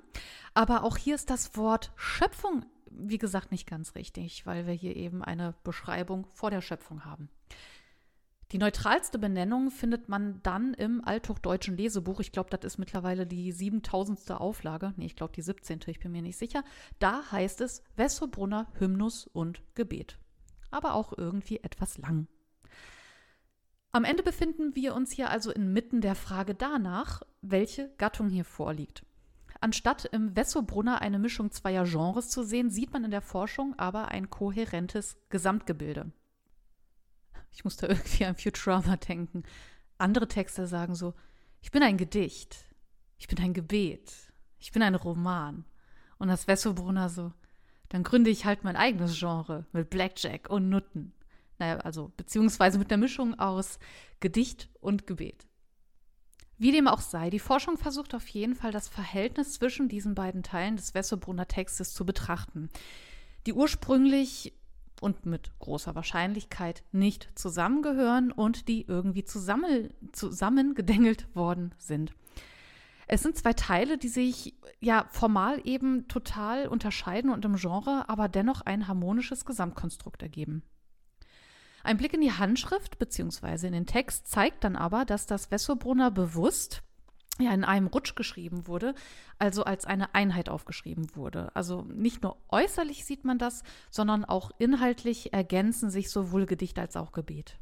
Aber 0.54 0.84
auch 0.84 0.98
hier 0.98 1.16
ist 1.16 1.30
das 1.30 1.56
Wort 1.56 1.92
Schöpfung, 1.96 2.66
wie 2.92 3.18
gesagt, 3.18 3.52
nicht 3.52 3.66
ganz 3.66 3.96
richtig, 3.96 4.46
weil 4.46 4.68
wir 4.68 4.74
hier 4.74 4.96
eben 4.96 5.24
eine 5.24 5.56
Beschreibung 5.64 6.28
vor 6.34 6.52
der 6.52 6.62
Schöpfung 6.62 7.06
haben. 7.06 7.30
Die 8.52 8.58
neutralste 8.58 9.20
Benennung 9.20 9.70
findet 9.70 10.10
man 10.10 10.41
dann 10.41 10.74
im 10.74 11.04
althochdeutschen 11.06 11.78
Lesebuch. 11.78 12.20
Ich 12.20 12.32
glaube, 12.32 12.50
das 12.50 12.66
ist 12.66 12.78
mittlerweile 12.80 13.28
die 13.28 13.52
7000. 13.52 14.32
Auflage. 14.32 14.93
Nee, 14.97 15.06
ich 15.06 15.16
glaube 15.16 15.34
die 15.36 15.43
17. 15.43 15.82
Ich 15.86 16.00
bin 16.00 16.12
mir 16.12 16.24
nicht 16.24 16.38
sicher. 16.38 16.64
Da 16.97 17.32
heißt 17.32 17.62
es 17.62 17.84
Wessobrunner 17.95 18.68
Hymnus 18.80 19.28
und 19.28 19.62
Gebet. 19.76 20.18
Aber 20.72 20.95
auch 20.95 21.14
irgendwie 21.16 21.58
etwas 21.58 22.00
lang. 22.00 22.28
Am 23.91 24.04
Ende 24.04 24.24
befinden 24.24 24.76
wir 24.76 24.95
uns 24.95 25.12
hier 25.12 25.30
also 25.30 25.52
inmitten 25.52 26.02
der 26.02 26.16
Frage 26.16 26.56
danach, 26.56 27.22
welche 27.41 27.93
Gattung 27.97 28.30
hier 28.30 28.45
vorliegt. 28.45 29.06
Anstatt 29.62 30.06
im 30.06 30.36
Wessobrunner 30.36 31.02
eine 31.02 31.20
Mischung 31.20 31.52
zweier 31.52 31.84
Genres 31.84 32.30
zu 32.30 32.43
sehen, 32.43 32.70
sieht 32.72 32.93
man 32.93 33.04
in 33.04 33.12
der 33.12 33.22
Forschung 33.22 33.78
aber 33.78 34.08
ein 34.08 34.30
kohärentes 34.30 35.18
Gesamtgebilde. 35.30 36.12
Ich 37.52 37.64
muss 37.64 37.78
da 37.78 37.88
irgendwie 37.89 38.26
an 38.26 38.36
Futurama 38.36 38.97
denken. 38.97 39.43
Andere 39.97 40.28
Texte 40.28 40.68
sagen 40.68 40.95
so, 40.95 41.14
ich 41.62 41.72
bin 41.72 41.84
ein 41.84 41.97
Gedicht, 41.97 42.58
ich 43.18 43.28
bin 43.28 43.39
ein 43.39 43.54
Gebet, 43.54 44.14
ich 44.58 44.72
bin 44.72 44.82
ein 44.82 44.95
Roman. 44.95 45.66
Und 46.18 46.28
das 46.28 46.47
Wessobrunner 46.47 47.10
so, 47.10 47.34
dann 47.89 48.04
gründe 48.04 48.30
ich 48.30 48.45
halt 48.45 48.64
mein 48.64 48.76
eigenes 48.76 49.18
Genre 49.18 49.66
mit 49.72 49.89
Blackjack 49.89 50.50
und 50.50 50.70
Nutten. 50.70 51.14
Naja, 51.58 51.78
also 51.78 52.12
beziehungsweise 52.16 52.80
mit 52.80 52.91
der 52.91 52.97
Mischung 52.97 53.38
aus 53.38 53.80
Gedicht 54.20 54.70
und 54.80 55.08
Gebet. 55.08 55.47
Wie 56.58 56.72
dem 56.72 56.88
auch 56.88 57.00
sei, 57.00 57.30
die 57.30 57.39
Forschung 57.39 57.78
versucht 57.78 58.14
auf 58.14 58.28
jeden 58.28 58.54
Fall 58.54 58.72
das 58.72 58.89
Verhältnis 58.89 59.54
zwischen 59.54 59.88
diesen 59.88 60.14
beiden 60.14 60.43
Teilen 60.43 60.76
des 60.76 60.93
Wessobrunner 60.93 61.47
Textes 61.47 61.93
zu 61.93 62.06
betrachten, 62.06 62.70
die 63.45 63.54
ursprünglich 63.54 64.54
und 65.02 65.26
mit 65.26 65.52
großer 65.60 65.95
Wahrscheinlichkeit 65.95 66.84
nicht 66.91 67.30
zusammengehören 67.36 68.32
und 68.32 68.68
die 68.68 68.86
irgendwie 68.88 69.24
zusammen, 69.24 69.93
zusammengedengelt 70.12 71.34
worden 71.36 71.74
sind. 71.78 72.14
Es 73.08 73.24
sind 73.24 73.36
zwei 73.36 73.54
Teile, 73.54 73.97
die 73.97 74.08
sich 74.08 74.54
ja 74.80 75.08
formal 75.10 75.62
eben 75.64 76.08
total 76.08 76.68
unterscheiden 76.68 77.32
und 77.32 77.43
im 77.43 77.56
Genre 77.56 78.08
aber 78.08 78.28
dennoch 78.28 78.62
ein 78.62 78.88
harmonisches 78.88 79.45
Gesamtkonstrukt 79.45 80.22
ergeben. 80.22 80.62
Ein 81.84 81.97
Blick 81.97 82.14
in 82.14 82.22
die 82.22 82.34
Handschrift 82.34 83.00
bzw. 83.00 83.68
in 83.68 83.74
den 83.74 83.86
Text 83.88 84.28
zeigt 84.28 84.64
dann 84.64 84.76
aber, 84.76 85.06
dass 85.06 85.26
das 85.26 85.50
Wessobrunner 85.50 86.12
bewusst 86.12 86.84
ja 87.42 87.54
in 87.54 87.64
einem 87.64 87.88
Rutsch 87.88 88.16
geschrieben 88.16 88.68
wurde, 88.68 88.96
also 89.38 89.64
als 89.64 89.86
eine 89.86 90.14
Einheit 90.16 90.50
aufgeschrieben 90.50 91.16
wurde. 91.16 91.56
Also 91.56 91.84
nicht 91.84 92.24
nur 92.24 92.38
äußerlich 92.50 93.06
sieht 93.06 93.26
man 93.26 93.38
das, 93.38 93.64
sondern 93.90 94.26
auch 94.26 94.52
inhaltlich 94.58 95.34
ergänzen 95.34 95.90
sich 95.90 96.10
sowohl 96.10 96.46
Gedicht 96.46 96.78
als 96.80 96.96
auch 96.96 97.12
Gebet. 97.12 97.58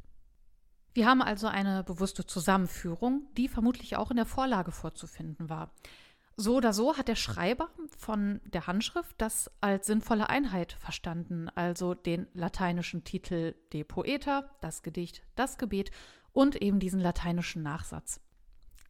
Wir 0.94 1.06
haben 1.06 1.22
also 1.22 1.46
eine 1.46 1.84
bewusste 1.84 2.26
Zusammenführung, 2.26 3.28
die 3.36 3.48
vermutlich 3.48 3.96
auch 3.96 4.10
in 4.10 4.16
der 4.16 4.26
Vorlage 4.26 4.72
vorzufinden 4.72 5.48
war. 5.48 5.70
So 6.36 6.56
oder 6.56 6.72
so 6.72 6.96
hat 6.96 7.08
der 7.08 7.16
Schreiber 7.16 7.68
von 7.96 8.40
der 8.44 8.68
Handschrift 8.68 9.14
das 9.18 9.50
als 9.60 9.88
sinnvolle 9.88 10.28
Einheit 10.28 10.74
verstanden, 10.74 11.48
also 11.48 11.94
den 11.94 12.28
lateinischen 12.32 13.02
Titel 13.02 13.56
De 13.72 13.82
Poeta, 13.82 14.48
das 14.60 14.82
Gedicht, 14.82 15.22
das 15.34 15.58
Gebet 15.58 15.90
und 16.32 16.54
eben 16.62 16.78
diesen 16.78 17.00
lateinischen 17.00 17.64
Nachsatz. 17.64 18.20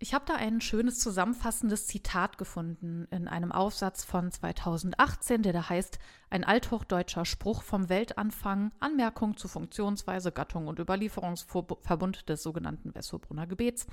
Ich 0.00 0.14
habe 0.14 0.24
da 0.26 0.34
ein 0.36 0.60
schönes 0.60 1.00
zusammenfassendes 1.00 1.88
Zitat 1.88 2.38
gefunden 2.38 3.08
in 3.10 3.26
einem 3.26 3.50
Aufsatz 3.50 4.04
von 4.04 4.30
2018, 4.30 5.42
der 5.42 5.52
da 5.52 5.68
heißt 5.68 5.98
Ein 6.30 6.44
althochdeutscher 6.44 7.24
Spruch 7.24 7.62
vom 7.62 7.88
Weltanfang, 7.88 8.70
Anmerkung 8.78 9.36
zu 9.36 9.48
Funktionsweise, 9.48 10.30
Gattung 10.30 10.68
und 10.68 10.78
Überlieferungsverbund 10.78 12.28
des 12.28 12.44
sogenannten 12.44 12.94
Wessobrunner 12.94 13.48
Gebets. 13.48 13.88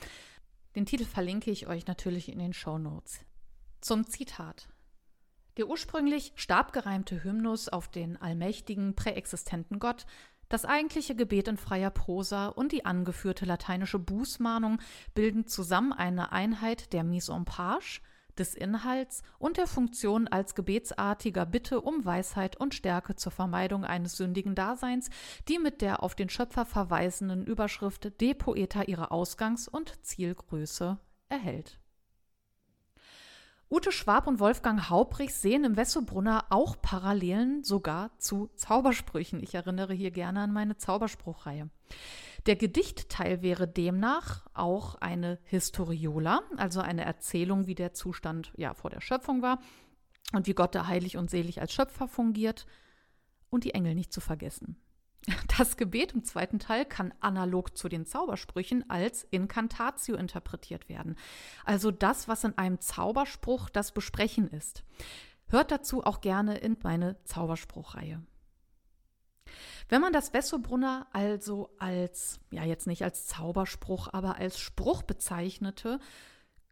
Den 0.76 0.86
Titel 0.86 1.06
verlinke 1.06 1.50
ich 1.50 1.66
euch 1.66 1.88
natürlich 1.88 2.32
in 2.32 2.38
den 2.38 2.54
Show 2.54 2.78
Notes. 2.78 3.22
Zum 3.82 4.06
Zitat. 4.06 4.68
Der 5.58 5.68
ursprünglich 5.68 6.34
stabgereimte 6.36 7.24
Hymnus 7.24 7.68
auf 7.68 7.88
den 7.88 8.22
allmächtigen, 8.22 8.94
präexistenten 8.94 9.80
Gott, 9.80 10.06
das 10.50 10.66
eigentliche 10.66 11.16
Gebet 11.16 11.48
in 11.48 11.58
freier 11.58 11.90
Prosa 11.90 12.48
und 12.48 12.72
die 12.72 12.86
angeführte 12.86 13.46
lateinische 13.46 14.00
Bußmahnung 14.00 14.80
bilden 15.14 15.48
zusammen 15.48 15.94
eine 15.94 16.32
Einheit 16.32 16.94
der 16.94 17.04
Mise 17.04 17.34
en 17.34 17.46
page, 17.46 18.02
des 18.38 18.54
Inhalts 18.54 19.24
und 19.40 19.58
der 19.58 19.68
Funktion 19.68 20.28
als 20.28 20.56
gebetsartiger 20.56 21.46
Bitte 21.46 21.82
um 21.82 22.06
Weisheit 22.06 22.58
und 22.58 22.76
Stärke 22.76 23.16
zur 23.16 23.32
Vermeidung 23.32 23.86
eines 23.86 24.18
sündigen 24.18 24.56
Daseins, 24.56 25.10
die 25.48 25.60
mit 25.60 25.82
der 25.82 26.04
auf 26.04 26.16
den 26.16 26.30
Schöpfer 26.30 26.66
verweisenden 26.66 27.46
Überschrift 27.46 28.20
De 28.22 28.34
Poeta 28.34 28.84
ihre 28.84 29.12
Ausgangs- 29.12 29.68
und 29.68 30.04
Zielgröße 30.06 30.98
erhält. 31.30 31.80
Ute 33.76 33.92
Schwab 33.92 34.26
und 34.28 34.40
Wolfgang 34.40 34.90
Haubrich 34.90 35.36
sehen 35.36 35.66
im 35.66 35.76
Wessobrunner 35.76 36.46
auch 36.50 36.82
Parallelen 36.82 37.62
sogar 37.66 38.18
zu 38.20 38.50
Zaubersprüchen. 38.56 39.44
Ich 39.44 39.54
erinnere 39.54 39.94
hier 39.94 40.12
gerne 40.12 40.40
an 40.40 40.54
meine 40.54 40.78
Zauberspruchreihe. 40.78 41.70
Der 42.46 42.56
Gedichtteil 42.56 43.42
wäre 43.42 43.68
demnach 43.68 44.46
auch 44.54 44.96
eine 45.02 45.40
Historiola, 45.44 46.40
also 46.56 46.80
eine 46.80 47.04
Erzählung, 47.04 47.68
wie 47.68 47.76
der 47.76 47.92
Zustand 47.92 48.54
ja 48.56 48.74
vor 48.74 48.92
der 48.92 49.02
Schöpfung 49.02 49.42
war 49.42 49.60
und 50.32 50.48
wie 50.48 50.54
Gott 50.54 50.74
da 50.74 50.88
heilig 50.88 51.18
und 51.18 51.30
selig 51.30 51.60
als 51.60 51.74
Schöpfer 51.74 52.08
fungiert 52.08 52.66
und 53.50 53.66
die 53.66 53.74
Engel 53.74 53.94
nicht 53.94 54.14
zu 54.14 54.22
vergessen. 54.22 54.78
Das 55.58 55.78
Gebet 55.78 56.14
im 56.14 56.24
zweiten 56.24 56.60
Teil 56.60 56.86
kann 56.86 57.14
analog 57.20 57.78
zu 57.78 57.90
den 57.90 58.06
Zaubersprüchen 58.06 58.90
als 58.90 59.26
Incantatio 59.32 60.16
interpretiert 60.16 60.90
werden. 60.90 61.16
Also 61.64 61.92
das, 61.92 62.28
was 62.28 62.44
in 62.44 62.58
einem 62.58 62.80
Zauberspruch 62.80 63.70
das 63.70 63.92
Besprechen 63.92 64.48
ist. 64.50 64.84
Hört 65.48 65.72
dazu 65.72 66.04
auch 66.04 66.22
gerne 66.22 66.58
in 66.58 66.78
meine 66.84 67.24
Zauberspruchreihe. 67.24 68.22
Wenn 69.88 70.02
man 70.02 70.14
das 70.14 70.34
Wessobrunner 70.34 71.08
also 71.14 71.70
als, 71.78 72.40
ja 72.50 72.64
jetzt 72.64 72.88
nicht 72.88 73.04
als 73.04 73.28
Zauberspruch, 73.28 74.10
aber 74.12 74.38
als 74.38 74.60
Spruch 74.60 75.04
bezeichnete, 75.04 76.00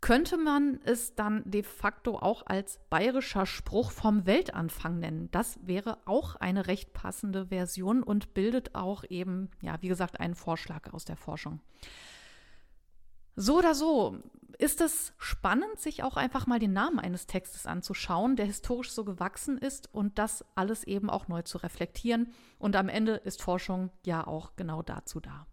könnte 0.03 0.35
man 0.35 0.81
es 0.83 1.15
dann 1.15 1.43
de 1.45 1.63
facto 1.63 2.17
auch 2.17 2.45
als 2.45 2.77
bayerischer 2.89 3.45
Spruch 3.45 3.89
vom 3.89 4.25
Weltanfang 4.25 4.99
nennen. 4.99 5.31
Das 5.31 5.57
wäre 5.65 5.97
auch 6.03 6.35
eine 6.35 6.67
recht 6.67 6.91
passende 6.91 7.45
Version 7.45 8.03
und 8.03 8.33
bildet 8.33 8.75
auch 8.75 9.05
eben, 9.07 9.49
ja, 9.61 9.81
wie 9.81 9.87
gesagt, 9.87 10.19
einen 10.19 10.35
Vorschlag 10.35 10.91
aus 10.91 11.05
der 11.05 11.15
Forschung. 11.15 11.61
So 13.37 13.59
oder 13.59 13.75
so 13.75 14.17
ist 14.57 14.81
es 14.81 15.13
spannend, 15.17 15.79
sich 15.79 16.03
auch 16.03 16.17
einfach 16.17 16.47
mal 16.47 16.59
den 16.59 16.73
Namen 16.73 16.99
eines 16.99 17.25
Textes 17.25 17.65
anzuschauen, 17.65 18.35
der 18.35 18.45
historisch 18.45 18.91
so 18.91 19.05
gewachsen 19.05 19.57
ist 19.57 19.93
und 19.93 20.19
das 20.19 20.43
alles 20.55 20.83
eben 20.83 21.09
auch 21.09 21.29
neu 21.29 21.43
zu 21.43 21.59
reflektieren. 21.59 22.33
Und 22.59 22.75
am 22.75 22.89
Ende 22.89 23.13
ist 23.13 23.41
Forschung 23.41 23.89
ja 24.05 24.27
auch 24.27 24.57
genau 24.57 24.81
dazu 24.81 25.21
da. 25.21 25.47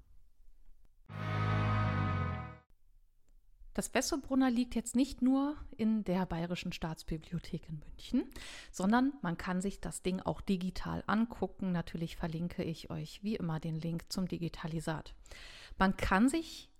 Das 3.74 3.94
Wessobrunner 3.94 4.50
liegt 4.50 4.74
jetzt 4.74 4.96
nicht 4.96 5.22
nur 5.22 5.56
in 5.76 6.02
der 6.04 6.26
Bayerischen 6.26 6.72
Staatsbibliothek 6.72 7.68
in 7.68 7.78
München, 7.78 8.24
sondern 8.72 9.12
man 9.22 9.38
kann 9.38 9.60
sich 9.60 9.80
das 9.80 10.02
Ding 10.02 10.20
auch 10.20 10.40
digital 10.40 11.04
angucken. 11.06 11.70
Natürlich 11.72 12.16
verlinke 12.16 12.64
ich 12.64 12.90
euch 12.90 13.22
wie 13.22 13.36
immer 13.36 13.60
den 13.60 13.76
Link 13.76 14.04
zum 14.08 14.26
Digitalisat. 14.26 15.14
Man 15.78 15.96
kann 15.96 16.28
sich 16.28 16.70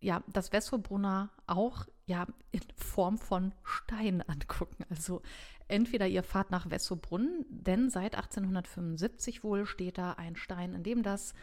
ja 0.00 0.22
das 0.28 0.52
Wessobrunner 0.52 1.30
auch 1.46 1.86
ja 2.06 2.26
in 2.52 2.62
Form 2.76 3.18
von 3.18 3.52
Stein 3.64 4.22
angucken. 4.28 4.84
Also 4.90 5.22
entweder 5.66 6.06
ihr 6.06 6.22
fahrt 6.22 6.50
nach 6.50 6.70
Wessobrunn, 6.70 7.44
denn 7.48 7.90
seit 7.90 8.14
1875 8.14 9.42
wohl 9.42 9.66
steht 9.66 9.98
da 9.98 10.12
ein 10.12 10.36
Stein, 10.36 10.74
in 10.74 10.82
dem 10.82 11.02
das 11.02 11.34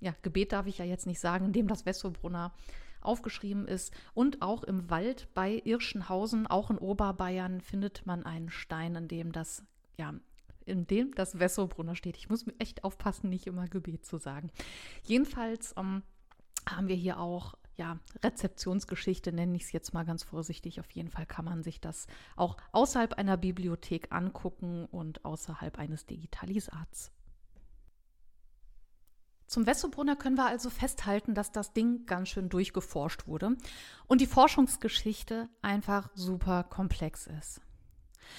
ja, 0.00 0.14
Gebet 0.22 0.52
darf 0.52 0.66
ich 0.66 0.78
ja 0.78 0.84
jetzt 0.84 1.06
nicht 1.06 1.20
sagen, 1.20 1.46
in 1.46 1.52
dem 1.52 1.66
das 1.66 1.86
Wessobrunner 1.86 2.52
aufgeschrieben 3.04 3.66
ist. 3.66 3.92
Und 4.14 4.42
auch 4.42 4.64
im 4.64 4.90
Wald 4.90 5.28
bei 5.34 5.60
Irschenhausen, 5.64 6.46
auch 6.46 6.70
in 6.70 6.78
Oberbayern, 6.78 7.60
findet 7.60 8.06
man 8.06 8.24
einen 8.24 8.50
Stein, 8.50 8.94
in 8.96 9.08
dem 9.08 9.32
das, 9.32 9.64
ja, 9.96 10.14
in 10.66 10.86
dem 10.86 11.14
das 11.14 11.38
Wessobrunner 11.38 11.96
steht. 11.96 12.16
Ich 12.16 12.28
muss 12.28 12.46
mir 12.46 12.54
echt 12.58 12.84
aufpassen, 12.84 13.30
nicht 13.30 13.46
immer 13.46 13.68
Gebet 13.68 14.06
zu 14.06 14.18
sagen. 14.18 14.50
Jedenfalls 15.02 15.74
ähm, 15.76 16.02
haben 16.68 16.88
wir 16.88 16.96
hier 16.96 17.20
auch 17.20 17.54
ja, 17.76 17.98
Rezeptionsgeschichte, 18.22 19.32
nenne 19.32 19.56
ich 19.56 19.64
es 19.64 19.72
jetzt 19.72 19.94
mal 19.94 20.04
ganz 20.04 20.22
vorsichtig. 20.22 20.80
Auf 20.80 20.90
jeden 20.92 21.10
Fall 21.10 21.26
kann 21.26 21.44
man 21.44 21.62
sich 21.62 21.80
das 21.80 22.06
auch 22.36 22.56
außerhalb 22.72 23.14
einer 23.14 23.36
Bibliothek 23.36 24.12
angucken 24.12 24.86
und 24.86 25.24
außerhalb 25.24 25.78
eines 25.78 26.06
Digitalisats. 26.06 27.10
Zum 29.54 29.66
Wessobrunner 29.66 30.16
können 30.16 30.36
wir 30.36 30.46
also 30.46 30.68
festhalten, 30.68 31.32
dass 31.36 31.52
das 31.52 31.72
Ding 31.72 32.06
ganz 32.06 32.30
schön 32.30 32.48
durchgeforscht 32.48 33.28
wurde 33.28 33.56
und 34.08 34.20
die 34.20 34.26
Forschungsgeschichte 34.26 35.48
einfach 35.62 36.10
super 36.16 36.64
komplex 36.64 37.28
ist. 37.28 37.60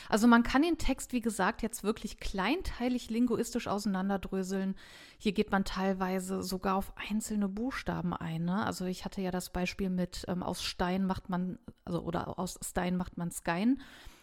Also 0.10 0.28
man 0.28 0.44
kann 0.44 0.62
den 0.62 0.78
Text, 0.78 1.14
wie 1.14 1.22
gesagt, 1.22 1.62
jetzt 1.62 1.86
wirklich 1.86 2.20
kleinteilig 2.20 3.10
linguistisch 3.10 3.70
auseinanderdröseln. 3.70 4.76
Hier 5.18 5.32
geht 5.32 5.52
man 5.52 5.64
teilweise 5.64 6.44
sogar 6.44 6.76
auf 6.76 6.92
einzelne 6.98 7.48
Buchstaben 7.48 8.14
ein. 8.14 8.44
Ne? 8.44 8.66
Also 8.66 8.84
ich 8.84 9.06
hatte 9.06 9.22
ja 9.22 9.32
das 9.32 9.52
Beispiel 9.52 9.90
mit 9.90 10.26
ähm, 10.28 10.44
aus 10.44 10.64
Stein 10.64 11.06
macht 11.06 11.30
man, 11.30 11.60
also 11.86 12.02
oder 12.02 12.38
aus 12.38 12.60
Stein 12.62 12.98
macht 12.98 13.16
man 13.16 13.32
Skein. 13.32 13.80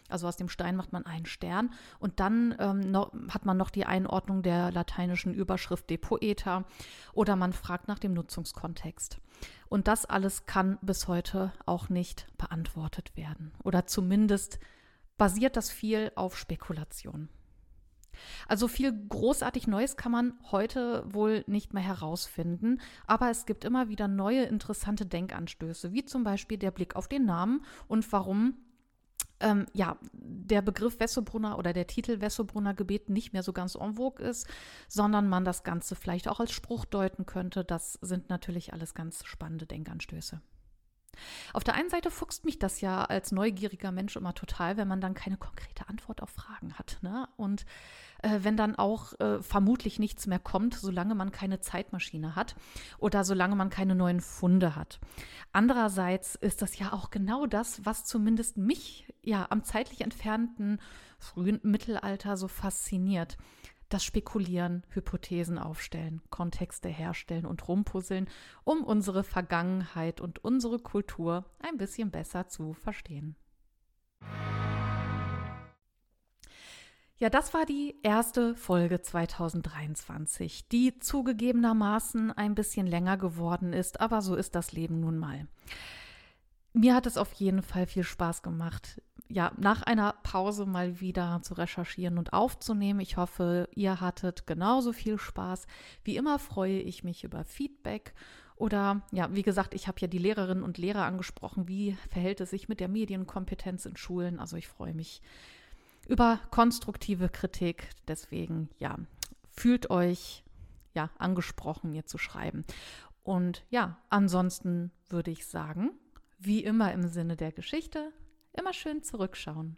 Also 0.09 0.27
aus 0.27 0.37
dem 0.37 0.49
Stein 0.49 0.75
macht 0.75 0.93
man 0.93 1.05
einen 1.05 1.25
Stern 1.25 1.71
und 1.99 2.19
dann 2.19 2.55
ähm, 2.59 2.79
noch, 2.91 3.11
hat 3.29 3.45
man 3.45 3.57
noch 3.57 3.69
die 3.69 3.85
Einordnung 3.85 4.43
der 4.43 4.71
lateinischen 4.71 5.33
Überschrift 5.33 5.89
de 5.89 5.97
poeta 5.97 6.65
oder 7.13 7.35
man 7.35 7.53
fragt 7.53 7.87
nach 7.87 7.99
dem 7.99 8.13
Nutzungskontext. 8.13 9.19
Und 9.69 9.87
das 9.87 10.05
alles 10.05 10.45
kann 10.45 10.77
bis 10.81 11.07
heute 11.07 11.51
auch 11.65 11.89
nicht 11.89 12.27
beantwortet 12.37 13.15
werden 13.15 13.53
oder 13.63 13.87
zumindest 13.87 14.59
basiert 15.17 15.57
das 15.57 15.71
viel 15.71 16.11
auf 16.15 16.37
Spekulation. 16.37 17.29
Also 18.47 18.67
viel 18.67 18.93
großartig 19.09 19.67
Neues 19.67 19.97
kann 19.97 20.11
man 20.11 20.33
heute 20.51 21.03
wohl 21.11 21.43
nicht 21.47 21.73
mehr 21.73 21.83
herausfinden, 21.83 22.79
aber 23.07 23.29
es 23.29 23.45
gibt 23.45 23.65
immer 23.65 23.89
wieder 23.89 24.07
neue 24.07 24.43
interessante 24.43 25.05
Denkanstöße, 25.05 25.93
wie 25.93 26.05
zum 26.05 26.23
Beispiel 26.23 26.57
der 26.57 26.71
Blick 26.71 26.95
auf 26.95 27.07
den 27.07 27.25
Namen 27.25 27.65
und 27.87 28.11
warum 28.11 28.55
ähm, 29.43 29.65
ja, 29.73 29.97
der 30.13 30.61
Begriff 30.61 30.99
Wessobrunner 30.99 31.57
oder 31.59 31.73
der 31.73 31.87
Titel 31.87 32.21
Wessobrunner 32.21 32.73
Gebet 32.73 33.09
nicht 33.09 33.33
mehr 33.33 33.43
so 33.43 33.53
ganz 33.53 33.75
en 33.75 33.95
vogue 33.95 34.25
ist, 34.25 34.47
sondern 34.87 35.29
man 35.29 35.45
das 35.45 35.63
Ganze 35.63 35.95
vielleicht 35.95 36.27
auch 36.27 36.39
als 36.39 36.51
Spruch 36.51 36.85
deuten 36.85 37.25
könnte. 37.25 37.63
Das 37.63 37.93
sind 38.01 38.29
natürlich 38.29 38.73
alles 38.73 38.93
ganz 38.93 39.25
spannende 39.25 39.65
Denkanstöße. 39.65 40.41
Auf 41.53 41.63
der 41.63 41.75
einen 41.75 41.89
Seite 41.89 42.11
fuchst 42.11 42.45
mich 42.45 42.59
das 42.59 42.81
ja 42.81 43.05
als 43.05 43.31
neugieriger 43.31 43.91
Mensch 43.91 44.15
immer 44.15 44.33
total, 44.33 44.77
wenn 44.77 44.87
man 44.87 45.01
dann 45.01 45.13
keine 45.13 45.37
konkrete 45.37 45.87
Antwort 45.87 46.21
auf 46.21 46.29
Fragen 46.29 46.73
hat. 46.73 46.97
Ne? 47.01 47.27
Und 47.37 47.65
äh, 48.21 48.39
wenn 48.41 48.57
dann 48.57 48.75
auch 48.75 49.19
äh, 49.19 49.41
vermutlich 49.41 49.99
nichts 49.99 50.27
mehr 50.27 50.39
kommt, 50.39 50.73
solange 50.75 51.15
man 51.15 51.31
keine 51.31 51.59
Zeitmaschine 51.59 52.35
hat 52.35 52.55
oder 52.97 53.23
solange 53.23 53.55
man 53.55 53.69
keine 53.69 53.95
neuen 53.95 54.21
Funde 54.21 54.75
hat. 54.75 54.99
Andererseits 55.51 56.35
ist 56.35 56.61
das 56.61 56.77
ja 56.79 56.93
auch 56.93 57.11
genau 57.11 57.45
das, 57.45 57.85
was 57.85 58.05
zumindest 58.05 58.57
mich 58.57 59.07
ja 59.21 59.47
am 59.49 59.63
zeitlich 59.63 60.01
entfernten 60.01 60.79
frühen 61.19 61.59
Mittelalter 61.63 62.37
so 62.37 62.47
fasziniert 62.47 63.37
das 63.93 64.03
Spekulieren, 64.03 64.83
Hypothesen 64.89 65.59
aufstellen, 65.59 66.21
Kontexte 66.29 66.89
herstellen 66.89 67.45
und 67.45 67.67
rumpuzzeln, 67.67 68.27
um 68.63 68.83
unsere 68.83 69.23
Vergangenheit 69.23 70.19
und 70.19 70.43
unsere 70.43 70.79
Kultur 70.79 71.45
ein 71.59 71.77
bisschen 71.77 72.09
besser 72.09 72.47
zu 72.47 72.73
verstehen. 72.73 73.35
Ja, 77.17 77.29
das 77.29 77.53
war 77.53 77.65
die 77.65 77.95
erste 78.01 78.55
Folge 78.55 79.01
2023, 79.01 80.67
die 80.67 80.99
zugegebenermaßen 80.99 82.31
ein 82.31 82.55
bisschen 82.55 82.87
länger 82.87 83.17
geworden 83.17 83.71
ist, 83.71 84.01
aber 84.01 84.21
so 84.21 84.35
ist 84.35 84.55
das 84.55 84.71
Leben 84.71 84.99
nun 84.99 85.17
mal. 85.19 85.47
Mir 86.73 86.95
hat 86.95 87.05
es 87.05 87.17
auf 87.17 87.31
jeden 87.33 87.61
Fall 87.61 87.85
viel 87.85 88.03
Spaß 88.03 88.41
gemacht, 88.41 89.01
ja, 89.29 89.51
nach 89.57 89.83
einer 89.83 90.13
Pause 90.23 90.65
mal 90.65 90.99
wieder 90.99 91.39
zu 91.43 91.53
recherchieren 91.55 92.17
und 92.17 92.33
aufzunehmen. 92.33 92.99
Ich 92.99 93.17
hoffe, 93.17 93.67
ihr 93.73 94.01
hattet 94.01 94.45
genauso 94.45 94.91
viel 94.91 95.17
Spaß. 95.17 95.65
Wie 96.03 96.17
immer 96.17 96.39
freue 96.39 96.79
ich 96.79 97.03
mich 97.03 97.23
über 97.23 97.43
Feedback. 97.43 98.13
Oder 98.55 99.01
ja, 99.11 99.33
wie 99.33 99.41
gesagt, 99.41 99.73
ich 99.73 99.87
habe 99.87 99.99
ja 100.01 100.07
die 100.07 100.19
Lehrerinnen 100.19 100.63
und 100.63 100.77
Lehrer 100.77 101.05
angesprochen. 101.05 101.67
Wie 101.67 101.97
verhält 102.09 102.41
es 102.41 102.51
sich 102.51 102.69
mit 102.69 102.79
der 102.79 102.89
Medienkompetenz 102.89 103.85
in 103.85 103.97
Schulen? 103.97 104.39
Also 104.39 104.57
ich 104.57 104.67
freue 104.67 104.93
mich 104.93 105.21
über 106.07 106.39
konstruktive 106.51 107.29
Kritik. 107.29 107.89
Deswegen, 108.07 108.69
ja, 108.77 108.97
fühlt 109.49 109.89
euch 109.89 110.43
ja 110.93 111.09
angesprochen, 111.17 111.91
mir 111.91 112.05
zu 112.05 112.17
schreiben. 112.17 112.65
Und 113.23 113.63
ja, 113.69 113.97
ansonsten 114.09 114.91
würde 115.09 115.31
ich 115.31 115.47
sagen, 115.47 115.91
wie 116.45 116.63
immer 116.63 116.91
im 116.93 117.07
Sinne 117.07 117.35
der 117.35 117.51
Geschichte, 117.51 118.11
immer 118.53 118.73
schön 118.73 119.03
zurückschauen. 119.03 119.77